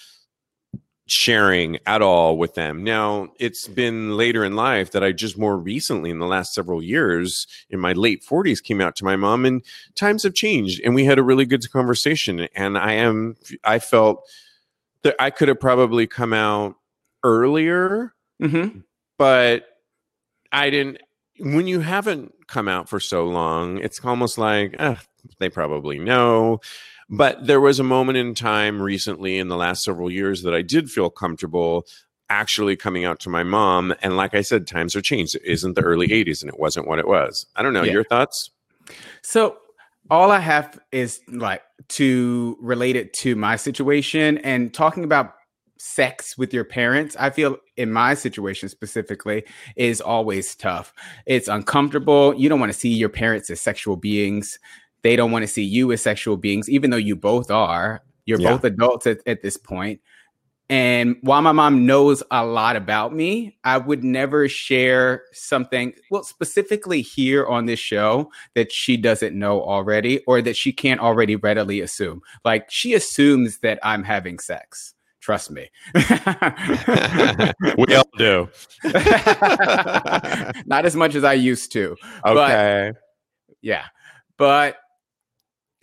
sharing 1.07 1.77
at 1.85 2.01
all 2.01 2.35
with 2.37 2.55
them. 2.55 2.83
Now, 2.83 3.27
it's 3.39 3.67
been 3.67 4.17
later 4.17 4.43
in 4.43 4.55
life 4.55 4.91
that 4.91 5.03
I 5.03 5.11
just 5.11 5.37
more 5.37 5.55
recently 5.55 6.09
in 6.09 6.17
the 6.17 6.25
last 6.25 6.53
several 6.53 6.81
years 6.81 7.45
in 7.69 7.79
my 7.79 7.93
late 7.93 8.25
40s 8.25 8.61
came 8.63 8.81
out 8.81 8.95
to 8.95 9.05
my 9.05 9.15
mom 9.15 9.45
and 9.45 9.63
times 9.93 10.23
have 10.23 10.33
changed 10.33 10.81
and 10.83 10.95
we 10.95 11.05
had 11.05 11.19
a 11.19 11.23
really 11.23 11.45
good 11.45 11.71
conversation 11.71 12.47
and 12.55 12.75
I 12.75 12.93
am 12.93 13.35
I 13.63 13.77
felt 13.77 14.27
that 15.03 15.15
I 15.19 15.29
could 15.29 15.47
have 15.47 15.59
probably 15.59 16.07
come 16.07 16.33
out 16.33 16.75
earlier 17.23 18.13
Mm-hmm. 18.41 18.79
but 19.17 19.65
I 20.51 20.69
didn't. 20.69 20.97
When 21.39 21.67
you 21.67 21.81
haven't 21.81 22.33
come 22.47 22.67
out 22.67 22.89
for 22.89 22.99
so 22.99 23.25
long, 23.25 23.77
it's 23.77 24.03
almost 24.03 24.37
like 24.37 24.75
they 25.39 25.49
probably 25.49 25.99
know. 25.99 26.59
But 27.09 27.45
there 27.45 27.61
was 27.61 27.79
a 27.79 27.83
moment 27.83 28.17
in 28.17 28.33
time 28.33 28.81
recently 28.81 29.37
in 29.37 29.47
the 29.47 29.57
last 29.57 29.83
several 29.83 30.11
years 30.11 30.41
that 30.43 30.55
I 30.55 30.61
did 30.61 30.89
feel 30.89 31.09
comfortable 31.09 31.85
actually 32.29 32.75
coming 32.75 33.05
out 33.05 33.19
to 33.19 33.29
my 33.29 33.43
mom. 33.43 33.93
And 34.01 34.17
like 34.17 34.33
I 34.33 34.41
said, 34.41 34.65
times 34.65 34.95
are 34.95 35.01
changed. 35.01 35.35
It 35.35 35.43
isn't 35.45 35.75
the 35.75 35.81
early 35.81 36.07
80s 36.07 36.41
and 36.41 36.49
it 36.49 36.59
wasn't 36.59 36.87
what 36.87 36.99
it 36.99 37.07
was. 37.07 37.45
I 37.55 37.61
don't 37.61 37.73
know. 37.73 37.83
Yeah. 37.83 37.93
Your 37.93 38.03
thoughts? 38.03 38.49
So 39.21 39.57
all 40.09 40.31
I 40.31 40.39
have 40.39 40.79
is 40.91 41.19
like 41.27 41.61
to 41.89 42.57
relate 42.59 42.95
it 42.95 43.13
to 43.13 43.35
my 43.35 43.55
situation 43.55 44.39
and 44.39 44.73
talking 44.73 45.03
about 45.03 45.33
sex 45.77 46.37
with 46.37 46.53
your 46.53 46.63
parents. 46.63 47.15
I 47.19 47.29
feel 47.29 47.57
in 47.77 47.91
my 47.91 48.13
situation 48.13 48.69
specifically 48.69 49.43
is 49.75 50.01
always 50.01 50.55
tough. 50.55 50.93
It's 51.25 51.47
uncomfortable. 51.47 52.33
You 52.33 52.49
don't 52.49 52.59
want 52.59 52.71
to 52.71 52.77
see 52.77 52.89
your 52.89 53.09
parents 53.09 53.49
as 53.49 53.61
sexual 53.61 53.95
beings. 53.95 54.57
They 55.05 55.15
don't 55.15 55.29
want 55.29 55.43
to 55.43 55.47
see 55.47 55.61
you 55.61 55.91
as 55.91 56.01
sexual 56.01 56.35
beings, 56.35 56.67
even 56.67 56.89
though 56.89 56.97
you 56.97 57.15
both 57.15 57.51
are. 57.51 58.01
You're 58.25 58.41
Yeah. 58.41 58.53
both 58.53 58.63
adults 58.63 59.05
at, 59.05 59.19
at 59.27 59.43
this 59.43 59.55
point. 59.55 60.01
And 60.67 61.17
while 61.21 61.43
my 61.43 61.51
mom 61.51 61.85
knows 61.85 62.23
a 62.31 62.43
lot 62.43 62.75
about 62.75 63.13
me, 63.13 63.55
I 63.63 63.77
would 63.77 64.03
never 64.03 64.49
share 64.49 65.25
something, 65.31 65.93
well, 66.09 66.23
specifically 66.23 67.03
here 67.03 67.45
on 67.45 67.67
this 67.67 67.79
show 67.79 68.31
that 68.55 68.71
she 68.71 68.97
doesn't 68.97 69.37
know 69.37 69.61
already 69.61 70.21
or 70.25 70.41
that 70.41 70.57
she 70.57 70.73
can't 70.73 70.99
already 70.99 71.35
readily 71.35 71.81
assume. 71.81 72.21
Like 72.43 72.71
she 72.71 72.95
assumes 72.95 73.59
that 73.59 73.77
I'm 73.83 74.03
having 74.03 74.39
sex. 74.39 74.95
Trust 75.19 75.51
me. 75.51 75.69
we 77.77 77.95
all 77.95 78.09
do. 78.17 78.49
Not 80.65 80.83
as 80.87 80.95
much 80.95 81.13
as 81.13 81.23
I 81.23 81.33
used 81.33 81.71
to. 81.73 81.95
Okay. 82.25 82.91
But, 82.91 83.01
yeah. 83.61 83.83
But 84.37 84.77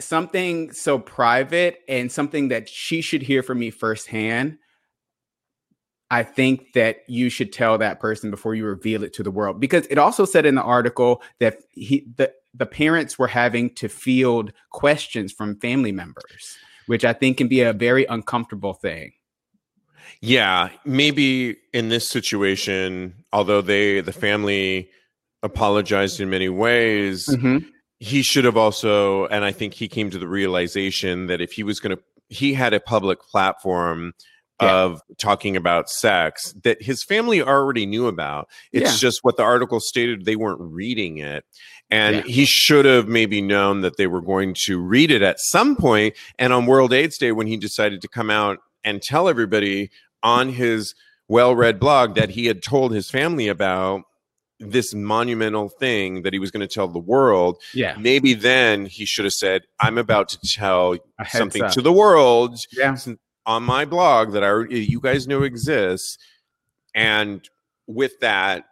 something 0.04 0.72
so 0.72 0.98
private 0.98 1.80
and 1.88 2.10
something 2.10 2.48
that 2.48 2.68
she 2.68 3.00
should 3.00 3.22
hear 3.22 3.42
from 3.42 3.58
me 3.58 3.70
firsthand 3.70 4.58
I 6.12 6.24
think 6.24 6.74
that 6.74 6.98
you 7.08 7.30
should 7.30 7.54
tell 7.54 7.78
that 7.78 7.98
person 7.98 8.30
before 8.30 8.54
you 8.54 8.66
reveal 8.66 9.02
it 9.02 9.14
to 9.14 9.22
the 9.22 9.30
world 9.30 9.58
because 9.58 9.86
it 9.86 9.96
also 9.96 10.26
said 10.26 10.44
in 10.44 10.54
the 10.56 10.62
article 10.62 11.22
that 11.40 11.56
he 11.70 12.06
the 12.18 12.30
the 12.52 12.66
parents 12.66 13.18
were 13.18 13.28
having 13.28 13.74
to 13.76 13.88
field 13.88 14.52
questions 14.70 15.32
from 15.32 15.58
family 15.58 15.90
members, 15.90 16.58
which 16.86 17.02
I 17.02 17.14
think 17.14 17.38
can 17.38 17.48
be 17.48 17.62
a 17.62 17.72
very 17.72 18.04
uncomfortable 18.04 18.74
thing. 18.74 19.12
Yeah, 20.20 20.68
maybe 20.84 21.56
in 21.72 21.88
this 21.88 22.10
situation, 22.10 23.14
although 23.32 23.62
they 23.62 24.02
the 24.02 24.12
family 24.12 24.90
apologized 25.42 26.20
in 26.20 26.28
many 26.28 26.50
ways, 26.50 27.26
Mm-hmm. 27.26 27.66
He 28.02 28.20
should 28.22 28.44
have 28.44 28.56
also 28.56 29.26
and 29.28 29.44
I 29.44 29.52
think 29.52 29.74
he 29.74 29.86
came 29.86 30.10
to 30.10 30.18
the 30.18 30.26
realization 30.26 31.26
that 31.28 31.40
if 31.40 31.52
he 31.52 31.62
was 31.62 31.78
going 31.80 31.96
to 31.96 32.02
he 32.28 32.52
had 32.54 32.74
a 32.74 32.80
public 32.80 33.20
platform 33.20 34.12
Yeah. 34.60 34.74
of 34.84 35.00
talking 35.18 35.56
about 35.56 35.88
sex 35.90 36.52
that 36.64 36.82
his 36.82 37.02
family 37.04 37.42
already 37.42 37.84
knew 37.86 38.06
about. 38.06 38.48
It's 38.72 38.92
Yeah. 38.92 38.98
just 39.08 39.18
what 39.22 39.36
the 39.36 39.42
article 39.42 39.80
stated 39.80 40.24
they 40.24 40.36
weren't 40.36 40.60
reading 40.60 41.18
it. 41.18 41.44
And 41.90 42.16
Yeah. 42.16 42.22
he 42.22 42.44
should 42.46 42.84
have 42.86 43.06
maybe 43.08 43.40
known 43.42 43.82
that 43.82 43.96
they 43.98 44.06
were 44.06 44.20
going 44.22 44.54
to 44.66 44.80
read 44.80 45.10
it 45.10 45.20
at 45.22 45.36
some 45.38 45.76
point. 45.76 46.14
And 46.38 46.52
on 46.52 46.66
World 46.66 46.92
AIDS 46.92 47.18
Day, 47.18 47.32
when 47.32 47.46
he 47.48 47.56
decided 47.56 48.00
to 48.02 48.08
come 48.08 48.30
out 48.30 48.58
and 48.84 49.00
tell 49.02 49.28
everybody 49.28 49.90
on 50.22 50.48
his 50.50 50.94
well 51.28 51.54
read 51.54 51.78
blog 51.80 52.14
that 52.14 52.30
he 52.30 52.46
had 52.46 52.62
told 52.62 52.92
his 52.92 53.10
family 53.10 53.48
about 53.48 54.02
this 54.60 54.94
monumental 54.94 55.68
thing 55.68 56.22
that 56.22 56.32
he 56.32 56.38
was 56.38 56.50
going 56.50 56.66
to 56.66 56.72
tell 56.72 56.86
the 56.88 56.98
world, 56.98 57.60
Yeah. 57.74 57.96
maybe 57.98 58.34
then 58.34 58.86
he 58.86 59.04
should 59.04 59.24
have 59.24 59.34
said, 59.34 59.62
I'm 59.80 59.98
about 59.98 60.28
to 60.30 60.38
tell 60.40 60.96
something 61.28 61.62
up. 61.64 61.72
to 61.72 61.82
the 61.82 61.92
world 61.92 62.58
Yeah. 62.72 62.96
on 63.46 63.62
my 63.64 63.84
blog 63.84 64.32
that 64.34 64.44
I 64.44 64.60
you 64.72 65.00
guys 65.00 65.26
know 65.26 65.42
exists, 65.42 66.16
and 66.94 67.48
with 67.88 68.20
that, 68.20 68.64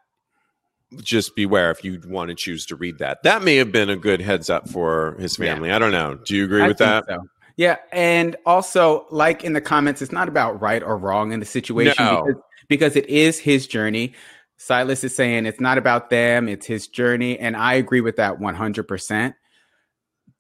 just 1.03 1.35
beware 1.37 1.71
if 1.71 1.85
you 1.85 2.01
want 2.07 2.29
to 2.31 2.35
choose 2.35 2.67
to 2.67 2.77
read 2.77 2.99
that. 2.99 3.23
That 3.23 3.43
may 3.43 3.57
have 3.57 3.71
been 3.73 3.91
a 3.91 3.97
good 3.97 4.21
heads 4.21 4.51
up 4.51 4.69
for 4.69 5.17
his 5.19 5.39
Yeah. 5.39 5.55
family. 5.55 5.71
I 5.73 5.79
don't 5.79 5.93
know. 5.93 6.19
Do 6.25 6.37
you 6.37 6.45
agree 6.45 6.63
I 6.63 6.69
with 6.69 6.79
that? 6.79 7.05
so. 7.09 7.19
Yeah, 7.57 7.77
and 7.93 8.37
also 8.47 9.07
like 9.11 9.45
in 9.45 9.53
the 9.53 9.61
comments, 9.61 10.01
it's 10.03 10.13
not 10.13 10.29
about 10.29 10.61
right 10.61 10.83
or 10.83 10.97
wrong 10.97 11.33
in 11.33 11.41
the 11.41 11.47
situation 11.47 11.95
No. 12.05 12.25
because, 12.27 12.43
because 12.69 12.97
it 12.97 13.07
is 13.09 13.39
his 13.39 13.67
journey. 13.67 14.15
Silas 14.63 15.03
is 15.05 15.17
saying 15.17 15.47
it's 15.47 15.59
not 15.59 15.79
about 15.79 16.11
them, 16.11 16.47
it's 16.47 16.67
his 16.67 16.87
journey, 16.87 17.39
and 17.39 17.57
I 17.57 17.75
agree 17.75 18.03
with 18.03 18.17
that 18.17 18.39
one 18.39 18.55
hundred 18.55 18.87
percent. 18.87 19.35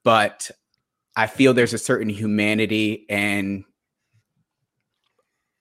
But 0.04 0.50
I 1.16 1.26
feel 1.26 1.54
there's 1.54 1.72
a 1.72 1.78
certain 1.78 2.11
humanity 2.11 3.06
and 3.09 3.64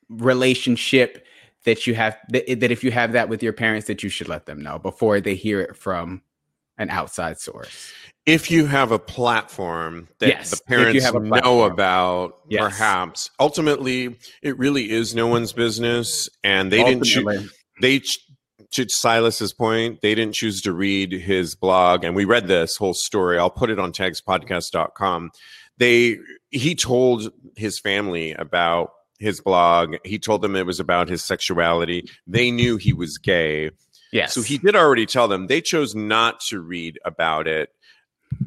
relationship 0.10 1.26
that 1.64 1.88
you 1.88 1.96
have 1.96 2.18
that, 2.30 2.60
that 2.60 2.70
if 2.70 2.84
you 2.84 2.92
have 2.92 3.14
that 3.14 3.30
with 3.30 3.42
your 3.42 3.54
parents 3.54 3.88
that 3.88 4.04
you 4.04 4.10
should 4.10 4.28
let 4.28 4.46
them 4.46 4.60
know 4.62 4.78
before 4.78 5.22
they 5.22 5.36
hear 5.36 5.62
it 5.62 5.78
from 5.78 6.22
an 6.78 6.90
outside 6.90 7.40
source. 7.40 7.94
If 8.26 8.52
you 8.52 8.66
have 8.66 8.92
a 8.92 9.00
platform 9.00 10.10
that 10.20 10.28
Yes, 10.28 10.52
the 10.52 10.62
parents 10.68 11.14
know 11.14 11.64
about, 11.64 12.42
Yes. 12.50 12.62
perhaps 12.62 13.32
ultimately 13.40 14.20
it 14.42 14.58
really 14.58 14.92
is 14.92 15.16
no 15.16 15.28
one's 15.28 15.54
business, 15.54 16.28
and 16.44 16.70
they 16.70 16.84
didn't 16.84 17.06
choose. 17.06 17.54
They 17.82 18.02
to 18.72 18.86
silas's 18.90 19.54
point 19.54 20.00
they 20.02 20.14
didn't 20.16 20.36
choose 20.36 20.62
to 20.62 20.74
read 20.74 21.12
his 21.12 21.56
blog 21.56 22.04
and 22.04 22.16
we 22.16 22.26
read 22.26 22.48
this 22.48 22.78
whole 22.78 22.94
story. 22.94 23.38
I'll 23.40 23.50
put 23.50 23.70
it 23.70 23.80
on 23.80 23.92
tagspodcast.com 23.92 25.32
they 25.80 26.18
he 26.52 26.76
told 26.76 27.32
his 27.56 27.80
family 27.80 28.34
about 28.34 28.92
his 29.18 29.42
blog. 29.42 29.96
He 30.06 30.20
told 30.20 30.42
them 30.42 30.56
it 30.56 30.66
was 30.66 30.80
about 30.80 31.10
his 31.10 31.24
sexuality. 31.24 32.10
They 32.28 32.52
knew 32.52 32.78
he 32.78 32.94
was 32.94 33.18
gay. 33.18 33.72
Yes. 34.12 34.34
so 34.34 34.42
he 34.42 34.58
did 34.58 34.76
already 34.76 35.06
tell 35.06 35.28
them 35.28 35.48
they 35.48 35.62
chose 35.62 35.94
not 35.94 36.40
to 36.50 36.60
read 36.60 36.98
about 37.06 37.48
it. 37.48 37.70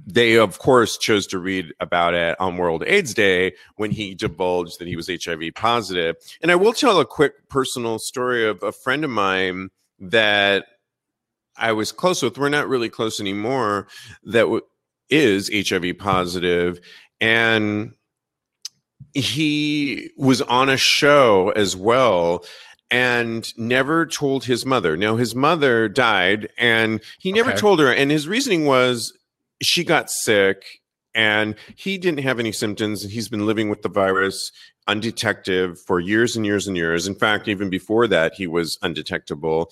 They 0.07 0.37
of 0.37 0.59
course 0.59 0.99
chose 0.99 1.27
to 1.29 1.39
read 1.39 1.73
about 1.79 2.15
it 2.15 2.41
on 2.41 2.57
world 2.57 2.83
aids 2.87 3.15
day 3.15 3.53
when 3.77 3.91
he 3.93 4.15
divulged 4.15 4.79
that 4.79 4.89
he 4.89 4.97
was 4.97 5.09
hiv 5.09 5.19
positive. 5.25 5.55
positive. 5.55 6.17
And 6.41 6.51
i 6.51 6.57
will 6.57 6.73
tell 6.73 7.01
a 7.01 7.07
quick 7.07 7.49
personal 7.49 7.99
story 7.99 8.47
of 8.47 8.63
a 8.63 8.73
friend 8.73 9.05
of 9.05 9.11
mine 9.11 9.71
that 10.03 10.67
i 11.57 11.73
was 11.73 11.93
close 11.93 12.23
with 12.23 12.37
we're 12.37 12.49
not 12.49 12.69
really 12.69 12.89
close 12.91 13.21
anymore 13.21 13.87
that 14.25 14.43
w- 14.43 14.61
is 15.09 15.51
hiv 15.69 15.85
positive 15.99 16.81
and 17.21 17.93
he 19.15 20.11
was 20.17 20.41
on 20.43 20.69
a 20.69 20.77
show 20.77 21.51
as 21.51 21.77
well 21.77 22.45
and 22.91 23.53
never 23.59 24.05
told 24.07 24.45
his 24.45 24.67
mother. 24.67 24.97
Now 24.97 25.17
his 25.17 25.35
mother 25.35 25.89
died 25.89 26.49
and 26.59 27.01
he 27.19 27.33
never 27.33 27.51
Okay. 27.51 27.59
told 27.61 27.81
her 27.81 27.93
and 27.93 28.11
his 28.11 28.29
reasoning 28.29 28.65
was 28.67 29.13
she 29.63 29.85
got 29.85 30.11
sick 30.11 30.65
and 31.15 31.55
he 31.77 31.99
didn't 31.99 32.21
have 32.23 32.39
any 32.39 32.53
symptoms 32.53 33.03
and 33.03 33.13
he's 33.13 33.29
been 33.29 33.47
living 33.47 33.69
with 33.69 33.83
the 33.83 33.89
virus 33.89 34.51
undetected 34.89 35.79
for 35.79 36.01
years 36.01 36.37
and 36.37 36.45
years 36.45 36.67
and 36.67 36.77
years. 36.77 37.07
In 37.07 37.15
fact, 37.15 37.49
even 37.49 37.71
before 37.71 38.07
that 38.09 38.35
he 38.35 38.47
was 38.47 38.79
undetectable. 38.83 39.71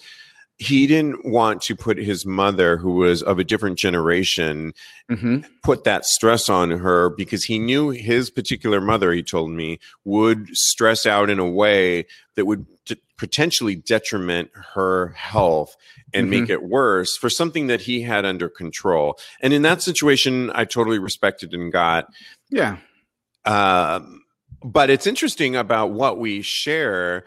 He 0.62 0.86
didn't 0.86 1.24
want 1.24 1.62
to 1.62 1.74
put 1.74 1.96
his 1.96 2.26
mother 2.26 2.76
who 2.76 2.92
was 2.96 3.22
of 3.22 3.38
a 3.38 3.44
different 3.44 3.78
generation 3.78 4.74
Mhm. 5.10 5.46
put 5.62 5.84
that 5.84 6.04
stress 6.04 6.50
on 6.50 6.70
her 6.70 7.08
because 7.08 7.44
he 7.44 7.58
knew 7.58 7.88
his 7.88 8.28
particular 8.30 8.78
mother, 8.78 9.10
he 9.12 9.22
told 9.22 9.50
me, 9.52 9.78
would 10.04 10.48
stress 10.52 11.06
out 11.06 11.30
in 11.30 11.38
a 11.38 11.48
way 11.48 12.04
that 12.36 12.44
would 12.44 12.66
t- 12.84 13.00
potentially 13.16 13.74
detriment 13.74 14.50
her 14.74 15.08
health 15.16 15.76
and 16.12 16.28
make 16.28 16.50
it 16.50 16.62
worse 16.62 17.16
for 17.16 17.30
something 17.30 17.66
that 17.68 17.80
he 17.82 18.02
had 18.02 18.26
under 18.26 18.48
control. 18.50 19.18
And 19.40 19.52
in 19.54 19.62
that 19.62 19.80
situation, 19.80 20.50
I 20.54 20.66
totally 20.66 20.98
respected 20.98 21.54
and 21.54 21.72
got. 21.72 22.06
Yeah. 22.50 22.76
Um, 23.46 24.22
but 24.62 24.90
it's 24.90 25.06
interesting 25.06 25.56
about 25.56 25.92
what 25.92 26.18
we 26.18 26.42
share. 26.42 27.24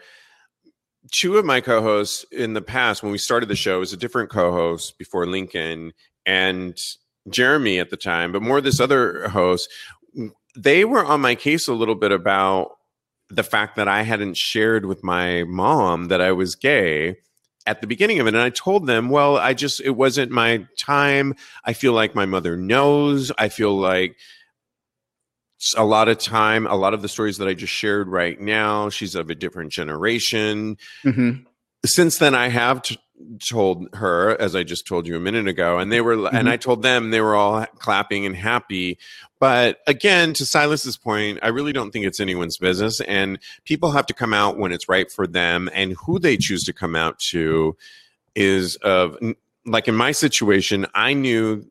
Two 1.12 1.36
of 1.36 1.44
my 1.44 1.60
co-hosts 1.60 2.24
in 2.32 2.54
the 2.54 2.62
past, 2.62 3.02
when 3.02 3.12
we 3.12 3.18
started 3.18 3.48
the 3.48 3.56
show, 3.56 3.80
was 3.80 3.92
a 3.92 3.96
different 3.96 4.30
co-host 4.30 4.96
before 4.98 5.26
Lincoln 5.26 5.92
and 6.24 6.78
Jeremy 7.28 7.78
at 7.78 7.90
the 7.90 7.96
time, 7.96 8.32
but 8.32 8.42
more 8.42 8.60
this 8.60 8.80
other 8.80 9.28
host. 9.28 9.68
They 10.56 10.84
were 10.84 11.04
on 11.04 11.20
my 11.20 11.34
case 11.34 11.68
a 11.68 11.74
little 11.74 11.94
bit 11.94 12.12
about 12.12 12.72
the 13.30 13.42
fact 13.42 13.76
that 13.76 13.88
I 13.88 14.02
hadn't 14.02 14.36
shared 14.36 14.86
with 14.86 15.02
my 15.02 15.44
mom 15.44 16.08
that 16.08 16.20
I 16.20 16.32
was 16.32 16.54
gay 16.54 17.16
at 17.66 17.80
the 17.80 17.86
beginning 17.86 18.20
of 18.20 18.26
it. 18.26 18.34
And 18.34 18.42
I 18.42 18.50
told 18.50 18.86
them, 18.86 19.08
well, 19.08 19.36
I 19.36 19.54
just, 19.54 19.80
it 19.80 19.96
wasn't 19.96 20.30
my 20.30 20.66
time. 20.78 21.34
I 21.64 21.72
feel 21.72 21.92
like 21.92 22.14
my 22.14 22.26
mother 22.26 22.56
knows. 22.56 23.32
I 23.38 23.48
feel 23.48 23.76
like 23.76 24.16
a 25.76 25.84
lot 25.84 26.08
of 26.08 26.18
time, 26.18 26.66
a 26.66 26.74
lot 26.76 26.94
of 26.94 27.02
the 27.02 27.08
stories 27.08 27.38
that 27.38 27.48
I 27.48 27.54
just 27.54 27.72
shared 27.72 28.08
right 28.08 28.40
now, 28.40 28.88
she's 28.90 29.14
of 29.14 29.30
a 29.30 29.34
different 29.34 29.72
generation. 29.72 30.76
hmm 31.02 31.30
Since 31.86 32.18
then, 32.18 32.34
I 32.34 32.48
have 32.48 32.80
t- 32.82 32.98
told 33.48 33.88
her, 33.94 34.40
as 34.40 34.56
I 34.56 34.62
just 34.64 34.86
told 34.86 35.06
you 35.06 35.16
a 35.16 35.20
minute 35.20 35.46
ago, 35.46 35.78
and 35.78 35.92
they 35.92 36.00
were, 36.00 36.14
and 36.14 36.48
Mhm. 36.48 36.50
I 36.50 36.56
told 36.56 36.82
them 36.82 37.10
they 37.10 37.20
were 37.20 37.36
all 37.36 37.64
clapping 37.78 38.24
and 38.26 38.34
happy. 38.34 38.98
But 39.38 39.80
again, 39.86 40.32
to 40.34 40.46
Silas's 40.46 40.96
point, 40.96 41.38
I 41.42 41.48
really 41.48 41.72
don't 41.72 41.90
think 41.90 42.06
it's 42.06 42.20
anyone's 42.20 42.56
business, 42.56 43.00
and 43.02 43.38
people 43.64 43.92
have 43.92 44.06
to 44.06 44.14
come 44.14 44.32
out 44.34 44.56
when 44.58 44.72
it's 44.72 44.88
right 44.88 45.10
for 45.12 45.26
them, 45.26 45.68
and 45.74 45.94
who 46.04 46.18
they 46.18 46.36
choose 46.38 46.64
to 46.64 46.72
come 46.72 46.96
out 46.96 47.18
to 47.30 47.76
is 48.34 48.76
of 48.76 49.16
like 49.66 49.88
in 49.88 49.94
my 49.94 50.12
situation, 50.12 50.86
I 50.94 51.12
knew 51.14 51.64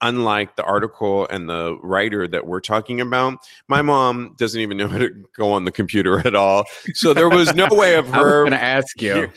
unlike 0.00 0.56
the 0.56 0.62
article 0.64 1.26
and 1.28 1.48
the 1.48 1.76
writer 1.82 2.26
that 2.28 2.46
we're 2.46 2.60
talking 2.60 3.00
about, 3.00 3.38
my 3.68 3.82
mom 3.82 4.34
doesn't 4.38 4.60
even 4.60 4.76
know 4.76 4.88
how 4.88 4.98
to 4.98 5.10
go 5.36 5.52
on 5.52 5.64
the 5.64 5.72
computer 5.72 6.18
at 6.26 6.34
all. 6.34 6.64
So 6.94 7.12
there 7.14 7.28
was 7.28 7.54
no 7.54 7.68
way 7.70 7.96
of 7.96 8.06
was 8.10 8.14
her 8.14 8.42
going 8.42 8.52
to 8.52 8.62
ask 8.62 9.00
you. 9.02 9.30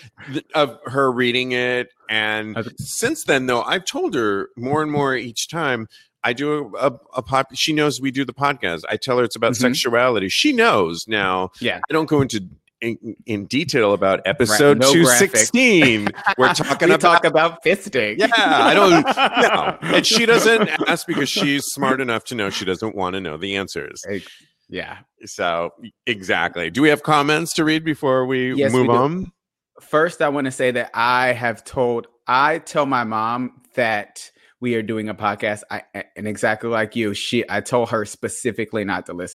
of 0.53 0.79
her 0.85 1.11
reading 1.11 1.51
it. 1.53 1.89
And 2.09 2.57
Okay. 2.57 2.69
since 2.77 3.23
then, 3.23 3.47
though, 3.47 3.63
I've 3.63 3.85
told 3.85 4.13
her 4.15 4.49
more 4.55 4.81
and 4.83 4.91
more 4.91 5.15
each 5.15 5.47
time. 5.47 5.87
I 6.23 6.33
do 6.33 6.75
a, 6.75 6.87
a, 6.87 6.99
a 7.17 7.21
pop. 7.21 7.47
She 7.53 7.71
knows 7.71 8.01
we 8.01 8.09
do 8.09 8.25
the 8.25 8.33
podcast. 8.33 8.81
I 8.89 8.97
tell 8.97 9.17
her 9.19 9.23
it's 9.23 9.35
about 9.35 9.51
Mhm. 9.53 9.57
sexuality. 9.61 10.27
She 10.29 10.53
knows 10.53 11.07
now. 11.07 11.51
Yeah. 11.59 11.79
I 11.89 11.93
don't 11.93 12.07
go 12.07 12.21
into 12.21 12.47
in, 12.85 13.15
in 13.25 13.45
detail 13.45 13.93
about 13.93 14.21
episode 14.25 14.79
no 14.79 14.93
two 14.93 15.03
graphic. 15.03 15.35
sixteen. 15.35 16.09
We're 16.37 16.53
talking 16.53 16.89
we 16.89 16.95
about 16.95 17.01
talk 17.21 17.25
about 17.25 17.63
fisting. 17.63 18.17
Yeah, 18.17 18.27
I 18.35 18.73
don't 18.73 18.91
know. 18.91 19.77
And 19.95 20.05
she 20.05 20.25
doesn't 20.25 20.69
ask 20.87 21.07
because 21.07 21.29
she's 21.29 21.65
smart 21.65 21.99
enough 22.01 22.23
to 22.25 22.35
know 22.35 22.49
she 22.49 22.65
doesn't 22.65 22.95
want 22.95 23.13
to 23.15 23.21
know 23.21 23.37
the 23.37 23.55
answers. 23.55 24.03
Yeah. 24.69 24.99
So 25.25 25.71
exactly. 26.05 26.69
Do 26.69 26.81
we 26.81 26.89
have 26.89 27.03
comments 27.03 27.53
to 27.55 27.63
read 27.63 27.83
before 27.83 28.25
we 28.25 28.53
Yes, 28.55 28.71
move 28.71 28.87
we 28.87 28.93
on? 28.93 29.31
First, 29.81 30.21
I 30.21 30.29
want 30.29 30.45
to 30.45 30.51
say 30.51 30.71
that 30.71 30.91
I 30.93 31.33
have 31.33 31.63
told, 31.63 32.07
I 32.27 32.59
tell 32.59 32.85
my 32.85 33.03
mom 33.03 33.61
that 33.75 34.31
we 34.61 34.75
are 34.75 34.81
doing 34.81 35.09
a 35.09 35.15
podcast. 35.15 35.63
I, 35.69 35.83
and 36.15 36.27
exactly 36.27 36.69
like 36.69 36.95
you, 36.95 37.13
she, 37.13 37.43
I 37.49 37.61
told 37.61 37.89
her 37.89 38.05
specifically 38.05 38.83
not 38.85 39.05
to 39.07 39.13
listen. 39.13 39.34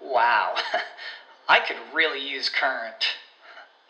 Wow, 0.00 0.54
I 1.48 1.60
could 1.60 1.76
really 1.94 2.26
use 2.26 2.48
Current. 2.48 3.16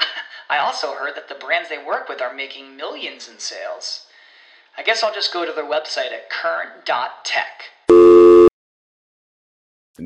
I 0.50 0.58
also 0.58 0.94
heard 0.94 1.16
that 1.16 1.28
the 1.28 1.34
brands 1.34 1.68
they 1.68 1.82
work 1.82 2.08
with 2.08 2.20
are 2.20 2.34
making 2.34 2.76
millions 2.76 3.28
in 3.28 3.38
sales. 3.38 4.06
I 4.76 4.82
guess 4.82 5.02
I'll 5.02 5.14
just 5.14 5.32
go 5.32 5.44
to 5.44 5.52
their 5.52 5.64
website 5.64 6.12
at 6.12 6.28
current.tech. 6.30 7.62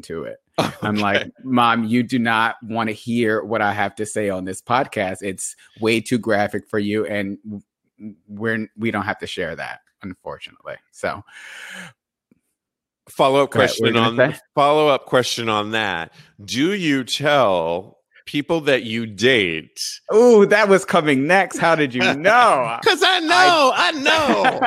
to 0.02 0.22
it. 0.24 0.38
I'm 0.82 0.96
like, 0.96 1.30
Mom, 1.42 1.84
you 1.84 2.02
do 2.02 2.18
not 2.18 2.56
want 2.62 2.88
to 2.88 2.92
hear 2.94 3.42
what 3.42 3.60
I 3.60 3.72
have 3.72 3.94
to 3.96 4.06
say 4.06 4.30
on 4.30 4.44
this 4.44 4.62
podcast. 4.62 5.18
It's 5.22 5.56
way 5.80 6.00
too 6.00 6.18
graphic 6.18 6.68
for 6.68 6.78
you, 6.78 7.06
and 7.06 7.38
we're 8.28 8.68
we 8.76 8.90
don't 8.90 9.04
have 9.04 9.18
to 9.18 9.26
share 9.26 9.56
that, 9.56 9.80
unfortunately. 10.02 10.76
So 10.92 11.22
Follow 13.10 13.42
up 13.42 13.50
Go 13.50 13.60
ahead, 13.60 13.70
what 13.78 13.88
were 13.88 13.92
question 13.92 14.16
you 14.16 14.22
on 14.30 14.34
follow 14.54 14.88
up 14.88 15.06
question 15.06 15.48
on 15.48 15.72
that. 15.72 16.12
Do 16.44 16.72
you 16.72 17.04
tell 17.04 17.98
people 18.26 18.60
that 18.62 18.84
you 18.84 19.06
date? 19.06 19.80
Oh, 20.10 20.44
that 20.44 20.68
was 20.68 20.84
coming 20.84 21.26
next. 21.26 21.58
How 21.58 21.74
did 21.74 21.94
you 21.94 22.14
know? 22.14 22.78
Because 22.82 23.02
I 23.02 23.18
know, 23.20 23.72
I, 23.74 23.90
know. 23.92 24.60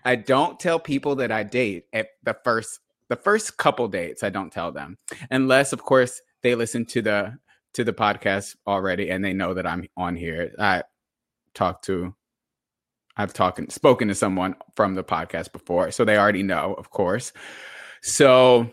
I 0.04 0.16
don't 0.16 0.60
tell 0.60 0.78
people 0.78 1.16
that 1.16 1.32
I 1.32 1.42
date 1.42 1.86
at 1.92 2.08
the 2.22 2.36
first 2.44 2.80
the 3.08 3.16
first 3.16 3.56
couple 3.56 3.88
dates. 3.88 4.22
I 4.22 4.30
don't 4.30 4.52
tell 4.52 4.72
them 4.72 4.98
unless, 5.30 5.72
of 5.72 5.82
course, 5.82 6.20
they 6.42 6.54
listen 6.54 6.84
to 6.86 7.02
the 7.02 7.38
to 7.74 7.84
the 7.84 7.92
podcast 7.92 8.56
already 8.66 9.10
and 9.10 9.24
they 9.24 9.32
know 9.32 9.54
that 9.54 9.66
I'm 9.66 9.88
on 9.96 10.16
here. 10.16 10.52
I 10.58 10.82
talk 11.54 11.82
to, 11.82 12.14
I've 13.16 13.32
talked 13.32 13.72
spoken 13.72 14.08
to 14.08 14.14
someone 14.14 14.56
from 14.74 14.94
the 14.94 15.04
podcast 15.04 15.52
before, 15.52 15.90
so 15.90 16.04
they 16.04 16.16
already 16.16 16.42
know, 16.42 16.74
of 16.74 16.90
course. 16.90 17.32
So, 18.02 18.70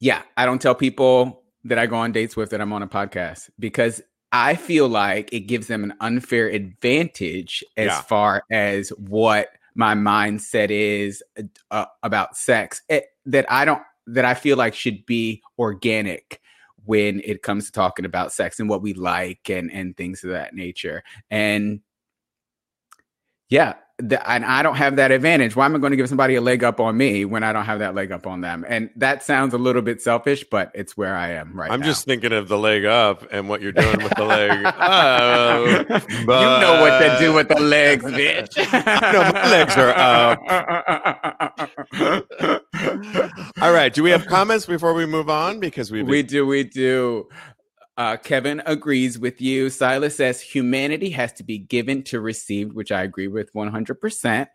yeah, 0.00 0.22
I 0.36 0.46
don't 0.46 0.60
tell 0.60 0.74
people 0.74 1.42
that 1.64 1.78
I 1.78 1.86
go 1.86 1.96
on 1.96 2.12
dates 2.12 2.36
with 2.36 2.50
that 2.50 2.60
I'm 2.60 2.72
on 2.72 2.82
a 2.82 2.88
podcast 2.88 3.50
because 3.58 4.00
I 4.32 4.54
feel 4.54 4.88
like 4.88 5.32
it 5.32 5.40
gives 5.40 5.66
them 5.66 5.84
an 5.84 5.94
unfair 6.00 6.48
advantage 6.48 7.64
as 7.76 7.86
Yeah. 7.86 8.00
far 8.02 8.42
as 8.50 8.90
what 8.90 9.48
my 9.74 9.94
mindset 9.94 10.70
is 10.70 11.22
uh, 11.70 11.86
about 12.02 12.36
sex 12.36 12.82
eh, 12.88 13.00
that 13.26 13.50
I 13.50 13.64
don't 13.64 13.82
that 14.06 14.24
I 14.24 14.34
feel 14.34 14.56
like 14.56 14.74
should 14.74 15.04
be 15.06 15.42
organic 15.58 16.40
when 16.84 17.20
it 17.24 17.42
comes 17.42 17.66
to 17.66 17.72
talking 17.72 18.04
about 18.06 18.32
sex 18.32 18.58
and 18.58 18.68
what 18.68 18.82
we 18.82 18.94
like 18.94 19.50
and 19.50 19.70
and 19.72 19.96
things 19.96 20.24
of 20.24 20.30
that 20.30 20.54
nature. 20.54 21.02
And 21.30 21.80
yeah, 23.48 23.74
the, 23.98 24.30
and 24.30 24.44
I 24.44 24.62
don't 24.62 24.76
have 24.76 24.94
that 24.96 25.10
advantage. 25.10 25.56
Why 25.56 25.64
am 25.64 25.74
I 25.74 25.78
going 25.78 25.90
to 25.90 25.96
give 25.96 26.08
somebody 26.08 26.36
a 26.36 26.40
leg 26.40 26.62
up 26.62 26.78
on 26.78 26.96
me 26.96 27.24
when 27.24 27.42
I 27.42 27.52
don't 27.52 27.64
have 27.64 27.80
that 27.80 27.96
leg 27.96 28.12
up 28.12 28.28
on 28.28 28.42
them? 28.42 28.64
And 28.68 28.90
that 28.96 29.24
sounds 29.24 29.54
a 29.54 29.58
little 29.58 29.82
bit 29.82 30.00
selfish, 30.00 30.44
but 30.48 30.70
it's 30.72 30.96
where 30.96 31.16
I 31.16 31.30
am 31.32 31.58
right 31.58 31.68
I'm 31.70 31.80
now. 31.80 31.86
just 31.86 32.04
thinking 32.04 32.32
of 32.32 32.46
the 32.46 32.56
leg 32.58 32.84
up 32.84 33.26
and 33.32 33.48
what 33.48 33.60
you're 33.60 33.72
doing 33.72 34.00
with 34.02 34.14
the 34.14 34.24
leg. 34.24 34.74
Oh, 34.90 35.64
you 35.88 36.26
know 36.26 36.80
what 36.80 36.98
to 37.00 37.16
do 37.18 37.32
with 37.32 37.48
the 37.48 37.60
legs, 37.60 38.04
bitch. 38.04 38.56
No, 39.12 39.32
my 39.32 39.50
legs 39.50 39.76
are 39.76 39.92
up. 39.96 40.38
All 43.62 43.72
right. 43.72 43.92
Do 43.92 44.02
we 44.02 44.10
have 44.10 44.26
comments 44.26 44.66
before 44.66 44.94
we 44.94 45.06
move 45.06 45.28
on? 45.28 45.58
Because 45.60 45.90
we've 45.90 46.06
we 46.06 46.22
do, 46.22 46.46
we 46.46 46.62
do. 46.64 47.28
Uh, 47.98 48.16
Kevin 48.16 48.62
agrees 48.64 49.18
with 49.18 49.40
you. 49.40 49.68
Silas 49.68 50.16
says 50.16 50.40
humanity 50.40 51.10
has 51.10 51.32
to 51.34 51.42
be 51.42 51.58
given 51.58 52.02
to 52.04 52.20
received, 52.20 52.72
which 52.72 52.92
I 52.92 53.02
agree 53.02 53.26
with 53.26 53.52
100%. 53.54 54.46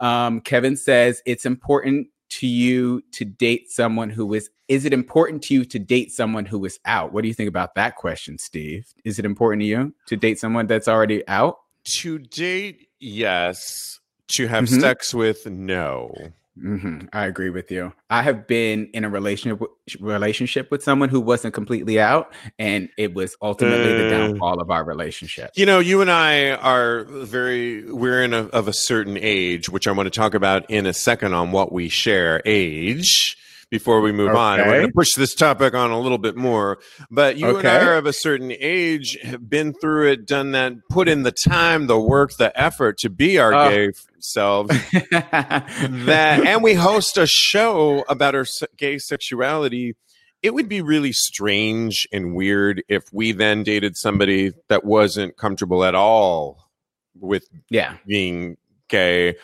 Um, 0.00 0.40
Kevin 0.40 0.76
says 0.76 1.22
it's 1.24 1.46
important 1.46 2.08
to 2.30 2.46
you 2.48 3.02
to 3.12 3.24
date 3.24 3.70
someone 3.70 4.10
who 4.10 4.34
is. 4.34 4.50
Is 4.66 4.84
it 4.84 4.92
important 4.92 5.42
to 5.44 5.54
you 5.54 5.64
to 5.64 5.78
date 5.78 6.12
someone 6.12 6.44
who 6.46 6.64
is 6.64 6.78
out? 6.84 7.12
What 7.12 7.22
do 7.22 7.28
you 7.28 7.34
think 7.34 7.48
about 7.48 7.74
that 7.76 7.96
question, 7.96 8.38
Steve? 8.38 8.86
Is 9.04 9.18
it 9.20 9.24
important 9.24 9.62
to 9.62 9.66
you 9.66 9.94
to 10.06 10.16
date 10.16 10.38
someone 10.40 10.66
that's 10.66 10.88
already 10.88 11.26
out? 11.28 11.58
to 11.84 12.18
date, 12.18 12.88
yes. 13.00 13.98
To 14.28 14.46
have 14.46 14.64
Mhm. 14.64 14.80
sex 14.80 15.14
with, 15.14 15.46
no. 15.46 16.14
Hmm 16.60 17.00
I 17.12 17.26
agree 17.26 17.50
with 17.50 17.70
you. 17.70 17.92
I 18.10 18.22
have 18.22 18.46
been 18.46 18.88
in 18.92 19.04
a 19.04 19.08
relationship 19.08 19.60
relationship 20.00 20.70
with 20.70 20.82
someone 20.82 21.08
who 21.08 21.20
wasn't 21.20 21.54
completely 21.54 21.98
out, 22.00 22.32
and 22.58 22.88
it 22.98 23.14
was 23.14 23.36
ultimately 23.42 23.92
the 23.94 24.06
Uh. 24.06 24.10
downfall 24.10 24.60
of 24.60 24.70
our 24.70 24.84
relationship. 24.84 25.50
You 25.56 25.66
know, 25.66 25.78
you 25.78 26.00
and 26.00 26.10
I 26.10 26.50
are 26.52 27.04
very, 27.04 27.84
we're 27.90 28.22
in 28.22 28.34
a, 28.34 28.44
of 28.48 28.68
a 28.68 28.72
certain 28.72 29.16
age, 29.20 29.68
which 29.68 29.86
I 29.88 29.92
want 29.92 30.06
to 30.06 30.10
talk 30.10 30.34
about 30.34 30.68
in 30.70 30.86
a 30.86 30.92
second 30.92 31.32
on 31.34 31.50
what 31.52 31.72
we 31.72 31.88
share 31.88 32.42
age 32.44 33.36
before 33.70 34.00
we 34.00 34.10
move 34.10 34.34
on. 34.34 34.58
And 34.58 34.68
We're 34.68 34.78
going 34.78 34.88
to 34.88 34.92
push 34.94 35.14
this 35.16 35.32
topic 35.32 35.74
on 35.74 35.92
a 35.92 36.00
little 36.00 36.18
bit 36.18 36.34
more. 36.36 36.80
But 37.08 37.36
you 37.36 37.56
and 37.56 37.68
I 37.68 37.84
are 37.86 37.94
of 37.94 38.04
a 38.06 38.12
certain 38.12 38.52
age, 38.58 39.16
have 39.22 39.48
been 39.48 39.72
through 39.74 40.10
it, 40.10 40.26
done 40.26 40.50
that, 40.52 40.72
put 40.88 41.08
in 41.08 41.22
the 41.22 41.30
time, 41.30 41.86
the 41.86 41.98
work, 41.98 42.32
the 42.36 42.52
effort 42.60 42.98
to 42.98 43.08
be 43.10 43.38
our 43.38 43.54
Oh. 43.54 43.70
gay 43.70 43.92
f- 44.20 44.24
selves. 44.24 44.70
that 44.92 46.42
and 46.46 46.62
we 46.62 46.74
host 46.74 47.16
a 47.18 47.26
show 47.26 48.04
about 48.08 48.34
our 48.34 48.44
gay 48.76 48.98
sexuality 48.98 49.94
it 50.42 50.54
would 50.54 50.68
be 50.70 50.80
really 50.80 51.12
strange 51.12 52.08
and 52.12 52.34
weird 52.34 52.82
if 52.88 53.04
we 53.12 53.30
then 53.32 53.62
dated 53.62 53.94
somebody 53.96 54.52
that 54.68 54.84
wasn't 54.84 55.36
comfortable 55.36 55.84
at 55.84 55.94
all 55.94 56.70
with 57.14 57.46
yeah, 57.68 57.96
being 58.06 58.56
gay 58.88 59.34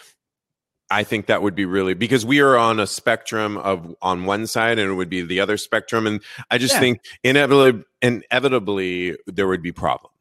i 0.91 1.03
think 1.03 1.27
that 1.27 1.43
would 1.43 1.55
be 1.55 1.65
really 1.65 1.95
because 1.95 2.25
we 2.25 2.41
are 2.41 2.57
on 2.57 2.81
a 2.81 2.87
spectrum 2.87 3.57
of 3.59 3.95
on 4.01 4.25
one 4.25 4.47
side 4.47 4.79
and 4.79 4.91
it 4.91 4.95
would 4.95 5.11
be 5.11 5.21
the 5.23 5.41
other 5.41 5.57
spectrum 5.57 6.07
and 6.07 6.23
i 6.51 6.59
just 6.59 6.75
Yeah. 6.75 6.81
think 6.81 7.01
inevitably 7.25 7.85
inevitably 8.03 9.17
there 9.27 9.47
would 9.49 9.63
be 9.63 9.73
problems 9.73 10.16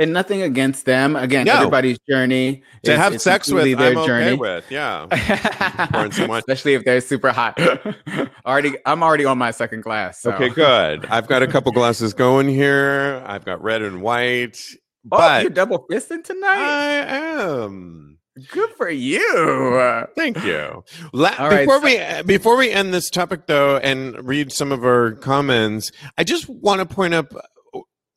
and 0.00 0.12
nothing 0.12 0.42
against 0.42 0.84
them. 0.86 1.14
Again, 1.14 1.46
No. 1.46 1.54
everybody's 1.54 1.98
journey 2.08 2.62
to 2.84 2.92
is- 2.92 2.98
have 2.98 3.14
is 3.14 3.22
sex 3.22 3.50
with 3.50 3.64
their 3.78 3.92
i'm 3.92 3.98
okay 3.98 4.34
with 4.34 4.64
yeah 4.70 5.06
Pouring 5.92 6.12
some 6.12 6.28
wine. 6.28 6.38
Especially 6.40 6.74
if 6.74 6.84
they're 6.84 7.00
super 7.00 7.30
hot. 7.32 7.58
already, 8.46 8.74
I'm 8.86 9.02
already 9.02 9.24
on 9.24 9.38
my 9.38 9.50
second 9.50 9.82
glass. 9.82 10.20
So. 10.20 10.32
Okay, 10.32 10.48
good. 10.48 11.06
I've 11.06 11.26
got 11.28 11.42
a 11.42 11.46
couple 11.46 11.70
glasses 11.72 12.14
going 12.14 12.48
here. 12.48 13.22
I've 13.26 13.44
got 13.44 13.62
red 13.62 13.82
and 13.82 14.02
white, 14.02 14.58
Oh, 15.06 15.18
but 15.18 15.42
you're 15.42 15.50
double 15.50 15.86
fisting 15.90 16.22
tonight. 16.24 16.56
I 16.58 16.90
am. 17.44 18.18
Good 18.52 18.70
for 18.76 18.88
you. 18.88 20.04
Thank 20.16 20.42
you. 20.44 20.84
La- 21.12 21.34
All 21.38 21.48
right, 21.50 21.66
before 21.66 21.80
so- 21.80 21.84
we 22.18 22.22
before 22.24 22.56
we 22.56 22.70
end 22.70 22.94
this 22.94 23.10
topic 23.10 23.46
though, 23.46 23.76
and 23.78 24.16
read 24.26 24.52
some 24.52 24.72
of 24.72 24.84
our 24.84 25.12
comments, 25.12 25.90
I 26.16 26.24
just 26.24 26.48
want 26.48 26.80
to 26.80 26.86
point 26.94 27.12
up 27.14 27.32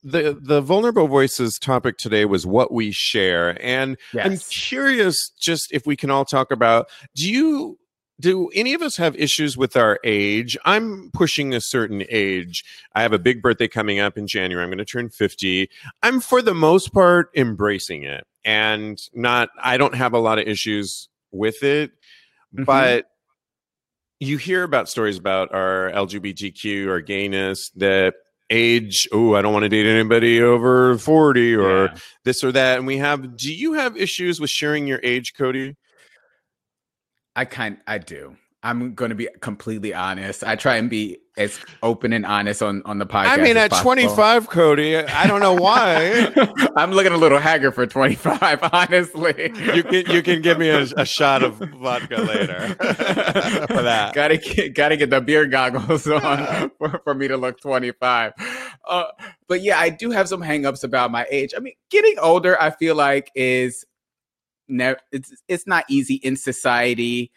the 0.03 0.37
the 0.39 0.61
vulnerable 0.61 1.07
voices 1.07 1.57
topic 1.57 1.97
today 1.97 2.25
was 2.25 2.45
what 2.45 2.71
we 2.71 2.91
share, 2.91 3.57
and 3.61 3.97
I'm 4.19 4.37
curious 4.49 5.31
just 5.39 5.71
if 5.71 5.85
we 5.85 5.95
can 5.95 6.11
all 6.11 6.25
talk 6.25 6.51
about 6.51 6.87
do 7.15 7.29
you 7.29 7.79
do 8.19 8.49
any 8.53 8.73
of 8.73 8.81
us 8.81 8.95
have 8.97 9.15
issues 9.15 9.57
with 9.57 9.75
our 9.75 9.99
age? 10.03 10.57
I'm 10.65 11.09
pushing 11.13 11.53
a 11.53 11.61
certain 11.61 12.03
age. 12.09 12.63
I 12.95 13.01
have 13.01 13.11
a 13.13 13.19
big 13.19 13.41
birthday 13.41 13.67
coming 13.67 13.99
up 13.99 14.17
in 14.17 14.27
January. 14.27 14.63
I'm 14.63 14.69
going 14.69 14.77
to 14.77 14.85
turn 14.85 15.09
50. 15.09 15.69
I'm 16.03 16.19
for 16.21 16.41
the 16.41 16.53
most 16.53 16.93
part 16.93 17.29
embracing 17.35 18.03
it 18.03 18.25
and 18.45 18.99
not 19.13 19.49
I 19.61 19.77
don't 19.77 19.95
have 19.95 20.13
a 20.13 20.19
lot 20.19 20.37
of 20.37 20.47
issues 20.47 21.09
with 21.31 21.63
it. 21.63 21.91
Mhm. 22.55 22.65
but 22.65 23.05
you 24.19 24.37
hear 24.37 24.63
about 24.63 24.87
stories 24.87 25.17
about 25.17 25.53
our 25.53 25.89
LGBTQ 25.91 26.87
or 26.87 27.01
gayness 27.01 27.71
that 27.71 28.13
age. 28.53 29.07
Oh, 29.11 29.35
I 29.35 29.41
don't 29.41 29.51
want 29.51 29.63
to 29.63 29.69
date 29.69 29.85
anybody 29.85 30.41
over 30.41 30.97
forty 30.97 31.55
or 31.55 31.85
Yeah. 31.85 31.95
this 32.23 32.43
or 32.43 32.51
that. 32.53 32.77
And 32.77 32.87
we 32.87 32.97
have. 32.97 33.35
Do 33.35 33.53
you 33.53 33.73
have 33.73 33.97
issues 33.97 34.39
with 34.39 34.49
sharing 34.49 34.87
your 34.87 34.99
age, 35.03 35.33
Cody? 35.33 35.75
I 37.35 37.45
kind 37.45 37.77
I 37.87 37.97
do. 37.97 38.37
I'm 38.61 38.93
going 38.93 39.09
to 39.09 39.15
be 39.15 39.27
completely 39.41 39.93
honest. 39.93 40.43
I 40.43 40.55
try 40.55 40.75
and 40.77 40.89
be 40.89 41.17
as 41.35 41.59
open 41.81 42.13
and 42.13 42.25
honest 42.25 42.61
on 42.61 42.81
on 42.85 42.99
the 42.99 43.05
podcast. 43.05 43.25
I 43.25 43.37
mean, 43.37 43.57
at 43.57 43.71
possible. 43.71 43.93
25, 43.93 44.49
Cody, 44.49 44.97
I 44.97 45.25
don't 45.25 45.39
know 45.39 45.55
why. 45.55 46.31
I'm 46.75 46.91
looking 46.91 47.11
a 47.11 47.17
little 47.17 47.39
haggard 47.39 47.71
for 47.71 47.87
25, 47.87 48.59
honestly. 48.71 49.51
you 49.73 49.83
can 49.83 50.05
you 50.11 50.21
can 50.21 50.41
give 50.41 50.59
me 50.59 50.69
a, 50.69 50.83
a 50.97 51.05
shot 51.05 51.43
of 51.43 51.55
vodka 51.55 52.17
later 52.17 52.67
for 53.67 53.81
that. 53.81 54.11
gotta 54.13 54.37
get 54.37 54.75
gotta 54.75 54.97
get 54.97 55.09
the 55.09 55.21
beer 55.21 55.47
goggles 55.47 56.07
on 56.07 56.71
for, 56.77 57.01
for 57.03 57.15
me 57.15 57.27
to 57.27 57.37
look 57.37 57.59
25. 57.59 58.33
Uh, 58.87 59.05
but 59.47 59.61
yeah, 59.61 59.79
I 59.79 59.89
do 59.89 60.11
have 60.11 60.27
some 60.27 60.41
hangups 60.41 60.83
about 60.83 61.11
my 61.11 61.25
age. 61.31 61.53
I 61.55 61.59
mean, 61.59 61.73
getting 61.89 62.19
older, 62.19 62.61
I 62.61 62.69
feel 62.69 62.95
like 62.95 63.31
is 63.33 63.85
never 64.67 64.99
it's 65.11 65.33
it's 65.47 65.65
not 65.65 65.85
easy 65.89 66.15
in 66.15 66.35
society. 66.35 67.31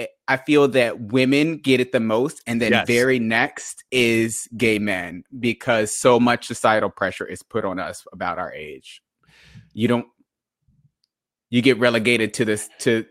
I- 0.00 0.08
I 0.28 0.36
feel 0.36 0.68
that 0.68 1.00
women 1.00 1.58
get 1.58 1.80
it 1.80 1.92
the 1.92 2.00
most, 2.00 2.42
and 2.46 2.60
then 2.60 2.72
Yes. 2.72 2.86
very 2.86 3.18
next 3.18 3.82
is 3.90 4.48
gay 4.56 4.78
men 4.78 5.24
because 5.40 5.96
so 5.96 6.20
much 6.20 6.46
societal 6.46 6.90
pressure 6.90 7.26
is 7.26 7.42
put 7.42 7.64
on 7.64 7.78
us 7.78 8.06
about 8.12 8.38
our 8.38 8.52
age. 8.52 9.02
You 9.74 9.88
don't 9.88 10.06
you 11.50 11.62
get 11.62 11.78
relegated 11.78 12.34
to 12.34 12.44
this 12.44 12.68
to 12.80 13.06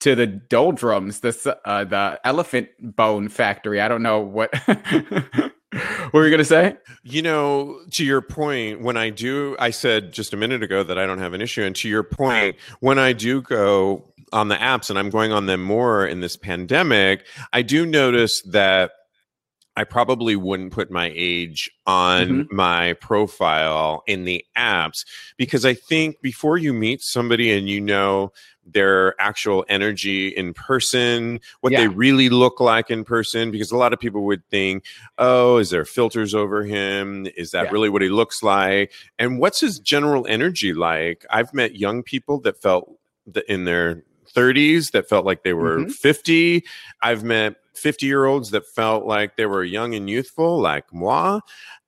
to 0.00 0.16
the 0.16 0.26
doldrums, 0.26 1.20
the 1.20 1.58
uh, 1.64 1.84
the 1.84 2.20
elephant 2.24 2.68
bone 2.80 3.28
factory. 3.28 3.80
I 3.80 3.86
don't 3.86 4.02
know 4.02 4.18
what. 4.20 4.50
what 4.66 6.12
were 6.12 6.24
you 6.24 6.30
gonna 6.30 6.44
say? 6.44 6.76
You 7.04 7.22
know, 7.22 7.78
to 7.92 8.04
your 8.04 8.20
point, 8.20 8.82
when 8.82 8.96
I 8.96 9.10
do, 9.10 9.54
I 9.60 9.70
said 9.70 10.12
just 10.12 10.34
a 10.34 10.36
minute 10.36 10.62
ago 10.62 10.82
that 10.82 10.98
I 10.98 11.06
don't 11.06 11.18
have 11.20 11.34
an 11.34 11.40
issue. 11.40 11.62
And 11.62 11.74
to 11.76 11.88
your 11.88 12.02
point, 12.02 12.56
when 12.80 12.98
I 12.98 13.12
do 13.12 13.40
go 13.42 14.11
on 14.32 14.48
the 14.48 14.56
apps 14.56 14.90
and 14.90 14.98
I'm 14.98 15.10
going 15.10 15.32
on 15.32 15.46
them 15.46 15.62
more 15.62 16.06
in 16.06 16.20
this 16.20 16.36
pandemic, 16.36 17.26
I 17.52 17.62
do 17.62 17.86
notice 17.86 18.42
that 18.42 18.92
I 19.74 19.84
probably 19.84 20.36
wouldn't 20.36 20.72
put 20.72 20.90
my 20.90 21.10
age 21.14 21.70
on 21.86 22.28
mm-hmm. 22.28 22.56
my 22.56 22.92
profile 22.94 24.02
in 24.06 24.24
the 24.24 24.44
apps 24.56 25.06
because 25.38 25.64
I 25.64 25.72
think 25.72 26.20
before 26.20 26.58
you 26.58 26.74
meet 26.74 27.00
somebody 27.00 27.50
and 27.52 27.68
you 27.68 27.80
know 27.80 28.32
their 28.64 29.20
actual 29.20 29.64
energy 29.68 30.28
in 30.28 30.54
person, 30.54 31.40
what 31.62 31.72
they 31.72 31.88
really 31.88 32.28
look 32.28 32.60
like 32.60 32.90
in 32.90 33.02
person, 33.02 33.50
because 33.50 33.72
a 33.72 33.76
lot 33.76 33.92
of 33.92 33.98
people 33.98 34.24
would 34.24 34.46
think, 34.50 34.84
oh, 35.18 35.56
is 35.56 35.70
there 35.70 35.84
filters 35.84 36.34
over 36.34 36.62
him? 36.62 37.26
Is 37.36 37.50
that 37.52 37.64
Yeah. 37.64 37.70
really 37.72 37.88
what 37.88 38.02
he 38.02 38.08
looks 38.08 38.42
like? 38.42 38.92
And 39.18 39.40
what's 39.40 39.60
his 39.60 39.80
general 39.80 40.26
energy 40.28 40.74
like? 40.74 41.24
I've 41.30 41.52
met 41.52 41.76
young 41.76 42.02
people 42.02 42.40
that 42.42 42.60
felt 42.60 42.98
that 43.26 43.50
in 43.50 43.64
their 43.64 44.04
30s 44.34 44.90
that 44.92 45.08
felt 45.08 45.24
like 45.24 45.42
they 45.44 45.52
were 45.52 45.78
Mhm. 45.80 45.92
50. 45.92 46.64
I've 47.02 47.24
met 47.24 47.56
50 47.74 48.06
year 48.06 48.24
olds 48.24 48.50
that 48.50 48.66
felt 48.66 49.06
like 49.06 49.36
they 49.36 49.46
were 49.46 49.64
young 49.64 49.94
and 49.94 50.08
youthful, 50.08 50.60
like 50.60 50.92
moi. 50.92 51.40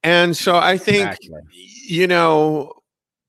And 0.02 0.36
so 0.36 0.56
I 0.56 0.76
think, 0.78 1.08
Exactly. 1.08 1.42
you 1.86 2.06
know, 2.06 2.72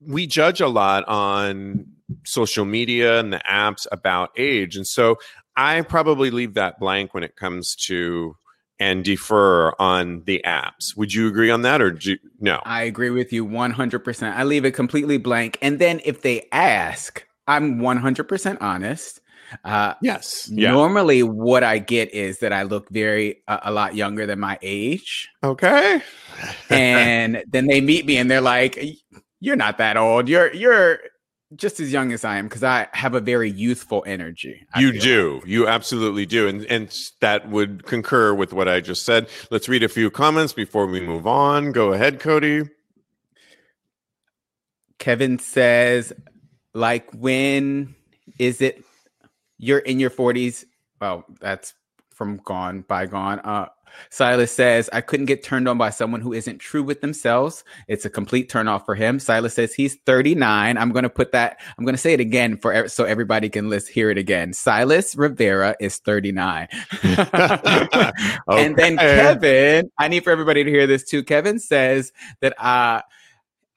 we 0.02 0.28
judge 0.28 0.62
a 0.62 0.68
lot 0.68 1.08
on 1.08 1.86
social 2.24 2.66
media 2.66 3.20
and 3.20 3.34
the 3.34 3.42
apps 3.50 3.88
about 3.92 4.32
age. 4.38 4.76
And 4.76 4.86
so 4.86 5.18
I 5.56 5.82
probably 5.82 6.32
leave 6.32 6.54
that 6.56 6.80
blank 6.80 7.14
when 7.14 7.24
it 7.24 7.36
comes 7.36 7.76
to 7.88 8.36
and 8.78 9.06
defer 9.06 9.74
on 9.80 10.22
the 10.26 10.42
apps. 10.46 10.98
Would 10.98 11.14
you 11.14 11.28
agree 11.28 11.50
on 11.50 11.62
that 11.62 11.82
or 11.82 11.92
do 11.92 12.12
you, 12.12 12.18
no? 12.42 12.62
I 12.66 12.84
agree 12.84 13.10
with 13.10 13.32
you 13.32 13.46
100%. 13.46 14.36
I 14.36 14.44
leave 14.44 14.66
it 14.66 14.72
completely 14.72 15.18
blank. 15.18 15.58
And 15.62 15.80
then 15.80 16.02
if 16.04 16.22
they 16.22 16.48
ask, 16.52 17.25
I'm 17.48 17.80
100% 17.80 18.58
honest. 18.62 19.22
Uh, 19.64 19.94
yes. 20.02 20.50
Yeah. 20.52 20.72
Normally, 20.72 21.22
what 21.24 21.64
I 21.64 21.78
get 21.78 22.12
is 22.14 22.40
that 22.40 22.52
I 22.52 22.64
look 22.64 22.90
very 22.90 23.44
uh, 23.48 23.60
a 23.64 23.72
lot 23.72 23.96
younger 23.96 24.26
than 24.26 24.40
my 24.40 24.58
age, 24.64 25.30
Okay. 25.44 26.02
and 26.72 27.44
then 27.48 27.68
they 27.68 27.80
meet 27.80 28.08
me 28.08 28.18
and 28.18 28.30
they're 28.30 28.42
like, 28.42 28.84
"You're 29.40 29.56
not 29.56 29.78
that 29.78 29.98
old. 29.98 30.28
You're 30.28 30.52
you're 30.54 31.00
just 31.56 31.80
as 31.80 31.92
young 31.94 32.12
as 32.12 32.26
I 32.26 32.38
am 32.38 32.48
because 32.48 32.64
I 32.64 32.88
have 32.94 33.14
a 33.14 33.20
very 33.22 33.52
youthful 33.52 34.04
energy." 34.08 34.66
I 34.74 34.82
You 34.82 35.00
do. 35.00 35.44
You 35.46 35.68
absolutely 35.68 36.26
do. 36.26 36.48
And 36.48 36.66
and 36.66 36.92
that 37.22 37.48
would 37.48 37.86
concur 37.86 38.34
with 38.34 38.52
what 38.52 38.68
I 38.68 38.82
just 38.82 39.06
said. 39.06 39.30
Let's 39.52 39.70
read 39.70 39.84
a 39.84 39.88
few 39.90 40.10
comments 40.10 40.54
before 40.54 40.88
we 40.88 41.00
move 41.02 41.28
on. 41.28 41.72
Go 41.72 41.94
ahead, 41.94 42.20
Cody. 42.20 42.64
Kevin 44.98 45.38
says, 45.38 46.14
like, 46.76 47.10
when 47.14 47.96
is 48.38 48.62
it 48.62 48.84
you're 49.58 49.80
in 49.80 50.00
your 50.00 50.12
40s? 50.12 50.66
well 51.02 51.26
that's 51.40 51.74
from 52.14 52.38
Gone 52.38 52.82
Bygone. 52.82 53.40
Uh, 53.40 53.68
Silas 54.10 54.52
says, 54.52 54.90
I 54.92 55.02
couldn't 55.02 55.26
get 55.26 55.44
turned 55.44 55.68
on 55.68 55.78
by 55.78 55.90
someone 55.90 56.22
who 56.22 56.34
isn't 56.34 56.60
true 56.60 56.84
with 56.84 57.02
themselves. 57.02 57.64
It's 57.88 58.06
a 58.06 58.10
complete 58.10 58.50
turnoff 58.50 58.86
for 58.86 58.96
him. 58.96 59.20
Silas 59.20 59.54
says 59.54 59.74
he's 59.74 59.96
39. 60.06 60.78
I'm 60.78 60.92
going 60.92 61.04
to 61.04 61.10
put 61.10 61.32
that, 61.32 61.60
I'm 61.78 61.86
going 61.86 61.94
to 61.96 62.02
say 62.02 62.14
it 62.14 62.20
again 62.20 62.58
for 62.58 62.88
so 62.88 63.04
everybody 63.06 63.50
can 63.50 63.70
list, 63.70 63.90
hear 63.90 64.10
it 64.10 64.18
again. 64.18 64.54
Silas 64.54 65.16
Rivera 65.16 65.76
is 65.80 65.98
39. 65.98 66.68
And 68.48 68.76
then 68.76 68.98
Kevin, 68.98 69.92
I 69.98 70.08
need 70.08 70.24
for 70.24 70.32
everybody 70.32 70.64
to 70.64 70.70
hear 70.70 70.88
this 70.88 71.04
too. 71.04 71.24
Kevin 71.24 71.60
says 71.60 72.12
that 72.42 72.54
uh, 72.62 73.02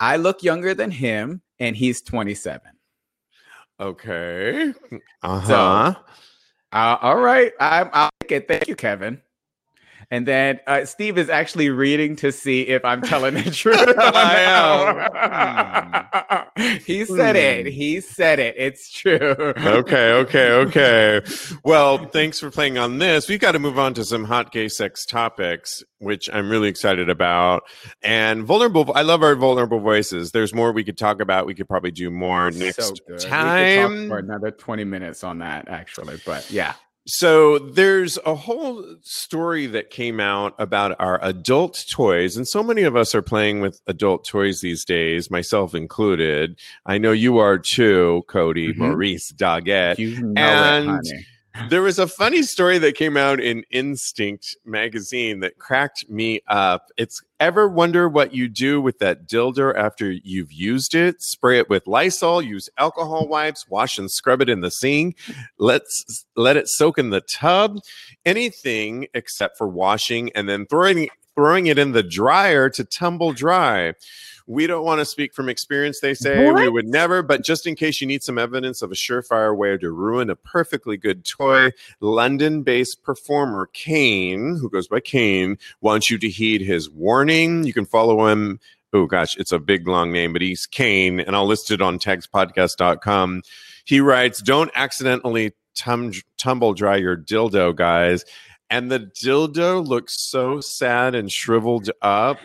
I 0.01 0.17
look 0.17 0.43
younger 0.43 0.75
than 0.75 0.91
him 0.91 1.43
and 1.59 1.77
he's 1.77 2.03
27. 2.03 2.78
Okay. 3.81 4.73
Uh-huh. 5.23 5.95
Uh, 6.73 6.97
all 7.03 7.17
right. 7.19 7.53
I'm, 7.59 7.91
I'll 7.93 8.11
take 8.21 8.33
it. 8.33 8.49
Thank 8.49 8.69
you, 8.69 8.77
Kevin. 8.77 9.21
And 10.11 10.27
then 10.27 10.59
uh, 10.67 10.87
Steve 10.87 11.19
is 11.19 11.29
actually 11.29 11.69
reading 11.69 12.17
to 12.17 12.33
see 12.33 12.63
if 12.63 12.83
I'm 12.83 13.03
telling 13.03 13.35
the 13.35 13.51
truth. 13.51 13.77
I 13.99 14.41
am. 16.57 16.81
he 16.87 17.05
said 17.05 17.37
it. 17.37 17.67
Hmm. 17.67 17.73
He 17.73 18.01
said 18.01 18.39
it. 18.39 18.55
It's 18.57 18.91
true. 18.91 19.19
okay, 19.19 20.13
okay, 20.13 20.51
okay. 20.53 21.21
Well, 21.63 22.07
thanks 22.07 22.41
for 22.41 22.51
playing 22.51 22.79
on 22.79 22.99
this. 22.99 23.29
We've 23.29 23.39
got 23.39 23.53
to 23.53 23.59
move 23.59 23.79
on 23.79 23.93
to 23.95 24.05
some 24.05 24.25
hot 24.25 24.51
gay 24.51 24.69
sex 24.69 25.05
topics, 25.05 25.85
which 25.99 26.31
I'm 26.33 26.49
really 26.49 26.69
excited 26.69 27.11
about. 27.11 27.65
And 28.03 28.45
vulnerable, 28.45 28.91
I 28.95 29.03
love 29.03 29.23
our 29.23 29.35
vulnerable 29.35 29.81
voices. 29.81 30.33
There's 30.33 30.55
more 30.55 30.73
we 30.73 30.85
could 30.85 30.97
talk 30.97 31.21
about. 31.21 31.45
We 31.45 31.55
could 31.55 31.69
probably 31.69 31.91
do 31.91 32.11
more 32.11 32.51
next 32.51 32.77
So 32.77 32.91
good. 32.93 33.01
We 33.09 33.13
could 33.15 33.21
talk 33.25 33.31
time. 33.31 34.09
for 34.09 34.17
another 34.19 34.53
20 34.53 34.85
minutes 34.85 35.23
on 35.23 35.41
that, 35.41 35.69
actually. 35.69 36.19
But 36.25 36.51
yeah. 36.51 36.75
So 37.11 37.59
there's 37.59 38.19
a 38.27 38.35
whole 38.35 38.85
story 39.03 39.67
that 39.69 39.89
came 39.89 40.21
out 40.21 40.55
about 40.59 40.95
our 41.01 41.19
adult 41.25 41.83
toys, 41.91 42.37
and 42.37 42.47
so 42.47 42.63
many 42.63 42.83
of 42.83 42.97
us 42.97 43.15
are 43.15 43.23
playing 43.23 43.63
with 43.63 43.81
adult 43.87 44.27
toys 44.27 44.61
these 44.61 44.85
days, 44.85 45.31
myself 45.31 45.75
included. 45.75 46.59
I 46.85 46.99
know 46.99 47.13
you 47.13 47.39
are 47.39 47.57
too, 47.59 48.25
Cody, 48.29 48.75
Mhm. 48.75 48.77
Maurice 48.77 49.33
Doggett. 49.33 49.99
You 49.99 50.21
know 50.23 50.41
and- 50.41 50.85
it, 50.87 50.91
honey. 50.91 51.27
There 51.69 51.83
was 51.83 51.99
a 51.99 52.07
funny 52.07 52.43
story 52.43 52.79
that 52.79 52.95
came 52.95 53.17
out 53.17 53.41
in 53.41 53.65
Instinct 53.71 54.57
magazine 54.65 55.41
that 55.41 55.59
cracked 55.59 56.09
me 56.09 56.41
up. 56.47 56.87
It's 56.97 57.21
ever 57.41 57.69
wonder 57.69 58.09
what 58.09 58.33
you 58.33 58.49
do 58.49 58.81
with 58.81 58.99
that 59.01 59.27
dildo 59.27 59.75
after 59.75 60.11
you've 60.11 60.53
used 60.53 60.95
it? 60.95 61.21
Spray 61.21 61.59
it 61.59 61.69
with 61.69 61.87
Lysol, 61.87 62.41
use 62.41 62.71
alcohol 62.79 63.29
wipes, 63.29 63.69
wash 63.69 63.99
and 63.99 64.11
scrub 64.11 64.41
it 64.41 64.49
in 64.49 64.61
the 64.61 64.71
sink. 64.71 65.19
Let's 65.59 66.25
let 66.37 66.57
it 66.57 66.69
soak 66.69 66.99
in 66.99 67.11
the 67.11 67.23
tub. 67.23 67.79
Anything 68.25 69.09
except 69.15 69.59
for 69.59 69.69
washing 69.69 70.31
and 70.35 70.49
then 70.49 70.67
throwing 70.67 71.09
throwing 71.35 71.67
it 71.67 71.79
in 71.79 71.93
the 71.93 72.03
dryer 72.03 72.69
to 72.69 72.85
tumble 72.85 73.33
dry. 73.33 73.95
We 74.49 74.67
don't 74.67 74.83
want 74.83 75.01
to 75.01 75.05
speak 75.05 75.35
from 75.35 75.51
experience, 75.51 76.01
they 76.01 76.15
say. 76.15 76.47
We 76.55 76.71
would 76.71 76.89
never, 76.89 77.23
but 77.23 77.45
just 77.45 77.67
in 77.67 77.75
case 77.75 78.01
you 78.01 78.07
need 78.07 78.23
some 78.23 78.39
evidence 78.39 78.81
of 78.81 78.91
a 78.91 78.95
surefire 78.95 79.55
way 79.55 79.77
to 79.77 79.91
ruin 79.91 80.31
a 80.31 80.37
perfectly 80.37 80.97
good 80.97 81.27
toy, 81.27 81.71
London 82.01 82.63
based 82.63 83.03
performer 83.03 83.69
Kane, 83.75 84.57
who 84.59 84.71
goes 84.71 84.89
by 84.89 85.01
Kane, 85.01 85.59
wants 85.83 86.09
you 86.09 86.17
to 86.17 86.31
heed 86.31 86.63
his 86.63 86.89
warning. 86.89 87.65
You 87.65 87.75
can 87.75 87.85
follow 87.85 88.27
him. 88.27 88.59
Oh 88.95 89.05
gosh, 89.05 89.37
it's 89.37 89.53
a 89.53 89.59
big 89.59 89.87
long 89.87 90.13
name, 90.13 90.33
but 90.33 90.41
he's 90.41 90.67
Kane, 90.67 91.21
and 91.21 91.37
I'll 91.37 91.47
list 91.47 91.71
it 91.71 91.83
on 91.83 91.99
tagspodcast.com. 91.99 93.43
He 93.85 94.01
writes, 94.01 94.41
Don't 94.41 94.71
accidentally 94.75 95.53
tum- 95.75 96.13
tumble 96.39 96.73
dry 96.73 96.97
your 96.97 97.19
dildo, 97.19 97.77
guys. 97.77 98.25
And 98.71 98.91
the 98.91 99.01
dildo 99.01 99.87
looks 99.87 100.19
so 100.19 100.63
sad 100.63 101.15
and 101.15 101.31
shriveled 101.31 101.91
up 102.01 102.39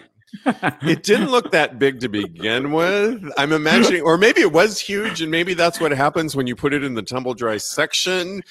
it 0.45 1.03
didn't 1.03 1.31
look 1.31 1.51
that 1.51 1.79
big 1.79 1.99
to 2.01 2.09
begin 2.09 2.71
with. 2.71 3.23
I'm 3.38 3.51
imagining, 3.51 4.01
or 4.01 4.17
maybe 4.17 4.41
it 4.41 4.51
was 4.51 4.79
huge, 4.79 5.21
and 5.21 5.31
maybe 5.31 5.53
that's 5.53 5.79
what 5.79 5.91
happens 5.91 6.36
when 6.36 6.47
you 6.47 6.55
put 6.55 6.73
it 6.73 6.84
in 6.84 6.95
the 6.95 7.01
tumble 7.03 7.34
dry 7.34 7.57
section. 7.57 8.41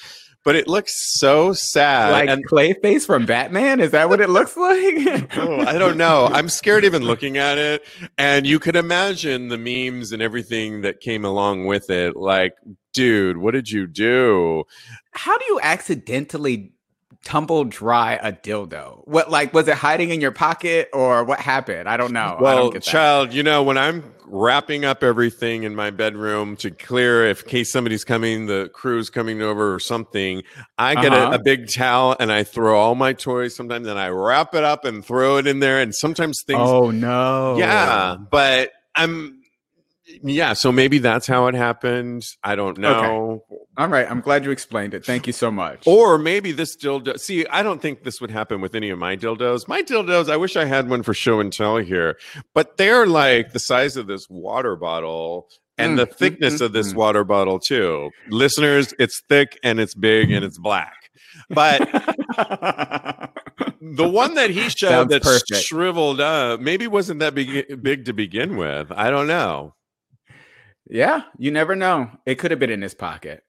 but 0.43 0.55
it 0.55 0.67
looks 0.67 0.93
so 1.17 1.53
sad. 1.53 2.11
like 2.11 2.29
and 2.29 2.45
Clayface 2.47 3.05
from 3.05 3.25
Batman? 3.25 3.79
Is 3.79 3.91
that 3.91 4.09
what 4.09 4.19
it 4.19 4.29
looks 4.29 4.57
like? 4.57 5.37
oh, 5.37 5.61
I 5.61 5.77
don't 5.77 5.97
know. 5.97 6.27
I'm 6.31 6.49
scared 6.49 6.83
even 6.83 7.03
looking 7.03 7.37
at 7.37 7.57
it. 7.57 7.83
And 8.17 8.45
you 8.45 8.59
could 8.59 8.75
imagine 8.75 9.47
the 9.47 9.57
memes 9.57 10.11
and 10.11 10.21
everything 10.21 10.81
that 10.81 10.99
came 10.99 11.23
along 11.23 11.65
with 11.65 11.89
it. 11.89 12.17
Like, 12.17 12.55
dude, 12.93 13.37
what 13.37 13.51
did 13.51 13.69
you 13.69 13.87
do? 13.87 14.65
How 15.11 15.37
do 15.37 15.45
you 15.45 15.59
accidentally 15.63 16.72
tumble 17.23 17.63
dry 17.65 18.13
a 18.21 18.31
dildo? 18.31 19.07
What 19.07 19.29
like 19.31 19.53
was 19.53 19.67
it 19.67 19.75
hiding 19.75 20.09
in 20.11 20.21
your 20.21 20.31
pocket 20.31 20.89
or 20.93 21.23
what 21.23 21.39
happened? 21.39 21.89
I 21.89 21.97
don't 21.97 22.13
know. 22.13 22.41
I 22.43 22.55
don't 22.55 22.71
Well, 22.71 22.71
that. 22.83 22.83
child, 22.83 23.33
you 23.33 23.43
know, 23.43 23.63
when 23.63 23.77
I'm 23.77 24.03
wrapping 24.25 24.85
up 24.85 25.03
everything 25.03 25.63
in 25.63 25.75
my 25.75 25.91
bedroom 25.91 26.55
to 26.57 26.71
clear 26.71 27.25
if 27.25 27.45
case 27.45 27.71
somebody's 27.71 28.03
coming, 28.03 28.47
the 28.47 28.69
crew's 28.73 29.09
coming 29.09 29.41
over 29.41 29.73
or 29.73 29.79
something, 29.79 30.43
I 30.77 30.95
get 30.95 31.13
Uh-huh. 31.13 31.31
a, 31.31 31.35
a 31.35 31.39
big 31.39 31.69
towel 31.69 32.15
and 32.19 32.31
I 32.31 32.43
throw 32.43 32.77
all 32.79 32.95
my 32.95 33.13
toys 33.13 33.55
sometimes 33.55 33.87
and 33.87 33.99
I 33.99 34.09
wrap 34.09 34.55
it 34.55 34.63
up 34.63 34.85
and 34.85 35.05
throw 35.05 35.37
it 35.37 35.47
in 35.47 35.59
there. 35.59 35.79
And 35.81 35.93
sometimes 35.93 36.41
things 36.43 36.59
Oh 36.59 36.91
no. 36.91 37.57
Yeah, 37.57 38.15
but 38.31 38.71
I'm 38.95 39.39
yeah, 40.23 40.53
so 40.53 40.71
maybe 40.71 40.99
that's 40.99 41.27
how 41.27 41.47
it 41.47 41.55
happened. 41.55 42.25
I 42.43 42.55
don't 42.55 42.77
know. 42.77 43.43
All 43.77 43.87
right. 43.87 44.09
I'm 44.09 44.21
glad 44.21 44.45
you 44.45 44.51
explained 44.51 44.93
it. 44.93 45.03
Thank 45.03 45.25
you 45.25 45.33
so 45.33 45.49
much. 45.49 45.83
Or 45.87 46.17
maybe 46.19 46.51
this 46.51 46.77
dildo. 46.77 47.19
See, 47.19 47.45
I 47.47 47.63
don't 47.63 47.81
think 47.81 48.03
this 48.03 48.21
would 48.21 48.29
happen 48.29 48.61
with 48.61 48.75
any 48.75 48.89
of 48.91 48.99
my 48.99 49.15
dildos. 49.17 49.67
My 49.67 49.81
dildos, 49.81 50.29
I 50.29 50.37
wish 50.37 50.55
I 50.55 50.65
had 50.65 50.89
one 50.89 51.01
for 51.01 51.13
show 51.13 51.39
and 51.39 51.51
tell 51.51 51.77
here, 51.77 52.17
but 52.53 52.77
they're 52.77 53.07
like 53.07 53.51
the 53.51 53.59
size 53.59 53.97
of 53.97 54.05
this 54.05 54.27
water 54.29 54.75
bottle 54.75 55.47
and 55.77 55.93
Mm, 55.93 55.97
the 55.97 56.05
thickness 56.05 56.55
mm, 56.55 56.61
of 56.61 56.73
this 56.73 56.93
mm. 56.93 56.97
water 56.97 57.23
bottle 57.23 57.59
too. 57.59 58.11
Listeners, 58.29 58.93
it's 58.99 59.21
thick 59.27 59.57
and 59.63 59.79
it's 59.79 59.95
big 59.95 60.31
and 60.31 60.45
it's 60.45 60.59
black. 60.59 61.09
But 61.49 61.79
the 63.81 64.07
one 64.07 64.35
that 64.35 64.51
he 64.51 64.69
showed 64.69 65.09
that 65.09 65.23
shriveled 65.55 66.21
up 66.21 66.59
maybe 66.59 66.85
wasn't 66.87 67.21
that 67.21 67.33
big, 67.33 67.81
big 67.81 68.05
to 68.05 68.13
begin 68.13 68.55
with. 68.55 68.91
I 68.91 69.09
don't 69.09 69.25
know. 69.27 69.73
yeah, 70.87 71.23
you 71.39 71.49
never 71.49 71.75
know. 71.75 72.11
It 72.25 72.35
could 72.35 72.51
have 72.51 72.59
been 72.59 72.69
in 72.69 72.83
his 72.83 72.93
pocket. 72.93 73.43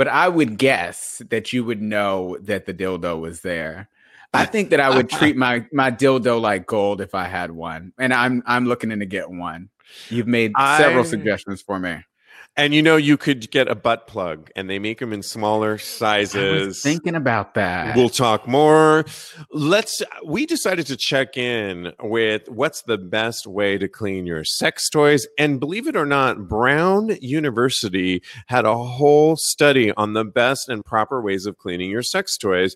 But 0.00 0.08
I 0.08 0.30
would 0.30 0.56
guess 0.56 1.20
that 1.28 1.52
you 1.52 1.62
would 1.62 1.82
know 1.82 2.38
that 2.40 2.64
the 2.64 2.72
dildo 2.72 3.20
was 3.20 3.42
there. 3.42 3.90
I 4.32 4.46
think 4.46 4.70
that 4.70 4.80
I 4.80 4.96
would 4.96 5.10
treat 5.18 5.36
my 5.36 5.66
my 5.74 5.90
dildo 5.90 6.40
like 6.40 6.66
gold 6.66 7.02
if 7.02 7.14
I 7.14 7.24
had 7.24 7.50
one. 7.50 7.92
And 7.98 8.14
I'm 8.14 8.42
I'm 8.46 8.64
looking 8.64 8.92
in 8.92 9.00
to 9.00 9.04
get 9.04 9.28
one. 9.28 9.68
You've 10.08 10.26
made 10.26 10.54
several 10.78 11.04
I- 11.04 11.06
suggestions 11.06 11.60
for 11.60 11.78
me. 11.78 11.98
And 12.56 12.74
you 12.74 12.82
know, 12.82 12.96
you 12.96 13.16
could 13.16 13.50
get 13.50 13.68
a 13.68 13.74
butt 13.74 14.06
plug, 14.06 14.50
and 14.56 14.68
they 14.68 14.78
make 14.78 14.98
them 14.98 15.12
in 15.12 15.22
smaller 15.22 15.74
I 15.74 15.78
sizes. 15.78 16.66
was 16.66 16.82
thinking 16.82 17.14
about 17.14 17.54
that. 17.54 17.96
We'll 17.96 18.08
talk 18.08 18.46
more. 18.46 19.04
Let's. 19.50 20.02
We 20.26 20.46
decided 20.46 20.86
to 20.88 20.96
check 20.96 21.36
in 21.36 21.92
with 22.02 22.48
what's 22.48 22.82
the 22.82 22.98
best 22.98 23.46
way 23.46 23.78
to 23.78 23.88
clean 23.88 24.26
your 24.26 24.44
sex 24.44 24.88
toys. 24.90 25.26
And 25.38 25.60
believe 25.60 25.86
it 25.86 25.96
or 25.96 26.06
not, 26.06 26.48
Brown 26.48 27.16
University 27.20 28.22
had 28.48 28.64
a 28.64 28.76
whole 28.76 29.36
study 29.36 29.92
on 29.92 30.12
the 30.14 30.24
best 30.24 30.68
and 30.68 30.84
proper 30.84 31.22
ways 31.22 31.46
of 31.46 31.56
cleaning 31.56 31.90
your 31.90 32.02
sex 32.02 32.36
toys. 32.36 32.74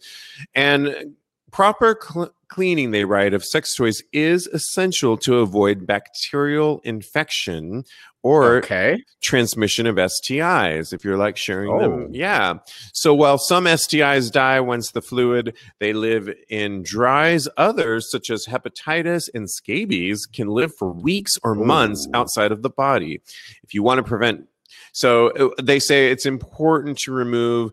And 0.55 1.17
proper 1.55 1.97
cl- 2.03 2.35
cleaning, 2.49 2.91
they 2.91 3.05
write, 3.05 3.33
of 3.33 3.45
sex 3.45 3.77
toys 3.77 4.03
is 4.13 4.49
essential 4.49 5.17
to 5.17 5.39
avoid 5.39 5.87
bacterial 5.87 6.81
infection 6.83 7.85
or 8.25 8.57
okay. 8.57 8.99
transmission 9.23 9.87
of 9.87 9.95
STIs 9.95 10.93
if 10.93 11.05
you're 11.05 11.17
like 11.17 11.37
sharing 11.37 11.71
Oh. 11.71 11.79
them. 11.79 12.09
Yeah. 12.13 12.55
So 12.93 13.15
while 13.15 13.39
some 13.39 13.67
STIs 13.67 14.33
die 14.33 14.59
once 14.59 14.91
the 14.91 15.01
fluid 15.01 15.57
they 15.79 15.93
live 15.93 16.29
in 16.49 16.83
dries, 16.83 17.47
others 17.57 18.11
such 18.11 18.31
as 18.31 18.47
hepatitis 18.47 19.29
and 19.33 19.49
scabies 19.49 20.27
can 20.27 20.49
live 20.49 20.75
for 20.75 20.91
weeks 20.91 21.35
or 21.45 21.55
months 21.55 22.07
Ooh. 22.09 22.17
outside 22.19 22.51
of 22.51 22.63
the 22.63 22.71
body. 22.71 23.21
If 23.63 23.75
you 23.75 23.85
want 23.85 23.99
to 23.99 24.03
prevent 24.03 24.49
so 24.93 25.31
uh, 25.31 25.51
they 25.63 25.79
say 25.79 26.11
it's 26.11 26.27
important 26.27 26.99
to 26.99 27.13
remove 27.13 27.73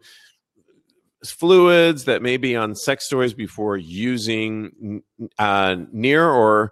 fluids 1.25 2.05
that 2.05 2.21
may 2.21 2.37
be 2.37 2.55
on 2.55 2.75
sex 2.75 3.07
toys 3.07 3.33
before 3.33 3.77
using 3.77 5.03
uh, 5.37 5.75
near 5.91 6.29
or 6.29 6.71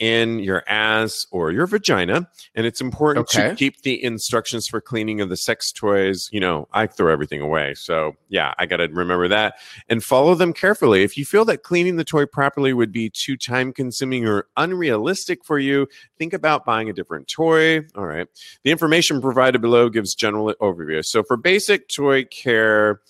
in 0.00 0.40
your 0.40 0.64
ass 0.68 1.26
or 1.30 1.52
your 1.52 1.66
vagina. 1.66 2.28
And 2.54 2.66
it's 2.66 2.80
important 2.80 3.28
to 3.28 3.54
keep 3.54 3.82
the 3.82 4.02
instructions 4.02 4.66
for 4.66 4.80
cleaning 4.80 5.20
of 5.20 5.28
the 5.28 5.36
sex 5.36 5.70
toys. 5.70 6.28
You 6.32 6.40
know, 6.40 6.68
I 6.72 6.86
throw 6.86 7.12
everything 7.12 7.40
away. 7.40 7.74
So, 7.74 8.16
yeah, 8.28 8.54
I 8.58 8.66
got 8.66 8.78
to 8.78 8.88
remember 8.88 9.28
that 9.28 9.54
and 9.88 10.02
follow 10.02 10.34
them 10.34 10.52
carefully. 10.52 11.04
If 11.04 11.16
you 11.16 11.24
feel 11.24 11.44
that 11.46 11.62
cleaning 11.62 11.96
the 11.96 12.04
toy 12.04 12.26
properly 12.26 12.72
would 12.72 12.92
be 12.92 13.08
too 13.08 13.36
time 13.36 13.72
consuming 13.72 14.26
or 14.26 14.48
unrealistic 14.56 15.44
for 15.44 15.58
you, 15.58 15.86
think 16.18 16.32
about 16.32 16.64
buying 16.64 16.90
a 16.90 16.92
different 16.92 17.28
toy. 17.28 17.80
All 17.94 18.06
right. 18.06 18.26
The 18.64 18.72
information 18.72 19.20
provided 19.20 19.62
below 19.62 19.88
gives 19.88 20.14
general 20.14 20.52
overview. 20.60 21.04
So, 21.04 21.22
for 21.22 21.36
basic 21.36 21.88
toy 21.88 22.24
care, 22.24 23.00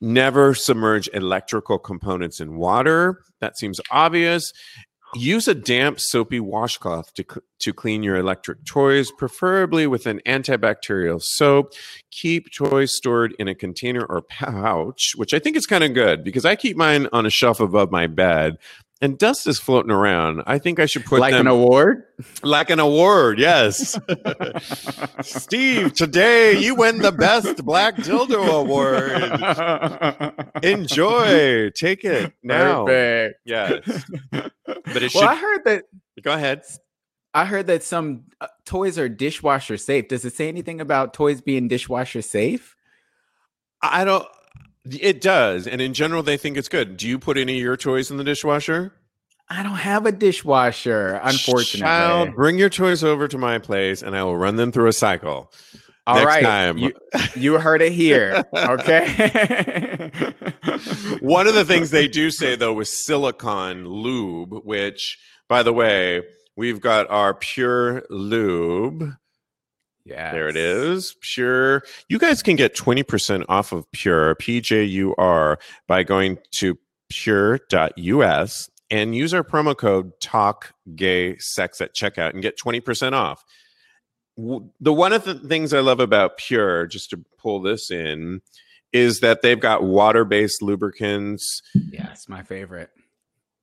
never 0.00 0.54
submerge 0.54 1.08
electrical 1.12 1.78
components 1.78 2.40
in 2.40 2.56
water. 2.56 3.22
That 3.40 3.58
seems 3.58 3.80
obvious. 3.90 4.52
Use 5.14 5.48
a 5.48 5.54
damp, 5.54 5.98
soapy 5.98 6.38
washcloth 6.38 7.12
to, 7.14 7.24
to 7.58 7.72
clean 7.72 8.04
your 8.04 8.16
electric 8.16 8.64
toys, 8.64 9.10
preferably 9.10 9.88
with 9.88 10.06
an 10.06 10.20
antibacterial 10.24 11.20
soap. 11.20 11.72
Keep 12.12 12.52
toys 12.52 12.94
stored 12.94 13.34
in 13.38 13.48
a 13.48 13.54
container 13.54 14.04
or 14.04 14.22
pouch, 14.22 15.12
which 15.16 15.34
I 15.34 15.40
think 15.40 15.56
is 15.56 15.66
kind 15.66 15.82
of 15.82 15.94
good 15.94 16.22
because 16.22 16.44
I 16.44 16.54
keep 16.54 16.76
mine 16.76 17.08
on 17.12 17.26
a 17.26 17.30
shelf 17.30 17.58
above 17.58 17.90
my 17.90 18.06
bed. 18.06 18.56
And 19.02 19.16
dust 19.16 19.46
is 19.46 19.58
floating 19.58 19.90
around. 19.90 20.42
I 20.46 20.58
think 20.58 20.78
I 20.78 20.84
should 20.84 21.06
put 21.06 21.20
like 21.20 21.32
them 21.32 21.46
an 21.46 21.52
award? 21.52 22.02
like 22.42 22.68
an 22.68 22.80
award. 22.80 23.38
Yes, 23.38 23.98
Steve. 25.22 25.94
Today 25.94 26.58
you 26.58 26.74
win 26.74 26.98
the 26.98 27.12
best 27.12 27.64
Black 27.64 27.96
Dildo 27.96 28.60
Award. 28.60 29.12
Enjoy. 30.62 31.70
Take 31.70 32.04
it 32.04 32.34
now. 32.42 32.84
Perfect. 32.84 33.40
Yes. 33.46 34.04
But 34.30 35.02
it 35.02 35.14
well, 35.14 35.28
I 35.28 35.34
heard 35.34 35.64
that 35.64 35.84
go 36.22 36.32
ahead. 36.32 36.62
I 37.32 37.44
heard 37.44 37.68
that 37.68 37.82
some 37.82 38.24
uh, 38.40 38.48
toys 38.64 38.98
are 38.98 39.08
dishwasher 39.08 39.76
safe. 39.76 40.08
Does 40.08 40.24
it 40.24 40.34
say 40.34 40.48
anything 40.48 40.80
about 40.80 41.14
toys 41.14 41.40
being 41.40 41.68
dishwasher 41.68 42.22
safe? 42.22 42.76
I 43.82 44.04
don't. 44.04 44.26
It 44.84 45.20
does, 45.20 45.66
and 45.66 45.80
in 45.80 45.92
general, 45.92 46.22
they 46.22 46.36
think 46.36 46.56
it's 46.56 46.68
good. 46.68 46.96
Do 46.96 47.06
you 47.06 47.18
put 47.18 47.36
any 47.36 47.58
of 47.58 47.62
your 47.62 47.76
toys 47.76 48.10
in 48.10 48.16
the 48.16 48.24
dishwasher? 48.24 48.94
I 49.48 49.62
don't 49.62 49.72
have 49.72 50.06
a 50.06 50.12
dishwasher, 50.12 51.20
unfortunately. 51.22 51.80
Child, 51.80 52.34
bring 52.36 52.58
your 52.58 52.70
toys 52.70 53.02
over 53.02 53.26
to 53.28 53.36
my 53.36 53.58
place, 53.58 54.00
and 54.02 54.16
I 54.16 54.22
will 54.22 54.36
run 54.36 54.56
them 54.56 54.70
through 54.72 54.88
a 54.88 54.92
cycle. 54.92 55.52
All 56.06 56.14
next 56.14 56.26
right, 56.26 56.42
time. 56.42 56.78
You, 56.78 56.92
you 57.36 57.58
heard 57.58 57.82
it 57.82 57.92
here. 57.92 58.44
Okay. 58.54 60.10
One 61.20 61.46
of 61.46 61.54
the 61.54 61.64
things 61.66 61.90
they 61.90 62.08
do 62.08 62.30
say 62.30 62.56
though 62.56 62.72
was 62.72 63.04
silicon 63.04 63.86
lube, 63.86 64.64
which, 64.64 65.18
by 65.48 65.62
the 65.62 65.72
way, 65.72 66.22
we've 66.56 66.80
got 66.80 67.10
our 67.10 67.34
pure 67.34 68.04
lube. 68.08 69.14
Yeah, 70.10 70.32
There 70.32 70.48
it 70.48 70.56
is. 70.56 71.14
Pure. 71.20 71.84
You 72.08 72.18
guys 72.18 72.42
can 72.42 72.56
get 72.56 72.74
20% 72.74 73.44
off 73.48 73.72
of 73.72 73.90
pjur, 73.92 74.36
P 74.38 74.60
J 74.60 74.82
U 74.84 75.14
R, 75.16 75.58
by 75.86 76.02
going 76.02 76.38
to 76.56 76.76
pure.us 77.10 78.68
and 78.90 79.14
use 79.14 79.32
our 79.32 79.44
promo 79.44 79.76
code 79.76 80.12
talk 80.20 80.74
gay 80.96 81.36
sex 81.38 81.80
at 81.80 81.94
checkout 81.94 82.30
and 82.30 82.42
get 82.42 82.58
20% 82.58 83.12
off. 83.12 83.44
The 84.36 84.92
one 84.92 85.12
of 85.12 85.24
the 85.24 85.34
things 85.34 85.72
I 85.72 85.80
love 85.80 86.00
about 86.00 86.38
pjur, 86.38 86.90
just 86.90 87.10
to 87.10 87.24
pull 87.38 87.62
this 87.62 87.90
in, 87.90 88.40
is 88.92 89.20
that 89.20 89.42
they've 89.42 89.60
got 89.60 89.84
water-based 89.84 90.62
lubricants, 90.62 91.62
Yes, 91.74 92.28
my 92.28 92.42
favorite. 92.42 92.90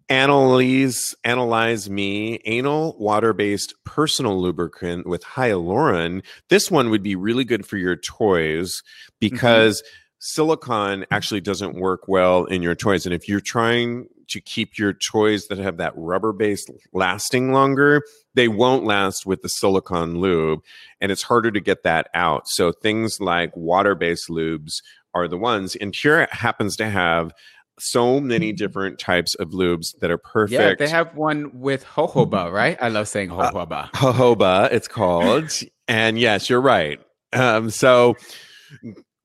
Analyze 0.10 1.16
Analyze 1.24 1.90
Me 1.90 2.40
anal 2.46 2.96
water-based 2.98 3.74
personal 3.84 4.42
lubricant 4.42 5.06
with 5.06 5.24
hyaluron. 5.24 6.24
This 6.50 6.72
one 6.72 6.90
would 6.90 7.04
be 7.04 7.16
really 7.16 7.44
good 7.44 7.66
for 7.66 7.78
your 7.78 7.96
toys 7.96 8.82
mm-hmm. 8.82 9.16
because 9.20 9.84
silicone 10.20 11.06
actually 11.12 11.42
doesn't 11.42 11.76
work 11.76 12.08
well 12.08 12.46
in 12.46 12.64
your 12.64 12.76
toys 12.76 13.06
and 13.06 13.14
if 13.14 13.28
you're 13.30 13.40
trying 13.40 14.08
to 14.30 14.42
keep 14.42 14.78
your 14.78 14.94
toys 14.94 15.48
that 15.48 15.58
have 15.58 15.78
that 15.78 15.94
rubber 15.96 16.34
base 16.34 16.66
lasting 16.94 17.54
longer, 17.54 18.02
they 18.34 18.48
won't 18.48 18.84
last 18.84 19.26
with 19.26 19.42
the 19.42 19.50
silicone 19.50 20.20
lube 20.20 20.60
and 21.00 21.12
it's 21.12 21.24
harder 21.24 21.52
to 21.52 21.62
get 21.62 21.84
that 21.84 22.10
out. 22.14 22.48
So 22.48 22.72
things 22.72 23.20
like 23.20 23.56
water-based 23.56 24.30
lubes 24.30 24.82
are 25.14 25.28
the 25.28 25.38
ones 25.38 25.76
and 25.76 25.94
pjur 25.94 26.30
happens 26.30 26.76
to 26.78 26.90
have 26.90 27.32
so 27.80 28.20
many 28.20 28.50
mm-hmm. 28.50 28.58
different 28.58 29.00
types 29.00 29.36
of 29.36 29.50
lubes 29.50 29.98
that 30.02 30.12
are 30.12 30.18
perfect. 30.18 30.60
Yeah, 30.62 30.74
they 30.78 30.90
have 30.90 31.16
one 31.16 31.52
with 31.60 31.86
jojoba, 31.86 32.30
mm-hmm. 32.30 32.56
right? 32.56 32.78
I 32.82 32.90
love 32.90 33.08
saying 33.08 33.32
uh, 33.32 33.52
jojoba. 33.52 33.92
jojoba 33.92 34.72
it's 34.72 34.88
called 34.88 35.52
and 35.88 36.20
yes 36.20 36.50
you're 36.50 36.62
right 36.62 37.00
um, 37.34 37.70
so 37.70 38.16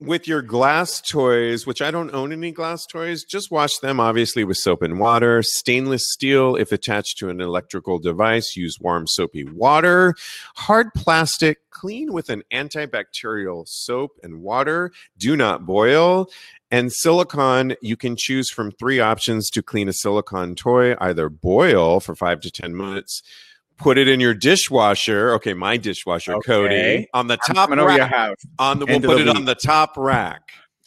with 0.05 0.27
your 0.27 0.41
glass 0.41 1.01
toys, 1.01 1.65
which 1.65 1.81
I 1.81 1.89
don't 1.89 2.13
own 2.13 2.31
any 2.31 2.51
glass 2.51 2.85
toys, 2.85 3.23
just 3.23 3.51
wash 3.51 3.77
them 3.77 3.99
obviously 3.99 4.43
with 4.43 4.57
soap 4.57 4.81
and 4.81 4.99
water. 4.99 5.41
Stainless 5.41 6.03
steel, 6.11 6.55
if 6.55 6.71
attached 6.71 7.17
to 7.19 7.29
an 7.29 7.39
electrical 7.39 7.99
device, 7.99 8.55
use 8.55 8.79
warm 8.79 9.07
soapy 9.07 9.45
water. 9.45 10.15
Hard 10.55 10.93
plastic, 10.93 11.69
clean 11.69 12.11
with 12.11 12.29
an 12.29 12.43
antibacterial 12.51 13.67
soap 13.67 14.19
and 14.23 14.41
water. 14.41 14.91
Do 15.17 15.35
not 15.35 15.65
boil. 15.65 16.29
And 16.69 16.91
silicone, 16.91 17.75
you 17.81 17.95
can 17.95 18.15
choose 18.17 18.49
from 18.49 18.71
three 18.71 18.99
options 18.99 19.49
to 19.51 19.61
clean 19.61 19.87
a 19.87 19.93
silicone 19.93 20.55
toy 20.55 20.95
either 20.99 21.29
boil 21.29 21.99
for 21.99 22.15
five 22.15 22.41
to 22.41 22.51
10 22.51 22.75
minutes. 22.75 23.21
Put 23.77 23.97
it 23.97 24.07
in 24.07 24.19
your 24.19 24.33
dishwasher. 24.33 25.33
Okay, 25.33 25.53
my 25.53 25.77
dishwasher, 25.77 26.33
Okay. 26.35 26.45
Cody, 26.45 27.07
on 27.13 27.27
the 27.27 27.37
top 27.37 27.55
coming 27.55 27.79
over 27.79 27.89
your 27.91 27.99
rack. 27.99 28.11
house. 28.11 28.37
On 28.59 28.79
the, 28.79 28.85
we'll 28.85 28.95
End 28.95 29.03
put 29.03 29.15
the 29.17 29.21
it 29.29 29.35
on 29.35 29.45
the 29.45 29.55
top 29.55 29.97
rack. 29.97 30.41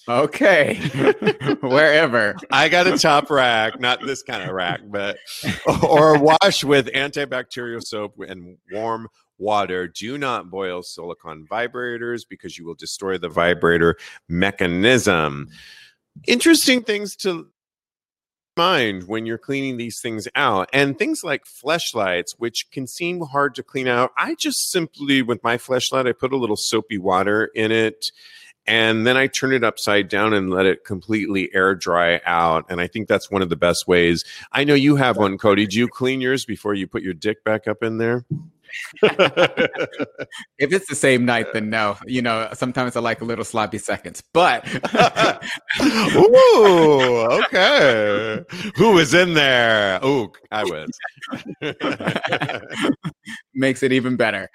Okay. 0.08 0.76
Wherever. 1.62 2.36
I 2.52 2.68
got 2.68 2.86
a 2.86 2.96
top 2.96 3.28
rack, 3.28 3.80
not 3.80 4.00
this 4.06 4.22
kind 4.22 4.48
of 4.48 4.54
rack, 4.54 4.80
but 4.86 5.18
or 5.90 6.16
wash 6.18 6.62
with 6.62 6.86
antibacterial 6.92 7.82
soap 7.82 8.14
and 8.26 8.56
warm 8.70 9.08
water. 9.38 9.88
Do 9.88 10.16
not 10.16 10.48
boil 10.48 10.82
silicone 10.84 11.44
vibrators 11.50 12.22
because 12.28 12.56
you 12.56 12.64
will 12.64 12.74
destroy 12.76 13.18
the 13.18 13.28
vibrator 13.28 13.96
mechanism. 14.28 15.48
Interesting 16.26 16.82
things 16.82 17.16
to 17.16 17.48
mind 18.56 19.04
when 19.04 19.26
you're 19.26 19.38
cleaning 19.38 19.76
these 19.76 20.00
things 20.00 20.26
out 20.34 20.68
and 20.72 20.98
things 20.98 21.22
like 21.22 21.44
fleshlights 21.44 22.34
which 22.38 22.70
can 22.70 22.86
seem 22.86 23.20
hard 23.20 23.54
to 23.54 23.62
clean 23.62 23.86
out 23.86 24.12
i 24.16 24.34
just 24.34 24.70
simply 24.70 25.20
with 25.22 25.42
my 25.44 25.56
fleshlight 25.56 26.08
i 26.08 26.12
put 26.12 26.32
a 26.32 26.36
little 26.36 26.56
soapy 26.56 26.98
water 26.98 27.50
in 27.54 27.70
it 27.70 28.10
and 28.66 29.06
then 29.06 29.16
i 29.16 29.26
turn 29.26 29.52
it 29.52 29.62
upside 29.62 30.08
down 30.08 30.32
and 30.32 30.50
let 30.50 30.64
it 30.66 30.84
completely 30.84 31.54
air 31.54 31.74
dry 31.74 32.20
out 32.24 32.64
and 32.70 32.80
i 32.80 32.86
think 32.86 33.08
that's 33.08 33.30
one 33.30 33.42
of 33.42 33.50
the 33.50 33.56
best 33.56 33.86
ways. 33.86 34.24
I 34.52 34.64
know 34.64 34.74
you 34.74 34.96
have 34.96 35.16
one 35.16 35.38
cody. 35.38 35.66
Do 35.66 35.78
you 35.78 35.88
clean 35.88 36.20
yours 36.20 36.44
before 36.44 36.74
you 36.74 36.86
put 36.86 37.02
your 37.02 37.14
dick 37.14 37.44
back 37.44 37.68
up 37.68 37.82
in 37.82 37.98
there 37.98 38.24
If 40.58 40.72
it's 40.72 40.88
the 40.88 40.94
same 40.94 41.24
night, 41.24 41.46
then 41.52 41.70
no. 41.70 41.96
You 42.06 42.22
know, 42.22 42.48
sometimes 42.54 42.96
I 42.96 43.00
like 43.00 43.20
a 43.20 43.24
little 43.24 43.44
sloppy 43.44 43.78
seconds, 43.78 44.22
but 44.32 44.66
Ooh, 45.82 47.20
okay. 47.44 48.42
Who 48.76 48.92
was 48.92 49.12
in 49.14 49.34
there? 49.34 50.00
Ooh, 50.04 50.32
I 50.50 50.64
was. 50.64 50.88
makes 53.54 53.82
it 53.82 53.92
even 53.92 54.16
better. 54.16 54.50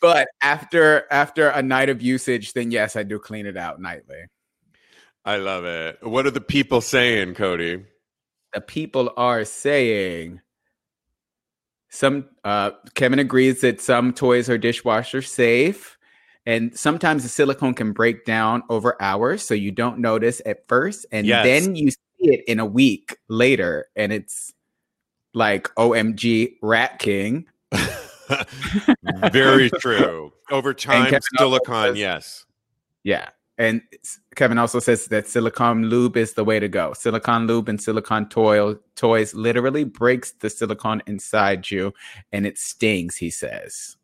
But 0.00 0.28
after 0.42 1.04
after 1.10 1.48
a 1.48 1.62
night 1.62 1.88
of 1.88 2.02
usage, 2.02 2.52
then 2.52 2.70
yes, 2.70 2.96
I 2.96 3.02
do 3.02 3.18
clean 3.18 3.46
it 3.46 3.56
out 3.56 3.80
nightly. 3.80 4.24
I 5.24 5.36
love 5.36 5.64
it. 5.64 5.98
What 6.02 6.26
are 6.26 6.30
the 6.30 6.40
people 6.40 6.80
saying, 6.80 7.34
Cody? 7.34 7.84
The 8.54 8.60
people 8.60 9.12
are 9.16 9.44
saying 9.44 10.40
some 11.90 12.26
uh 12.44 12.70
Kevin 12.94 13.18
agrees 13.18 13.60
that 13.60 13.80
some 13.80 14.12
toys 14.12 14.48
are 14.48 14.58
dishwasher 14.58 15.22
safe. 15.22 15.96
And 16.46 16.76
sometimes 16.76 17.22
the 17.22 17.28
silicone 17.28 17.74
can 17.74 17.92
break 17.92 18.24
down 18.24 18.62
over 18.70 19.00
hours, 19.00 19.42
so 19.44 19.52
you 19.52 19.70
don't 19.70 19.98
notice 19.98 20.40
at 20.46 20.66
first, 20.68 21.04
and 21.12 21.26
Yes. 21.26 21.44
then 21.44 21.76
you 21.76 21.90
see 21.90 21.98
it 22.20 22.44
in 22.48 22.58
a 22.58 22.64
week 22.64 23.18
later, 23.28 23.88
and 23.94 24.10
it's 24.10 24.52
like 25.34 25.68
OMG 25.76 26.54
Rat 26.62 26.98
King. 26.98 27.46
Very 29.32 29.70
true. 29.80 30.32
Over 30.50 30.72
time, 30.74 31.14
silicone, 31.36 31.88
says- 31.88 31.98
yes. 31.98 32.46
Yeah. 33.02 33.28
And 33.60 33.82
Kevin 34.36 34.56
also 34.56 34.80
says 34.80 35.04
that 35.08 35.28
silicone 35.28 35.84
lube 35.84 36.16
is 36.16 36.32
the 36.32 36.44
way 36.44 36.58
to 36.58 36.66
go. 36.66 36.94
Silicone 36.94 37.46
lube 37.46 37.68
and 37.68 37.78
silicone 37.78 38.26
toy, 38.26 38.76
toys 38.96 39.34
literally 39.34 39.84
breaks 39.84 40.32
the 40.32 40.48
silicone 40.48 41.02
inside 41.06 41.70
you 41.70 41.92
and 42.32 42.46
it 42.46 42.56
stings, 42.56 43.18
he 43.18 43.28
says. 43.28 43.98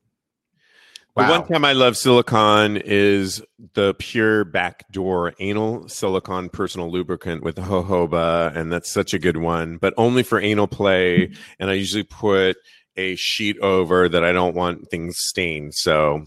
The 1.16 1.24
one 1.24 1.48
time 1.48 1.64
I 1.64 1.72
love 1.72 1.96
silicon 1.96 2.76
is 2.76 3.42
the 3.72 3.94
pure 3.94 4.44
backdoor 4.44 5.32
anal 5.38 5.88
silicon 5.88 6.50
personal 6.50 6.90
lubricant 6.90 7.42
with 7.42 7.57
a 7.57 7.62
jojoba, 7.62 8.54
and 8.54 8.70
that's 8.70 8.90
such 8.90 9.14
a 9.14 9.18
good 9.18 9.38
one. 9.38 9.78
But 9.78 9.94
only 9.96 10.22
for 10.22 10.38
anal 10.38 10.66
play, 10.66 11.30
and 11.59 11.70
I 11.70 11.72
usually 11.72 12.02
put 12.02 12.59
a 12.98 13.16
sheet 13.16 13.59
over 13.61 14.11
that 14.11 14.22
I 14.22 14.32
don't 14.32 14.54
want 14.54 14.90
things 14.90 15.16
stained. 15.18 15.72
So 15.74 16.26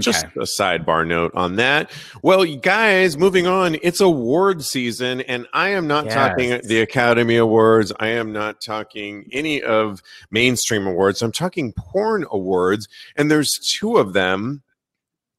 just 0.00 0.24
Okay. 0.26 0.40
a 0.40 0.44
sidebar 0.60 1.06
note 1.06 1.32
on 1.34 1.56
that. 1.56 1.90
Well, 2.22 2.44
guys, 2.56 3.16
moving 3.16 3.46
on, 3.46 3.76
it's 3.82 4.00
award 4.00 4.62
season, 4.64 5.20
and 5.22 5.46
I 5.52 5.70
am 5.70 5.86
not 5.86 6.08
talking 6.10 6.60
the 6.64 6.80
Academy 6.80 7.36
Awards. 7.36 7.92
I 8.00 8.08
am 8.08 8.32
not 8.32 8.60
talking 8.60 9.28
any 9.32 9.62
of 9.62 10.02
mainstream 10.30 10.86
awards. 10.86 11.22
I'm 11.22 11.32
talking 11.32 11.72
porn 11.72 12.24
awards, 12.30 12.88
and 13.16 13.30
there's 13.30 13.50
two 13.78 13.96
of 13.96 14.12
them. 14.12 14.62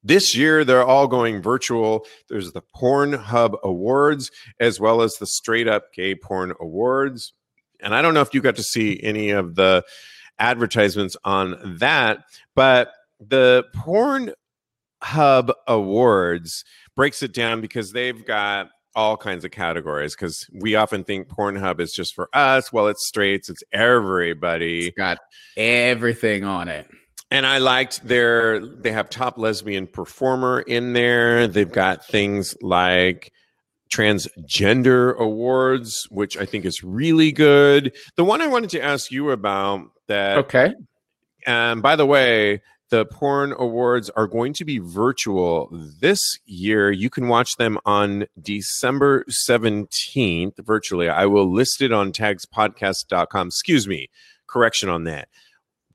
This 0.04 0.36
year, 0.36 0.66
they're 0.66 0.84
all 0.84 1.08
going 1.08 1.44
virtual. 1.44 2.08
There's 2.28 2.54
the 2.54 2.64
Pornhub 2.76 3.62
Awards 3.64 4.32
as 4.60 4.80
well 4.80 5.04
as 5.04 5.14
the 5.18 5.28
Straight 5.28 5.68
Up 5.68 5.94
Gay 5.94 6.16
Porn 6.16 6.54
Awards. 6.60 7.34
And 7.80 7.94
I 7.94 8.02
don't 8.02 8.16
know 8.16 8.22
if 8.22 8.34
you 8.34 8.42
got 8.42 8.56
to 8.56 8.64
see 8.64 9.00
any 9.04 9.30
of 9.30 9.54
the 9.54 9.84
advertisements 10.40 11.16
on 11.24 11.78
that, 11.80 12.24
but 12.56 12.92
the 13.20 13.64
Porn 13.76 14.34
Hub 15.04 15.52
Awards 15.68 16.64
breaks 16.96 17.24
it 17.24 17.34
down 17.34 17.62
because 17.62 17.92
they've 17.92 18.26
got 18.26 18.70
all 18.94 19.16
kinds 19.16 19.46
of 19.46 19.52
categories 19.52 20.16
because 20.16 20.46
we 20.54 20.76
often 20.76 21.04
think 21.04 21.28
Pornhub 21.30 21.80
is 21.80 21.94
just 21.94 22.14
for 22.14 22.30
us. 22.34 22.74
Well, 22.74 22.88
it's 22.88 23.08
straights, 23.08 23.50
it's 23.50 23.64
everybody. 23.72 24.88
It's 24.88 24.98
got 24.98 25.18
everything 25.56 26.44
on 26.44 26.68
it. 26.68 26.88
And 27.30 27.46
I 27.46 27.60
liked 27.60 28.06
their 28.06 28.60
they 28.60 28.92
have 28.92 29.10
top 29.10 29.38
lesbian 29.38 29.88
performer 29.88 30.60
in 30.60 30.92
there. 30.92 31.48
They've 31.48 31.72
got 31.72 32.06
things 32.06 32.56
like 32.62 33.32
transgender 33.90 35.16
awards, 35.18 36.08
which 36.12 36.38
I 36.38 36.46
think 36.46 36.66
is 36.66 36.84
really 36.84 37.32
good. 37.32 37.94
The 38.18 38.26
one 38.26 38.42
I 38.42 38.48
wanted 38.48 38.70
to 38.72 38.82
ask 38.82 39.12
you 39.12 39.32
about 39.32 39.82
that 40.08 40.38
Okay. 40.40 40.74
and 41.46 41.82
by 41.82 41.96
the 41.96 42.06
way, 42.06 42.62
the 42.92 43.06
porn 43.06 43.54
awards 43.58 44.10
are 44.12 44.28
going 44.28 44.54
to 44.54 44.66
be 44.66 44.78
virtual 44.78 45.70
this 45.72 46.20
year. 46.46 46.92
You 46.92 47.10
can 47.10 47.30
watch 47.30 47.56
them 47.56 47.80
on 47.86 48.28
December 48.40 49.24
17th 49.48 50.64
virtually. 50.64 51.10
I 51.10 51.26
will 51.26 51.52
list 51.52 51.82
it 51.82 51.94
on 51.94 52.12
tagspodcast.com. 52.12 53.48
Excuse 53.48 53.88
me, 53.88 54.10
correction 54.46 54.90
on 54.90 55.06
that. 55.06 55.30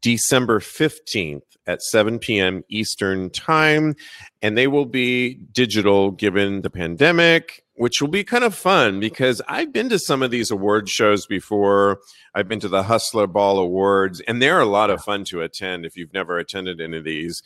December 0.01 0.59
15th 0.59 1.43
at 1.67 1.83
7 1.83 2.19
p.m. 2.19 2.65
Eastern 2.69 3.29
Time. 3.29 3.95
And 4.41 4.57
they 4.57 4.67
will 4.67 4.87
be 4.87 5.35
digital 5.53 6.13
given 6.13 6.63
the 6.63 6.71
pandemic, 6.71 7.63
which 7.77 8.01
will 8.01 8.09
be 8.09 8.25
kind 8.25 8.45
of 8.45 8.55
fun 8.55 9.01
because 9.01 9.43
I've 9.49 9.73
been 9.73 9.89
to 9.91 9.99
some 9.99 10.23
of 10.23 10.31
these 10.31 10.51
award 10.51 10.89
shows 10.89 11.27
before. 11.27 11.99
I've 12.35 12.49
been 12.49 12.61
to 12.61 12.69
the 12.69 12.85
Hustler 12.85 13.27
Ball 13.27 13.59
Awards, 13.59 14.21
and 14.21 14.41
they're 14.41 14.61
a 14.61 14.67
lot 14.67 14.91
of 14.91 15.03
fun 15.03 15.25
to 15.25 15.43
attend 15.43 15.87
if 15.87 15.97
you've 15.97 16.13
never 16.13 16.39
attended 16.39 16.81
any 16.81 16.97
of 16.97 17.05
these. 17.05 17.43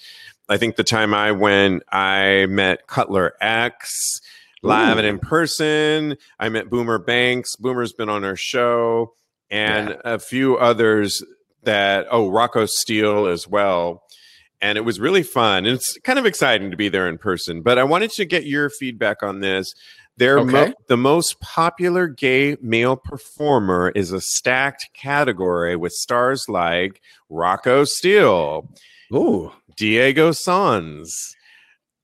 I 0.49 0.57
think 0.57 0.77
the 0.77 0.85
time 0.85 1.15
I 1.15 1.33
went, 1.33 1.83
I 1.93 2.47
met 2.47 2.87
Cutler 2.87 3.35
X 3.41 4.21
live 4.63 4.99
and 4.99 5.07
in 5.07 5.19
person. 5.19 6.17
I 6.39 6.49
met 6.49 6.71
Boomer 6.71 6.99
Banks. 6.99 7.57
Boomer's 7.57 7.93
been 7.93 8.09
on 8.09 8.25
our 8.25 8.37
show, 8.37 9.15
and 9.51 9.97
a 10.05 10.19
few 10.19 10.57
others 10.57 11.23
that, 11.63 12.07
oh, 12.11 12.31
Rocco 12.31 12.67
Steele 12.67 13.27
as 13.27 13.47
well. 13.47 14.03
And 14.63 14.77
it 14.77 14.83
was 14.83 15.01
really 15.01 15.23
fun. 15.23 15.65
And 15.65 15.77
it's 15.77 15.97
kind 16.05 16.19
of 16.19 16.27
exciting 16.27 16.71
to 16.71 16.77
be 16.77 16.91
there 16.91 17.09
in 17.09 17.17
person. 17.17 17.63
But 17.63 17.79
I 17.79 17.85
wanted 17.85 18.11
to 18.13 18.27
get 18.27 18.45
your 18.45 18.69
feedback 18.69 19.23
on 19.23 19.41
this. 19.41 19.73
Their 20.17 20.45
mo- 20.45 20.75
the 20.89 20.97
most 20.97 21.41
popular 21.41 22.07
gay 22.07 22.57
male 22.61 22.97
performer 22.97 23.91
is 23.95 24.13
a 24.13 24.21
stacked 24.21 24.91
category 24.95 25.77
with 25.77 25.93
stars 25.93 26.45
like 26.49 27.01
Rocco 27.31 27.85
Steele, 27.85 28.69
Ooh. 29.15 29.53
Diego 29.77 30.33
Sans, 30.33 31.35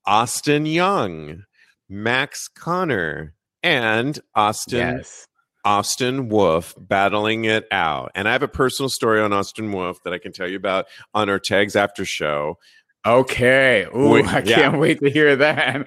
Austin 0.05 0.65
Young, 0.65 1.43
Max 1.89 2.47
Konnor, 2.47 3.33
and 3.61 4.19
Austin 4.33 4.97
Yes. 4.97 5.27
Austin 5.65 6.29
Wolf 6.29 6.73
battling 6.77 7.43
it 7.43 7.67
out. 7.71 8.11
And 8.15 8.27
I 8.27 8.31
have 8.31 8.41
a 8.41 8.47
personal 8.47 8.89
story 8.89 9.19
on 9.21 9.33
Austin 9.33 9.73
Wolf 9.73 10.01
that 10.03 10.13
I 10.13 10.17
can 10.17 10.31
tell 10.31 10.47
you 10.47 10.55
about 10.55 10.85
on 11.13 11.29
our 11.29 11.39
tags 11.39 11.75
after 11.75 12.05
show. 12.05 12.57
Okay. 13.05 13.85
Ooh, 13.95 14.09
Wait, 14.09 14.25
I 14.27 14.39
yeah. 14.39 14.55
can't 14.55 14.79
wait 14.79 14.99
to 14.99 15.09
hear 15.09 15.35
that. 15.37 15.85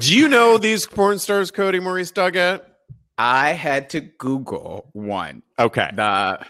Do 0.00 0.14
you 0.16 0.28
know 0.28 0.56
these 0.58 0.86
porn 0.86 1.18
stars, 1.18 1.50
Cody 1.50 1.80
Maurice 1.80 2.12
Doggett? 2.12 2.62
I 3.18 3.50
had 3.52 3.90
to 3.90 4.00
Google 4.00 4.88
one. 4.92 5.42
Okay. 5.58 5.90
The 5.94 6.44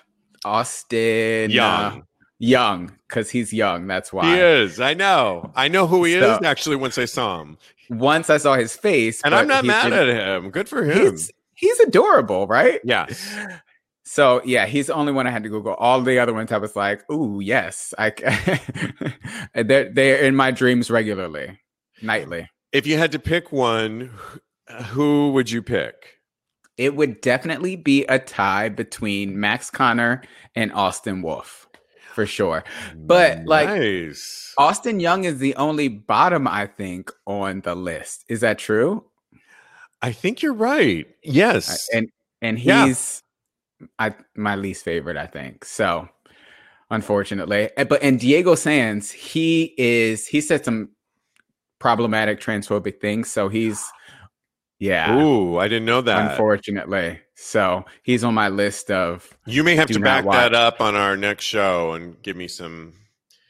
Austin 0.44 1.50
Young. 1.50 2.00
uh, 2.00 2.04
young 2.38 2.92
because 3.08 3.30
he's 3.30 3.52
young. 3.52 3.86
That's 3.86 4.12
why 4.12 4.34
He 4.34 4.40
is. 4.40 4.78
I 4.80 4.94
know. 4.94 5.52
I 5.56 5.68
know 5.68 5.86
who 5.86 6.04
he 6.04 6.18
So- 6.20 6.34
is 6.36 6.42
actually 6.44 6.76
once 6.76 6.96
I 6.98 7.04
saw 7.06 7.40
him. 7.40 7.58
once 7.90 8.30
I 8.30 8.36
saw 8.38 8.54
his 8.54 8.76
face, 8.76 9.20
And 9.24 9.34
I'm 9.34 9.48
not 9.48 9.64
mad 9.64 9.90
been- 9.90 9.92
at 9.92 10.08
him. 10.42 10.50
Good 10.50 10.68
for 10.68 10.84
him. 10.84 11.12
He's 11.12 11.30
he's 11.54 11.80
adorable, 11.80 12.46
right? 12.46 12.80
Yes. 12.84 13.34
So 14.05 14.42
yeah, 14.44 14.66
he's 14.66 14.88
the 14.88 14.94
only 14.94 15.12
one 15.12 15.26
I 15.26 15.30
had 15.30 15.42
to 15.44 15.48
Google. 15.48 15.74
All 15.74 16.00
the 16.02 16.18
other 16.18 16.34
ones 16.34 16.52
I 16.52 16.59
was 16.59 16.76
like, 16.76 17.11
"Ooh, 17.11 17.40
yes, 17.40 17.94
I." 17.98 18.11
they're 19.55 19.90
they're 19.90 20.22
in 20.22 20.36
my 20.36 20.50
dreams 20.50 20.90
regularly, 20.90 21.59
nightly. 22.02 22.48
If 22.72 22.86
you 22.86 22.98
had 22.98 23.12
to 23.12 23.18
pick 23.18 23.50
one, 23.50 24.11
who 24.88 25.32
would 25.32 25.50
you 25.50 25.62
pick? 25.62 25.94
It 26.76 26.96
would 26.96 27.20
definitely 27.20 27.76
be 27.76 28.05
a 28.07 28.18
tie 28.18 28.68
between 28.68 29.38
Max 29.38 29.70
Konnor 29.70 30.22
and 30.57 30.72
Austin 30.72 31.22
Wolf, 31.22 31.68
for 32.12 32.26
sure. 32.26 32.64
But, 32.96 33.44
like- 33.46 33.68
nice. 33.68 34.52
Austin 34.59 34.98
Young 34.98 35.24
is 35.24 35.38
the 35.38 35.55
only 35.55 35.86
bottom, 35.88 36.48
I 36.48 36.66
think, 36.66 37.12
on 37.26 37.61
the 37.61 37.74
list. 37.76 38.24
Is 38.28 38.40
that 38.40 38.59
true? 38.59 39.05
I 40.02 40.12
think 40.12 40.42
you're 40.42 40.52
right. 40.52 41.07
Yes. 41.22 41.88
And 41.94 42.11
and 42.42 42.59
Yeah. 42.59 42.92
I 43.99 44.14
my 44.37 44.57
least 44.57 44.85
favorite, 44.85 45.16
I 45.16 45.26
think. 45.26 45.64
So 45.64 46.09
unfortunately. 46.91 47.70
Uh, 47.76 47.85
But 47.85 48.03
and 48.03 48.18
Diego 48.18 48.55
Sans, 48.55 49.11
he 49.11 49.74
is 49.76 50.26
he 50.26 50.41
said 50.41 50.64
some 50.64 50.91
problematic 51.78 52.41
transphobic 52.41 53.01
things. 53.01 53.30
So 53.30 53.49
he's 53.49 53.85
yeah, 54.78 55.16
Ooh, 55.16 55.59
I 55.59 55.68
didn't 55.68 55.87
know 55.87 56.03
that. 56.03 56.30
unfortunately. 56.32 57.20
So 57.37 57.85
he's 58.03 58.24
on 58.24 58.35
my 58.35 58.49
list 58.49 58.91
of 58.91 59.37
you 59.47 59.64
may 59.64 59.76
have 59.76 59.89
to 59.89 60.01
back 60.01 60.24
that 60.24 60.55
up 60.55 60.80
on 60.80 60.95
our 60.95 61.16
next 61.16 61.45
show 61.45 61.93
and 61.93 62.20
give 62.22 62.37
me 62.37 62.49
some. 62.49 62.95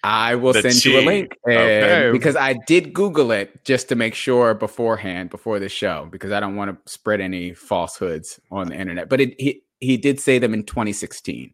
I 0.02 0.34
will 0.34 0.52
send 0.52 0.84
you 0.84 0.98
a 0.98 1.00
link 1.00 1.34
Okay. 1.48 2.10
because 2.12 2.36
I 2.36 2.52
did 2.66 2.92
Google 2.92 3.30
it 3.32 3.64
just 3.64 3.88
to 3.88 3.94
make 3.94 4.14
sure 4.14 4.52
beforehand 4.52 5.30
before 5.30 5.58
the 5.58 5.70
show 5.70 6.08
because 6.12 6.30
I 6.30 6.40
don't 6.40 6.56
want 6.56 6.84
to 6.84 6.92
spread 6.92 7.22
any 7.22 7.54
falsehoods 7.54 8.38
on 8.50 8.68
the 8.68 8.74
internet. 8.74 9.08
But 9.08 9.22
it, 9.22 9.40
he 9.40 9.63
he 9.84 9.96
did 9.96 10.20
say 10.20 10.38
them 10.38 10.54
in 10.54 10.64
2016. 10.64 11.52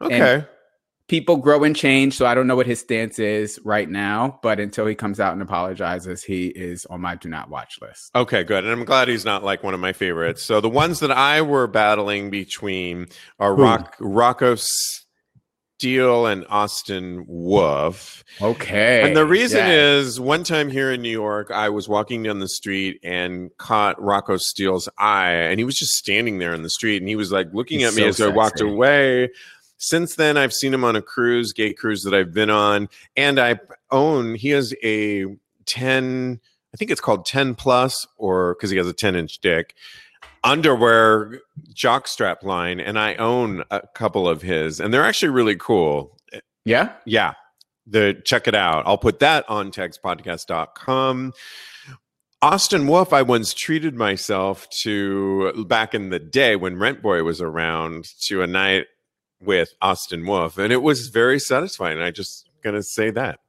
Okay. 0.00 0.44
people 1.08 1.36
grow 1.36 1.62
and 1.62 1.76
change 1.76 2.16
so 2.16 2.26
i 2.26 2.34
don't 2.34 2.46
know 2.48 2.56
what 2.56 2.66
his 2.66 2.80
stance 2.80 3.20
is 3.20 3.60
right 3.64 3.88
now 3.88 4.40
but 4.42 4.58
until 4.58 4.84
he 4.86 4.94
comes 4.96 5.20
out 5.20 5.32
and 5.32 5.42
apologizes 5.42 6.24
he 6.24 6.46
is 6.48 6.86
on 6.86 7.00
my 7.00 7.14
do 7.14 7.28
not 7.28 7.48
watch 7.50 7.78
list 7.80 8.10
Okay, 8.14 8.44
good. 8.44 8.64
And 8.64 8.72
I'm 8.72 8.84
glad 8.84 9.08
he's 9.08 9.24
not 9.24 9.42
like 9.42 9.62
one 9.62 9.74
of 9.74 9.80
my 9.80 9.92
favorites. 9.92 10.42
So 10.42 10.60
the 10.60 10.68
ones 10.68 11.00
that 11.00 11.10
I 11.10 11.42
were 11.42 11.66
battling 11.66 12.30
between 12.30 13.08
are? 13.38 13.54
Rock, 13.54 13.96
Rocco 14.00 14.56
Steele 15.82 16.26
and 16.26 16.46
Austin 16.48 17.24
Wolf. 17.26 18.22
okay 18.40 19.02
And 19.04 19.16
the 19.16 19.26
reason 19.26 19.58
yeah. 19.58 19.96
is 19.96 20.20
one 20.20 20.44
time 20.44 20.70
here 20.70 20.92
in 20.92 21.02
New 21.02 21.10
York, 21.10 21.50
I 21.50 21.70
was 21.70 21.88
walking 21.88 22.22
down 22.22 22.38
the 22.38 22.46
street 22.46 23.00
and 23.02 23.50
caught 23.58 24.00
Rocco 24.00 24.36
Steele's 24.36 24.88
eye, 24.96 25.32
and 25.32 25.58
he 25.58 25.64
was 25.64 25.74
just 25.74 25.94
standing 25.94 26.38
there 26.38 26.54
in 26.54 26.62
the 26.62 26.70
street 26.70 26.98
and 26.98 27.08
he 27.08 27.16
was 27.16 27.32
like 27.32 27.52
looking 27.52 27.80
He's 27.80 27.88
at 27.88 27.94
me 27.94 28.02
so 28.02 28.06
as 28.06 28.20
I 28.20 28.28
walked 28.28 28.60
away. 28.60 29.30
Since 29.78 30.14
then, 30.14 30.36
I've 30.36 30.52
seen 30.52 30.72
him 30.72 30.84
on 30.84 30.94
a 30.94 31.02
cruise, 31.02 31.52
gay 31.52 31.72
cruise 31.72 32.04
that 32.04 32.14
I've 32.14 32.32
been 32.32 32.50
on, 32.50 32.88
and 33.16 33.40
I 33.40 33.58
own, 33.90 34.36
he 34.36 34.50
has 34.50 34.72
a 34.84 35.26
10, 35.66 36.38
I 36.72 36.76
think 36.76 36.92
it's 36.92 37.00
called 37.00 37.26
10 37.26 37.56
plus, 37.56 38.06
or 38.18 38.54
because 38.54 38.70
he 38.70 38.76
has 38.76 38.86
a 38.86 38.92
10 38.92 39.16
inch 39.16 39.40
dick, 39.40 39.74
underwear 40.44 41.40
jockstrap 41.74 42.42
line, 42.42 42.80
and 42.80 42.98
I 42.98 43.14
own 43.16 43.64
a 43.70 43.82
couple 43.94 44.28
of 44.28 44.42
his, 44.42 44.80
and 44.80 44.92
they're 44.92 45.04
actually 45.04 45.30
really 45.30 45.56
cool. 45.56 46.18
Yeah? 46.64 46.92
Yeah. 47.04 47.34
The 47.86 48.20
check 48.24 48.46
it 48.46 48.54
out. 48.54 48.84
I'll 48.86 48.98
put 48.98 49.18
that 49.20 49.48
on 49.48 49.70
tagspodcast.com 49.70 51.32
austin 52.40 52.88
wolf 52.88 53.12
i 53.12 53.22
once 53.22 53.54
treated 53.54 53.94
myself 53.94 54.68
to 54.70 55.64
back 55.68 55.94
in 55.94 56.10
the 56.10 56.18
day 56.18 56.56
when 56.56 56.74
Rentboy 56.74 57.24
was 57.24 57.40
around 57.40 58.04
to 58.22 58.42
a 58.42 58.48
night 58.48 58.86
with 59.40 59.72
austin 59.80 60.26
wolf 60.26 60.58
and 60.58 60.72
it 60.72 60.82
was 60.82 61.06
very 61.06 61.38
satisfying 61.38 62.00
i 62.00 62.10
just 62.10 62.50
gonna 62.62 62.82
say 62.82 63.10
that. 63.10 63.40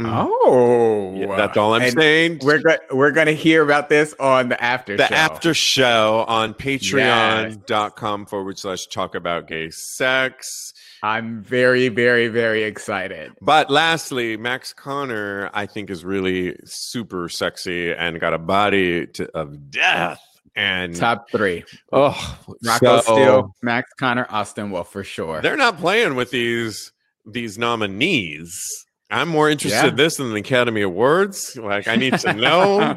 Mm. 0.00 0.28
oh 0.44 1.14
Yeah, 1.14 1.36
that's 1.36 1.56
all 1.56 1.74
i'm 1.74 1.82
And 1.82 1.92
saying. 1.92 2.40
we're 2.42 2.58
go- 2.58 2.78
we're 2.90 3.12
gonna 3.12 3.30
hear 3.32 3.62
about 3.62 3.88
this 3.88 4.12
on 4.18 4.48
the 4.48 4.60
after 4.60 4.96
the 4.96 5.06
show. 5.06 5.14
after 5.14 5.54
show 5.54 6.24
on 6.26 6.52
patreon.com 6.54 8.26
forward 8.26 8.58
slash 8.58 8.86
talk 8.86 9.14
about 9.14 9.46
gay 9.46 9.70
sex. 9.70 10.72
I'm 11.02 11.42
very 11.42 11.88
very 11.90 12.26
very 12.28 12.64
excited. 12.64 13.32
But 13.40 13.70
lastly, 13.70 14.36
Max 14.36 14.72
Konnor, 14.74 15.50
I 15.54 15.66
think, 15.66 15.90
is 15.90 16.04
really 16.04 16.56
super 16.64 17.28
sexy 17.28 17.92
and 17.92 18.18
got 18.20 18.34
a 18.34 18.38
body 18.38 19.06
to, 19.08 19.30
of 19.36 19.70
death. 19.70 20.20
And 20.56 20.94
top 20.96 21.30
three. 21.30 21.64
Oh, 21.92 22.38
rocco 22.64 23.00
so 23.00 23.12
steele 23.14 23.54
max 23.62 23.90
konnor 23.98 24.26
austin 24.30 24.70
wolf 24.70 24.90
for 24.90 25.04
sure. 25.04 25.40
They're 25.40 25.56
not 25.56 25.78
playing 25.78 26.14
with 26.16 26.30
these 26.30 26.90
these 27.26 27.58
nominees. 27.58 28.83
I'm 29.14 29.28
more 29.28 29.48
interested 29.48 29.82
Yeah. 29.82 29.88
in 29.88 29.96
this 29.96 30.16
than 30.16 30.30
the 30.30 30.40
Academy 30.40 30.82
Awards. 30.82 31.56
Like, 31.56 31.88
I 31.88 31.96
need 31.96 32.18
to 32.18 32.32
know. 32.32 32.96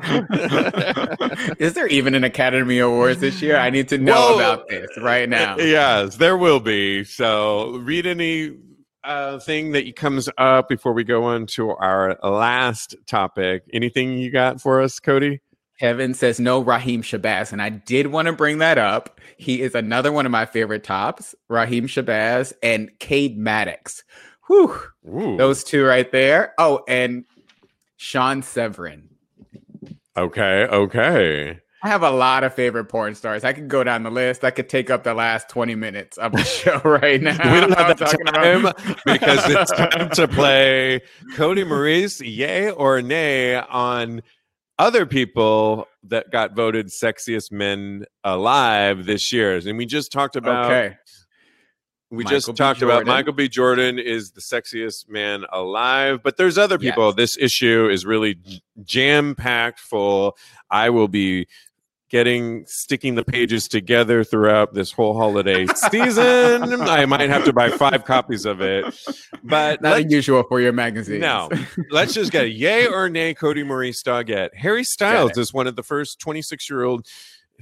is 1.60 1.74
there 1.74 1.88
even 1.88 2.16
an 2.16 2.24
academy 2.24 2.80
awards 2.80 3.20
this 3.20 3.42
year 3.42 3.58
i 3.58 3.70
need 3.70 3.88
to 3.90 3.98
know 3.98 4.14
Whoa. 4.14 4.36
about 4.36 4.68
this 4.68 4.88
right 5.02 5.30
now 5.30 5.58
yes, 5.58 6.16
there 6.18 6.38
will 6.38 6.60
be. 6.60 7.04
So, 7.04 7.78
read 7.78 8.06
any 8.06 8.56
uh, 9.04 9.40
thing 9.40 9.72
that 9.72 9.96
comes 9.96 10.28
up 10.38 10.68
before 10.70 10.94
we 10.94 11.04
go 11.04 11.24
on 11.24 11.46
to 11.48 11.72
our 11.72 12.18
last 12.24 12.96
topic. 13.06 13.64
Anything 13.74 14.18
you 14.18 14.32
got 14.32 14.60
for 14.62 14.82
us, 14.82 15.00
Cody? 15.00 15.42
Kevin 15.80 16.14
says 16.14 16.40
no 16.40 16.64
Rhyheim 16.64 17.00
Shabazz, 17.00 17.52
and 17.52 17.62
I 17.62 17.70
did 17.70 18.08
want 18.08 18.26
to 18.28 18.34
bring 18.34 18.58
that 18.58 18.78
up. 18.78 19.22
He 19.38 19.62
is 19.62 19.76
another 19.76 20.12
one 20.12 20.26
of 20.26 20.32
my 20.32 20.46
favorite 20.46 20.84
tops, 20.84 21.36
Rhyheim 21.50 21.84
Shabazz 21.84 22.54
and 22.64 22.90
Cade 23.00 23.38
Maddox. 23.38 24.04
Whew, 24.48 24.80
Ooh. 25.08 25.38
those 25.38 25.64
two 25.64 25.84
right 25.86 26.12
there. 26.12 26.54
Oh, 26.58 26.84
and 26.88 27.26
Sean 27.98 28.42
Zevran. 28.42 29.04
Okay, 30.18 30.66
okay. 30.66 31.60
I 31.84 31.90
have 31.90 32.02
a 32.02 32.10
lot 32.10 32.44
of 32.44 32.54
favorite 32.56 32.86
porn 32.86 33.14
stars. 33.14 33.44
I 33.44 33.54
could 33.54 33.68
go 33.68 33.84
down 33.84 34.02
the 34.02 34.10
list. 34.10 34.44
I 34.44 34.50
could 34.50 34.68
take 34.68 34.90
up 34.90 35.04
the 35.04 35.14
last 35.14 35.48
20 35.50 35.76
minutes 35.76 36.18
of 36.18 36.32
the 36.32 36.44
show 36.44 36.80
right 36.84 37.22
now. 37.22 37.54
we 37.54 37.60
don't 37.60 37.78
have 37.78 37.98
that 37.98 38.18
time 38.34 38.66
about- 38.66 38.78
because 39.06 39.48
it's 39.50 39.72
time 39.72 40.10
to 40.12 40.28
play 40.28 41.02
Cody 41.36 41.64
Maurice, 41.64 42.20
yay 42.20 42.72
or 42.72 43.02
nay, 43.04 43.56
on 43.58 44.22
other 44.80 45.06
people 45.06 45.88
that 46.04 46.32
got 46.32 46.56
voted 46.56 46.88
sexiest 46.88 47.52
men 47.52 48.06
alive 48.24 49.06
this 49.06 49.32
year. 49.32 49.58
And 49.58 49.78
we 49.78 49.86
just 49.86 50.12
talked 50.12 50.36
about 50.36 50.66
Okay. 50.72 50.98
We 52.10 52.24
Michael 52.24 52.38
just 52.38 52.48
B. 52.48 52.54
talked 52.54 52.82
about 52.82 53.06
Michael 53.06 53.34
B. 53.34 53.50
Jordan 53.50 54.00
is 54.00 54.32
the 54.32 54.42
sexiest 54.42 55.10
man 55.10 55.46
alive, 55.52 56.22
but 56.24 56.38
there's 56.38 56.58
other 56.58 56.78
people. 56.80 57.08
Yes. 57.08 57.16
This 57.16 57.38
issue 57.38 57.90
is 57.90 58.06
really 58.06 58.38
jam 58.84 59.36
packed 59.36 59.80
full. 59.80 60.38
I 60.72 60.90
will 60.90 61.08
be 61.10 61.48
getting 62.10 62.64
sticking 62.66 63.16
the 63.16 63.24
pages 63.26 63.68
together 63.68 64.24
throughout 64.24 64.74
this 64.74 64.94
whole 64.94 65.18
holiday 65.18 65.66
season. 65.92 66.82
I 66.82 67.06
might 67.06 67.30
have 67.30 67.44
to 67.44 67.52
buy 67.52 67.70
five 67.70 68.06
copies 68.06 68.46
of 68.46 68.62
it, 68.62 68.86
but 69.44 69.82
Not 69.82 70.00
unusual 70.00 70.44
for 70.44 70.62
your 70.62 70.72
magazine. 70.72 71.20
no, 71.20 71.50
let's 71.92 72.14
just 72.14 72.32
get 72.32 72.46
a 72.46 72.50
yay 72.50 72.88
or 72.88 73.10
nay. 73.10 73.34
Cody 73.34 73.64
Maurice 73.64 74.02
Doggett. 74.02 74.56
Harry 74.56 74.86
Styles 74.86 75.38
is 75.38 75.54
one 75.54 75.68
of 75.68 75.76
the 75.76 75.84
first 75.84 76.20
26 76.20 76.70
year 76.70 76.84
old 76.86 77.06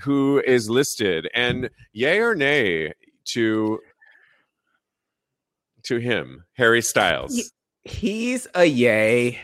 who 0.01 0.39
is 0.45 0.69
listed, 0.69 1.27
and 1.33 1.71
yay 1.93 2.19
or 2.19 2.35
nay 2.35 2.93
to 3.25 3.79
to 5.85 5.97
him, 5.97 6.43
Harry 6.53 6.81
Styles. 6.81 7.51
He's 7.83 8.47
a 8.55 8.65
yay, 8.65 9.39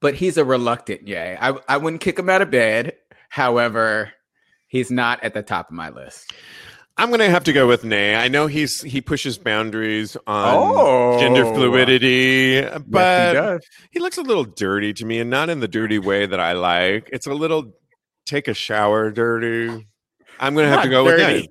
but 0.00 0.14
he's 0.14 0.36
a 0.36 0.44
reluctant 0.44 1.06
yay. 1.08 1.36
I, 1.40 1.54
I 1.68 1.76
wouldn't 1.76 2.02
kick 2.02 2.18
him 2.18 2.28
out 2.30 2.42
of 2.42 2.50
bed. 2.50 2.94
However, 3.28 4.12
he's 4.68 4.90
not 4.90 5.22
at 5.24 5.34
the 5.34 5.42
top 5.42 5.68
of 5.70 5.74
my 5.74 5.90
list. 5.90 6.32
I'm 6.96 7.10
gonna 7.10 7.28
have 7.28 7.42
to 7.44 7.52
go 7.52 7.66
with 7.66 7.82
nay. 7.82 8.14
I 8.14 8.28
know 8.28 8.46
he's 8.46 8.80
he 8.80 9.00
pushes 9.00 9.36
boundaries 9.36 10.16
on 10.28 10.54
Oh. 10.56 11.18
gender 11.18 11.44
fluidity, 11.44 12.60
but 12.86 13.34
yes, 13.34 13.60
he 13.90 13.98
he 13.98 14.00
looks 14.00 14.16
a 14.16 14.22
little 14.22 14.44
dirty 14.44 14.92
to 14.94 15.04
me, 15.04 15.18
and 15.18 15.28
not 15.28 15.50
in 15.50 15.58
the 15.58 15.66
dirty 15.66 15.98
way 15.98 16.24
that 16.26 16.38
I 16.38 16.52
like. 16.52 17.08
It's 17.12 17.26
a 17.26 17.34
little 17.34 17.72
take 18.26 18.46
a 18.46 18.54
shower 18.54 19.10
dirty. 19.10 19.88
I'm 20.38 20.54
gonna 20.54 20.68
have 20.68 20.84
to 20.84 20.88
Not 20.88 20.94
go 20.94 21.04
with 21.04 21.18
nay. 21.18 21.48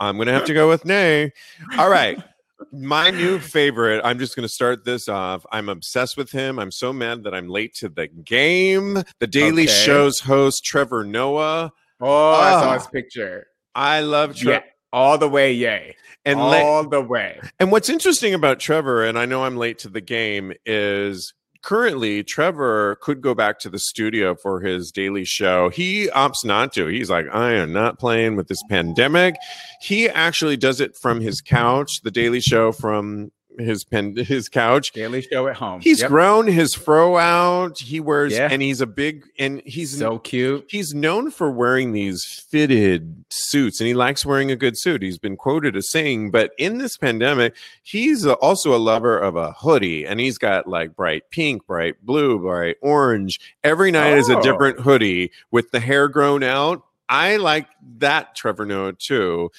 I'm 0.00 0.16
gonna 0.16 0.32
have 0.32 0.44
to 0.44 0.54
go 0.54 0.68
with 0.68 0.84
nay. 0.84 1.32
All 1.76 1.88
right. 1.90 2.22
My 2.72 3.10
new 3.10 3.38
favorite, 3.38 4.00
I'm 4.04 4.18
just 4.18 4.34
going 4.36 4.44
to 4.46 4.52
start 4.52 4.84
this 4.84 5.08
off. 5.08 5.44
I'm 5.52 5.68
obsessed 5.68 6.16
with 6.16 6.30
him. 6.30 6.58
I'm 6.58 6.70
so 6.70 6.92
mad 6.92 7.24
that 7.24 7.34
I'm 7.34 7.48
late 7.48 7.74
to 7.76 7.88
the 7.88 8.06
game. 8.08 9.02
The 9.20 9.26
Daily 9.26 9.64
Okay. 9.64 9.72
Show's 9.72 10.20
host, 10.20 10.64
Trevor 10.64 11.04
Noah. 11.04 11.72
Oh, 12.00 12.32
I 12.34 12.50
saw 12.52 12.70
Ah. 12.70 12.74
his 12.74 12.86
picture. 12.88 13.46
I 13.74 14.00
love 14.00 14.36
Trevor. 14.36 14.64
Yeah. 14.64 14.70
all 14.92 15.18
the 15.18 15.28
way, 15.28 15.52
yay. 15.52 15.96
And 16.24 16.38
all 16.38 16.50
la- 16.82 16.82
the 16.88 17.00
way. 17.00 17.40
and 17.58 17.72
what's 17.72 17.88
interesting 17.88 18.32
about 18.34 18.60
Trevor, 18.60 19.04
and 19.04 19.18
I 19.18 19.26
know 19.26 19.44
I'm 19.44 19.56
late 19.56 19.78
to 19.80 19.88
the 19.88 20.00
game, 20.00 20.52
is 20.64 21.34
currently 21.64 22.22
Trevor 22.22 22.96
could 23.00 23.22
go 23.22 23.34
back 23.34 23.58
to 23.60 23.70
the 23.70 23.78
studio 23.78 24.34
for 24.34 24.60
his 24.60 24.92
daily 24.92 25.24
show. 25.24 25.70
He 25.70 26.08
opts 26.08 26.44
not 26.44 26.72
to. 26.74 26.86
He's 26.86 27.10
like, 27.10 27.26
I 27.32 27.52
am 27.52 27.72
not 27.72 27.98
playing 27.98 28.36
with 28.36 28.48
this 28.48 28.62
pandemic. 28.68 29.36
He 29.80 30.08
actually 30.08 30.58
does 30.58 30.80
it 30.80 30.94
from 30.94 31.20
his 31.20 31.40
couch, 31.40 32.02
the 32.02 32.10
daily 32.10 32.40
show 32.40 32.70
from 32.70 33.32
his 33.58 33.84
pen 33.84 34.16
his 34.16 34.48
couch. 34.48 34.92
Daily 34.92 35.22
show 35.22 35.46
at 35.48 35.56
home. 35.56 35.80
He's 35.80 36.00
Yep. 36.00 36.10
grown 36.10 36.46
his 36.46 36.74
fro 36.74 37.16
out. 37.18 37.78
He 37.78 38.00
wears 38.00 38.32
Yeah. 38.32 38.48
and 38.50 38.60
he's 38.62 38.80
a 38.80 38.86
big 38.86 39.24
and 39.38 39.62
he's 39.64 39.96
so 39.98 40.18
cute. 40.18 40.66
he's 40.68 40.94
known 40.94 41.30
for 41.30 41.50
wearing 41.50 41.92
these 41.92 42.24
fitted 42.24 43.24
suits 43.30 43.80
and 43.80 43.86
he 43.88 43.94
likes 43.94 44.24
wearing 44.26 44.50
a 44.50 44.56
good 44.56 44.78
suit. 44.78 45.02
He's 45.02 45.18
been 45.18 45.36
quoted 45.36 45.76
as 45.76 45.90
saying, 45.90 46.30
but 46.30 46.52
in 46.58 46.78
this 46.78 46.96
pandemic, 46.96 47.54
he's 47.82 48.26
also 48.26 48.74
a 48.74 48.78
lover 48.78 49.18
of 49.18 49.36
a 49.36 49.52
hoodie 49.52 50.04
and 50.06 50.20
he's 50.20 50.38
got 50.38 50.66
like 50.66 50.96
bright 50.96 51.30
pink, 51.30 51.66
bright 51.66 51.96
blue, 52.02 52.38
bright 52.38 52.76
orange. 52.82 53.40
Every 53.62 53.90
night 53.90 54.14
is 54.18 54.28
a 54.28 54.38
Oh. 54.38 54.42
different 54.42 54.80
hoodie 54.80 55.30
with 55.50 55.70
the 55.70 55.80
hair 55.80 56.08
grown 56.08 56.42
out. 56.42 56.82
I 57.08 57.36
like 57.36 57.66
that 57.98 58.34
Trevor 58.34 58.64
Noah 58.66 58.94
too. 58.94 59.50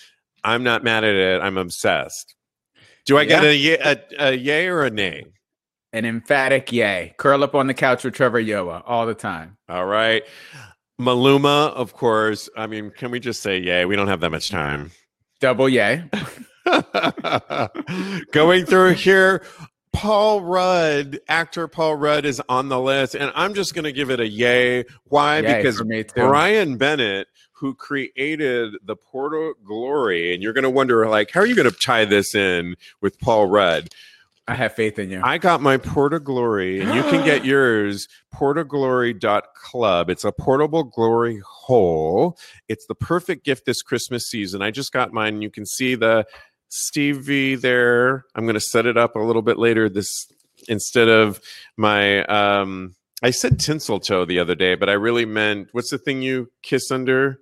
I'm 0.43 0.63
not 0.63 0.83
mad 0.83 1.03
at 1.03 1.15
it. 1.15 1.41
I'm 1.41 1.57
obsessed. 1.57 2.34
Do 3.05 3.17
I 3.17 3.25
get 3.25 3.43
a, 3.43 3.75
a, 3.75 3.97
a 4.17 4.33
yay 4.33 4.67
or 4.67 4.83
a 4.83 4.89
nay? 4.89 5.25
An 5.93 6.05
emphatic 6.05 6.71
yay. 6.71 7.13
Curl 7.17 7.43
up 7.43 7.55
on 7.55 7.67
the 7.67 7.73
couch 7.73 8.03
with 8.03 8.15
Trevor 8.15 8.41
Noah 8.41 8.83
all 8.85 9.05
the 9.05 9.13
time. 9.13 9.57
All 9.69 9.85
right. 9.85 10.23
Maluma, 10.99 11.71
of 11.73 11.93
course. 11.93 12.49
I 12.57 12.67
mean, 12.67 12.89
can 12.89 13.11
we 13.11 13.19
just 13.19 13.41
say 13.41 13.59
yay? 13.59 13.85
We 13.85 13.95
don't 13.95 14.07
have 14.07 14.21
that 14.21 14.31
much 14.31 14.49
time. 14.49 14.91
Double 15.39 15.69
yay. 15.69 16.03
Going 18.31 18.65
through 18.65 18.93
here, 18.93 19.43
Paul 19.93 20.41
Rudd, 20.41 21.19
actor 21.27 21.67
Paul 21.67 21.95
Rudd 21.95 22.25
is 22.25 22.41
on 22.49 22.69
the 22.69 22.79
list, 22.79 23.15
and 23.15 23.31
I'm 23.35 23.53
just 23.53 23.73
going 23.73 23.85
to 23.85 23.91
give 23.91 24.09
it 24.09 24.19
a 24.19 24.27
yay. 24.27 24.83
Why? 25.05 25.39
Yay 25.39 25.57
because 25.57 25.77
for 25.77 25.85
me 25.85 26.03
too. 26.03 26.13
Brian 26.15 26.77
Bennett, 26.77 27.27
who 27.55 27.73
created 27.73 28.75
the 28.83 28.95
Porta 28.95 29.53
Glory, 29.65 30.33
and 30.33 30.43
you're 30.43 30.53
going 30.53 30.63
to 30.63 30.69
wonder, 30.69 31.07
like, 31.07 31.31
how 31.31 31.39
are 31.39 31.45
you 31.45 31.55
going 31.55 31.69
to 31.69 31.77
tie 31.77 32.05
this 32.05 32.35
in 32.35 32.75
with 33.01 33.19
Paul 33.19 33.47
Rudd? 33.47 33.89
I 34.47 34.53
have 34.53 34.75
faith 34.75 34.99
in 34.99 35.09
you. 35.09 35.21
I 35.23 35.39
got 35.39 35.61
my 35.61 35.77
Porta 35.77 36.19
Glory, 36.19 36.81
and 36.81 36.93
you 36.93 37.01
can 37.03 37.25
get 37.25 37.43
yours, 37.45 38.07
portaglory.club. 38.33 40.09
It's 40.09 40.23
a 40.23 40.31
portable 40.31 40.83
glory 40.83 41.41
hole. 41.45 42.37
It's 42.67 42.85
the 42.85 42.93
perfect 42.93 43.43
gift 43.43 43.65
this 43.65 43.81
Christmas 43.81 44.27
season. 44.29 44.61
I 44.61 44.69
just 44.69 44.91
got 44.91 45.13
mine. 45.13 45.41
You 45.41 45.49
can 45.49 45.65
see 45.65 45.95
the 45.95 46.27
Stevie 46.69 47.55
there. 47.55 48.25
I'm 48.35 48.43
going 48.43 48.55
to 48.55 48.59
set 48.59 48.85
it 48.85 48.97
up 48.97 49.15
a 49.15 49.19
little 49.19 49.41
bit 49.41 49.57
later 49.57 49.89
this 49.89 50.27
instead 50.67 51.07
of 51.09 51.39
my 51.77 52.23
um 52.25 52.95
I 53.23 53.31
said 53.31 53.59
tinsel 53.59 53.99
toe 53.99 54.25
the 54.25 54.39
other 54.39 54.55
day, 54.55 54.75
but 54.75 54.89
I 54.89 54.93
really 54.93 55.25
meant 55.25 55.69
what's 55.71 55.89
the 55.89 55.97
thing 55.97 56.21
you 56.21 56.51
kiss 56.61 56.91
under? 56.91 57.39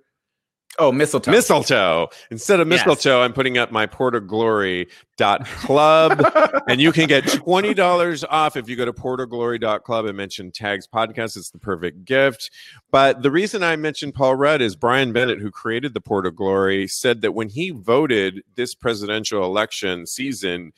Oh, 0.78 0.90
mistletoe. 0.90 1.30
Mistletoe. 1.30 2.08
Instead 2.30 2.60
of 2.60 2.68
Yes. 2.68 2.86
mistletoe, 2.86 3.20
I'm 3.22 3.32
putting 3.32 3.58
up 3.58 3.70
my 3.70 3.86
portaglory.club 3.86 6.62
and 6.68 6.80
you 6.80 6.92
can 6.92 7.06
get 7.06 7.24
$20 7.24 8.24
off 8.28 8.56
if 8.56 8.68
you 8.68 8.76
go 8.76 8.84
to 8.84 8.92
portaglory.club 8.92 10.06
and 10.06 10.16
mention 10.16 10.50
tags 10.50 10.86
podcast 10.86 11.36
it's 11.36 11.50
the 11.50 11.58
perfect 11.58 12.04
gift 12.04 12.50
but 12.90 13.22
the 13.22 13.30
reason 13.30 13.62
i 13.62 13.76
mentioned 13.76 14.14
paul 14.14 14.34
rudd 14.34 14.60
is 14.60 14.76
brian 14.76 15.12
bennett 15.12 15.38
who 15.38 15.50
created 15.50 15.94
the 15.94 16.00
Porta 16.00 16.30
Glory 16.30 16.86
said 16.88 17.22
that 17.22 17.32
when 17.32 17.48
he 17.48 17.70
voted 17.70 18.42
this 18.56 18.74
presidential 18.74 19.44
election 19.44 20.06
season 20.06 20.72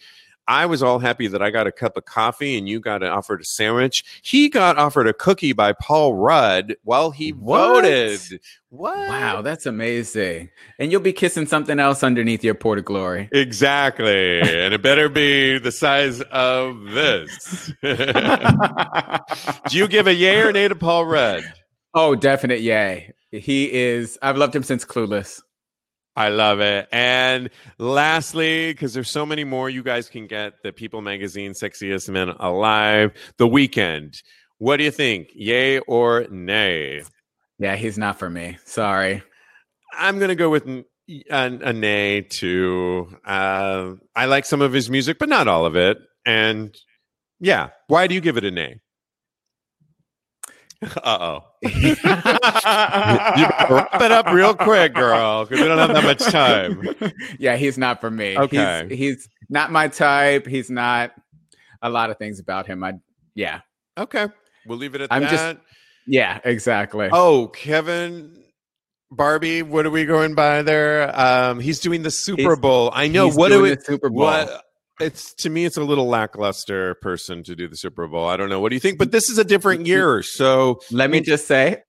I 0.49 0.67
was 0.67 0.83
all 0.83 0.99
happy 1.01 1.27
that 1.29 1.43
I 1.43 1.51
got 1.51 1.67
a 1.67 1.73
cup 1.73 1.97
of 1.97 2.05
coffee 2.05 2.57
and 2.57 2.69
you 2.69 2.79
got 2.81 3.03
offered 3.03 3.41
a 3.41 3.45
sandwich. 3.45 4.05
He 4.23 4.49
got 4.49 4.79
offered 4.79 5.09
a 5.09 5.13
cookie 5.13 5.53
by 5.53 5.73
Paul 5.73 6.15
Rudd 6.15 6.77
while 6.85 7.11
he 7.11 7.31
What? 7.33 7.83
voted. 7.85 8.41
What? 8.71 8.97
Wow, 9.09 9.43
that's 9.43 9.67
amazing. 9.67 10.51
And 10.79 10.93
you'll 10.93 11.01
be 11.01 11.13
kissing 11.13 11.47
something 11.47 11.81
else 11.81 12.05
underneath 12.05 12.45
your 12.45 12.55
Porta 12.55 12.83
Glory. 12.83 13.29
Exactly. 13.33 14.41
and 14.41 14.73
it 14.75 14.83
better 14.83 15.09
be 15.09 15.59
the 15.59 15.73
size 15.73 16.21
of 16.31 16.81
this. 16.91 17.73
Do 17.83 19.77
you 19.79 19.89
give 19.89 20.07
a 20.07 20.15
yay 20.15 20.41
or 20.43 20.53
nay 20.53 20.69
to 20.69 20.75
Paul 20.75 21.07
Rudd? 21.07 21.45
oh, 21.95 22.15
definite 22.15 22.61
yay. 22.61 23.13
He 23.33 23.73
is 23.73 24.19
I've 24.23 24.37
loved 24.37 24.55
him 24.55 24.63
since 24.63 24.85
Clueless. 24.85 25.41
I 26.17 26.31
love 26.31 26.61
it. 26.61 26.89
And 26.93 27.51
lastly, 27.79 28.73
because 28.73 28.95
there's 28.95 29.11
so 29.11 29.27
many 29.27 29.45
more, 29.45 29.69
you 29.69 29.83
guys 29.83 30.09
can 30.09 30.27
get 30.27 30.55
the 30.63 30.73
People 30.73 31.03
Magazine 31.03 31.53
Sexiest 31.53 32.09
Men 32.09 32.31
Alive 32.31 33.13
the 33.37 33.47
Weeknd. 33.47 34.17
What 34.59 34.79
do 34.79 34.85
you 34.85 34.91
think? 34.91 35.29
Yay 35.35 35.81
or 35.81 36.27
nay? 36.31 37.03
Yeah, 37.59 37.77
he's 37.77 37.99
not 37.99 38.19
for 38.19 38.31
me. 38.31 38.57
Sorry. 38.65 39.23
I'm 39.93 40.19
going 40.19 40.31
to 40.31 40.35
go 40.35 40.49
with 40.49 40.67
n- 40.67 40.85
a, 41.31 41.45
a 41.69 41.73
nay 41.73 42.23
too. 42.23 43.09
Uh, 43.25 43.93
I 44.15 44.25
like 44.25 44.47
some 44.47 44.63
of 44.63 44.73
his 44.73 44.89
music, 44.89 45.19
but 45.19 45.29
not 45.29 45.49
all 45.49 45.67
of 45.67 45.77
it. 45.77 45.99
And 46.25 46.75
yeah, 47.41 47.69
why 47.89 48.07
do 48.07 48.15
you 48.15 48.21
give 48.23 48.39
it 48.39 48.45
a 48.45 48.51
nay? 48.51 48.81
Uh 50.83 51.19
oh. 51.21 51.45
you 51.63 51.97
wrap 53.71 54.01
it 54.01 54.13
up 54.13 54.27
real 54.33 54.55
quick, 54.55 54.95
girl, 54.95 55.45
because 55.45 55.61
we 55.61 55.67
don't 55.69 55.79
have 55.79 55.95
that 55.95 56.05
much 56.05 56.19
time. 56.21 56.89
yeah, 57.39 57.57
he's 57.57 57.79
not 57.79 58.01
for 58.01 58.11
me. 58.11 58.37
Okay. 58.39 58.87
He's, 58.91 58.99
he's 58.99 59.29
not 59.49 59.73
my 59.73 59.89
type. 59.89 60.47
He's 60.47 60.71
not 60.71 61.13
a 61.83 61.89
lot 61.91 62.11
of 62.11 62.19
things 62.19 62.41
about 62.41 62.67
him. 62.67 62.85
I 62.85 62.95
yeah. 63.35 63.61
Okay, 63.99 64.29
we'll 64.67 64.79
leave 64.79 64.95
it 64.95 65.01
at 65.03 65.13
I'm 65.13 65.23
just- 65.23 65.35
that. 65.37 65.61
Yeah, 66.07 66.39
exactly. 66.45 67.09
Oh, 67.11 67.49
Kevin 67.49 68.45
Barbie, 69.11 69.63
what 69.63 69.87
are 69.87 69.91
we 69.91 70.05
going 70.05 70.35
by 70.35 70.63
there? 70.63 71.11
Um, 71.19 71.59
he's 71.59 71.81
doing 71.81 72.03
the 72.03 72.11
Super 72.13 72.43
He's- 72.43 72.59
Bowl. 72.59 72.91
I 72.95 73.09
know. 73.09 73.29
What 73.31 73.49
do 73.49 73.63
we? 73.63 73.75
the 73.75 73.81
Super 73.81 74.09
Bowl. 74.11 74.25
What? 74.25 74.63
It's 75.01 75.35
to 75.35 75.51
me, 75.51 75.65
it's 75.65 75.77
a 75.77 75.85
little 75.85 76.09
lackluster 76.09 76.95
person 76.97 77.43
to 77.45 77.55
do 77.55 77.69
the 77.69 77.77
Super 77.77 78.07
Bowl. 78.09 78.27
I 78.29 78.37
don't 78.37 78.49
know. 78.49 78.61
What 78.61 78.71
do 78.71 78.77
you 78.77 78.81
think? 78.81 78.99
But 78.99 79.13
this 79.13 79.29
is 79.29 79.39
a 79.39 79.45
different 79.45 79.87
year, 79.87 80.23
so 80.23 80.81
Let 80.91 81.11
me 81.11 81.21
just 81.21 81.47
say, 81.47 81.83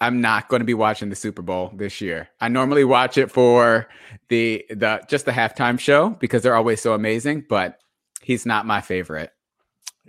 I'm 0.00 0.20
not 0.20 0.48
going 0.48 0.60
to 0.60 0.66
be 0.66 0.74
watching 0.74 1.10
the 1.10 1.16
Super 1.16 1.42
Bowl 1.42 1.72
this 1.74 2.00
year. 2.00 2.28
I 2.40 2.48
normally 2.48 2.84
watch 2.84 3.18
it 3.18 3.30
for 3.30 3.88
the 4.28 4.64
the 4.70 5.00
just 5.08 5.26
the 5.26 5.32
halftime 5.32 5.78
show 5.78 6.10
because 6.10 6.42
they're 6.42 6.56
always 6.56 6.80
so 6.80 6.92
amazing. 6.92 7.44
But 7.48 7.78
he's 8.20 8.44
not 8.44 8.66
my 8.66 8.80
favorite. 8.80 9.30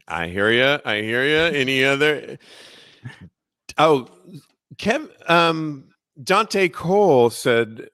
I 0.08 0.28
hear 0.28 0.52
you. 0.52 0.80
I 0.86 1.02
hear 1.02 1.24
you. 1.24 1.58
Any 1.58 1.84
other? 1.84 2.38
Oh, 3.78 4.08
Kev. 4.78 5.10
Um, 5.30 5.86
Dante 6.22 6.70
Cole 6.70 7.30
said 7.30 7.88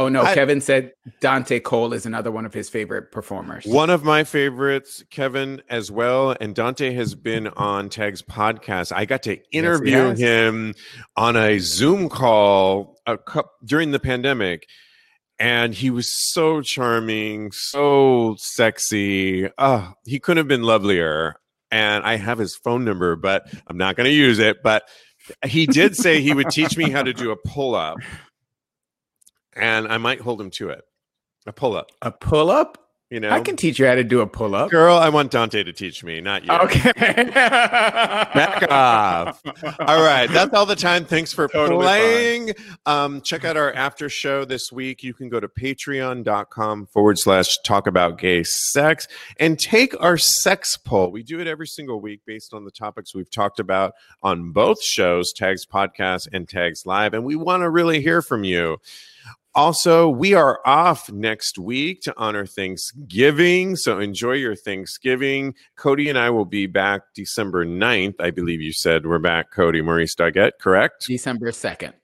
Oh 0.00 0.08
no, 0.08 0.22
I- 0.22 0.34
Kevin 0.34 0.62
said 0.62 0.92
Dante 1.20 1.60
Cole 1.60 1.92
is 1.92 2.06
another 2.06 2.32
one 2.32 2.46
of 2.46 2.54
his 2.54 2.70
favorite 2.70 3.12
performers. 3.12 3.66
One 3.66 3.90
of 3.90 4.02
my 4.02 4.24
favorites, 4.24 5.04
Kevin, 5.10 5.60
as 5.68 5.90
well. 5.90 6.34
And 6.40 6.54
Dante 6.54 6.94
has 6.94 7.14
been 7.14 7.48
on 7.48 7.90
Tag's 7.90 8.22
podcast. 8.22 8.92
I 8.96 9.04
got 9.04 9.22
to 9.24 9.36
interview 9.52 9.92
has. 9.92 10.18
him 10.18 10.74
on 11.18 11.36
a 11.36 11.58
Zoom 11.58 12.08
call 12.08 12.96
a 13.06 13.18
cou- 13.18 13.44
during 13.62 13.90
the 13.90 14.00
pandemic. 14.00 14.66
And 15.38 15.74
he 15.74 15.90
was 15.90 16.08
so 16.32 16.62
charming, 16.62 17.52
so 17.52 18.36
sexy. 18.38 19.50
Oh, 19.58 19.92
he 20.06 20.18
couldn't 20.18 20.38
have 20.38 20.48
been 20.48 20.62
lovelier. 20.62 21.34
And 21.70 22.04
I 22.04 22.16
have 22.16 22.38
his 22.38 22.56
phone 22.56 22.86
number, 22.86 23.16
but 23.16 23.52
I'm 23.66 23.76
not 23.76 23.96
going 23.96 24.06
to 24.06 24.10
use 24.10 24.38
it. 24.38 24.62
But 24.62 24.82
he 25.44 25.66
did 25.66 25.94
say 25.94 26.22
he 26.22 26.32
would 26.32 26.48
teach 26.50 26.78
me 26.78 26.88
how 26.90 27.02
to 27.02 27.12
do 27.12 27.32
a 27.32 27.36
pull 27.36 27.74
up. 27.74 27.98
And 29.54 29.88
I 29.88 29.98
might 29.98 30.20
hold 30.20 30.40
him 30.40 30.50
to 30.52 30.70
it. 30.70 30.82
A 31.46 31.52
pull 31.52 31.76
up, 31.76 31.90
A 32.02 32.10
pull 32.10 32.50
up? 32.50 32.90
you 33.10 33.18
know? 33.18 33.30
I 33.30 33.40
can 33.40 33.56
teach 33.56 33.78
you 33.80 33.86
how 33.86 33.96
to 33.96 34.04
do 34.04 34.20
a 34.20 34.26
pull 34.26 34.54
up. 34.54 34.70
Girl, 34.70 34.96
I 34.96 35.08
want 35.08 35.32
Dante 35.32 35.64
to 35.64 35.72
teach 35.72 36.04
me, 36.04 36.20
not 36.20 36.44
you. 36.44 36.52
Okay. 36.52 36.92
Back 37.32 38.70
off. 38.70 39.42
All 39.80 40.02
right. 40.02 40.28
That's 40.30 40.54
all 40.54 40.64
the 40.64 40.76
time. 40.76 41.04
Thanks 41.04 41.32
for 41.32 41.48
Totally 41.48 41.82
playing. 41.82 42.52
Um, 42.86 43.20
check 43.20 43.44
out 43.44 43.56
our 43.56 43.72
after 43.72 44.08
show 44.08 44.44
this 44.44 44.70
week. 44.70 45.02
You 45.02 45.12
can 45.12 45.28
go 45.28 45.40
to 45.40 45.48
patreon.com 45.48 46.86
forward 46.86 47.18
slash 47.18 47.58
talk 47.64 47.88
about 47.88 48.18
gay 48.18 48.44
sex 48.44 49.08
and 49.38 49.58
take 49.58 50.00
our 50.00 50.16
sex 50.16 50.76
poll. 50.76 51.10
We 51.10 51.24
do 51.24 51.40
it 51.40 51.48
every 51.48 51.66
single 51.66 52.00
week 52.00 52.20
based 52.24 52.54
on 52.54 52.64
the 52.64 52.70
topics 52.70 53.12
we've 53.12 53.30
talked 53.30 53.58
about 53.58 53.94
on 54.22 54.52
both 54.52 54.82
shows, 54.82 55.32
Tags 55.32 55.66
Podcast 55.66 56.28
and 56.32 56.48
Tags 56.48 56.86
Live. 56.86 57.12
And 57.12 57.24
we 57.24 57.34
want 57.34 57.62
to 57.62 57.70
really 57.70 58.00
hear 58.00 58.22
from 58.22 58.44
you. 58.44 58.78
Also, 59.54 60.08
we 60.08 60.32
are 60.32 60.60
off 60.64 61.10
next 61.10 61.58
week 61.58 62.02
to 62.02 62.14
honor 62.16 62.46
Thanksgiving. 62.46 63.74
So 63.74 63.98
enjoy 63.98 64.34
your 64.34 64.54
Thanksgiving. 64.54 65.54
Cody 65.76 66.08
and 66.08 66.16
I 66.16 66.30
will 66.30 66.44
be 66.44 66.66
back 66.66 67.02
December 67.14 67.66
9th. 67.66 68.14
I 68.20 68.30
believe 68.30 68.60
you 68.60 68.72
said 68.72 69.06
we're 69.06 69.18
back, 69.18 69.50
Cody 69.50 69.82
Maurice 69.82 70.14
Doggett, 70.14 70.52
correct? 70.60 71.06
December 71.08 71.50
2nd. 71.50 71.94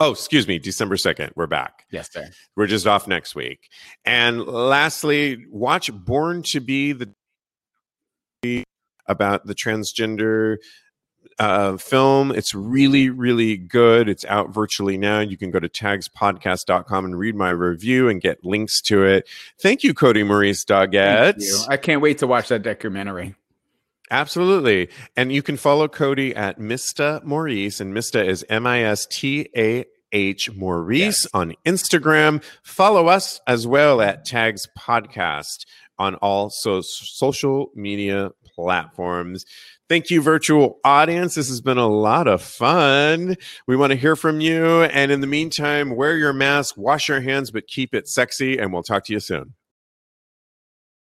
Oh, 0.00 0.10
excuse 0.10 0.48
me, 0.48 0.58
December 0.58 0.96
2nd. 0.96 1.30
We're 1.36 1.46
back. 1.46 1.86
Yes, 1.90 2.12
sir. 2.12 2.28
We're 2.56 2.66
just 2.66 2.86
off 2.86 3.06
next 3.06 3.34
week. 3.34 3.68
And 4.04 4.44
lastly, 4.44 5.46
watch 5.50 5.90
Born 5.92 6.42
to 6.44 6.60
Be 6.60 6.92
the 6.92 7.14
about 9.06 9.46
the 9.46 9.54
transgender 9.54 10.56
uh, 11.38 11.76
film. 11.76 12.32
It's 12.32 12.54
really, 12.54 13.10
really 13.10 13.56
good. 13.56 14.08
It's 14.08 14.24
out 14.24 14.52
virtually 14.52 14.96
now. 14.96 15.20
You 15.20 15.36
can 15.36 15.50
go 15.50 15.60
to 15.60 15.68
tagspodcast.com 15.68 17.04
and 17.04 17.18
read 17.18 17.34
my 17.34 17.50
review 17.50 18.08
and 18.08 18.20
get 18.20 18.44
links 18.44 18.80
to 18.82 19.04
it. 19.04 19.28
Thank 19.60 19.82
you, 19.82 19.94
Cody 19.94 20.22
Maurice 20.22 20.64
Doggett. 20.64 21.42
I 21.68 21.76
can't 21.76 22.00
wait 22.00 22.18
to 22.18 22.26
watch 22.26 22.48
that 22.48 22.62
documentary. 22.62 23.34
Absolutely. 24.10 24.88
And 25.16 25.32
you 25.32 25.42
can 25.42 25.56
follow 25.56 25.88
Cody 25.88 26.34
at 26.34 26.58
Mistah 26.58 27.24
Maurice, 27.24 27.80
and 27.80 27.92
Mistah 27.92 28.24
is 28.24 28.44
M 28.48 28.66
I 28.66 28.82
S 28.82 29.06
T 29.06 29.48
A 29.56 29.84
H 30.12 30.50
Maurice 30.52 31.24
yes. 31.24 31.26
on 31.34 31.54
Instagram. 31.66 32.42
Follow 32.62 33.08
us 33.08 33.40
as 33.46 33.66
well 33.66 34.00
at 34.00 34.24
Tags 34.24 34.68
Podcast 34.78 35.66
on 35.98 36.14
all 36.16 36.50
so- 36.50 36.82
social 36.82 37.70
media 37.74 38.30
platforms. 38.54 39.44
Thank 39.88 40.10
you, 40.10 40.20
virtual 40.20 40.80
audience. 40.82 41.36
This 41.36 41.48
has 41.48 41.60
been 41.60 41.78
a 41.78 41.86
lot 41.86 42.26
of 42.26 42.42
fun. 42.42 43.36
We 43.68 43.76
want 43.76 43.92
to 43.92 43.96
hear 43.96 44.16
from 44.16 44.40
you. 44.40 44.82
And 44.82 45.12
in 45.12 45.20
the 45.20 45.28
meantime, 45.28 45.94
wear 45.94 46.16
your 46.16 46.32
mask, 46.32 46.76
wash 46.76 47.08
your 47.08 47.20
hands, 47.20 47.52
but 47.52 47.68
keep 47.68 47.94
it 47.94 48.08
sexy, 48.08 48.58
and 48.58 48.72
we'll 48.72 48.82
talk 48.82 49.04
to 49.04 49.12
you 49.12 49.20
soon. 49.20 49.54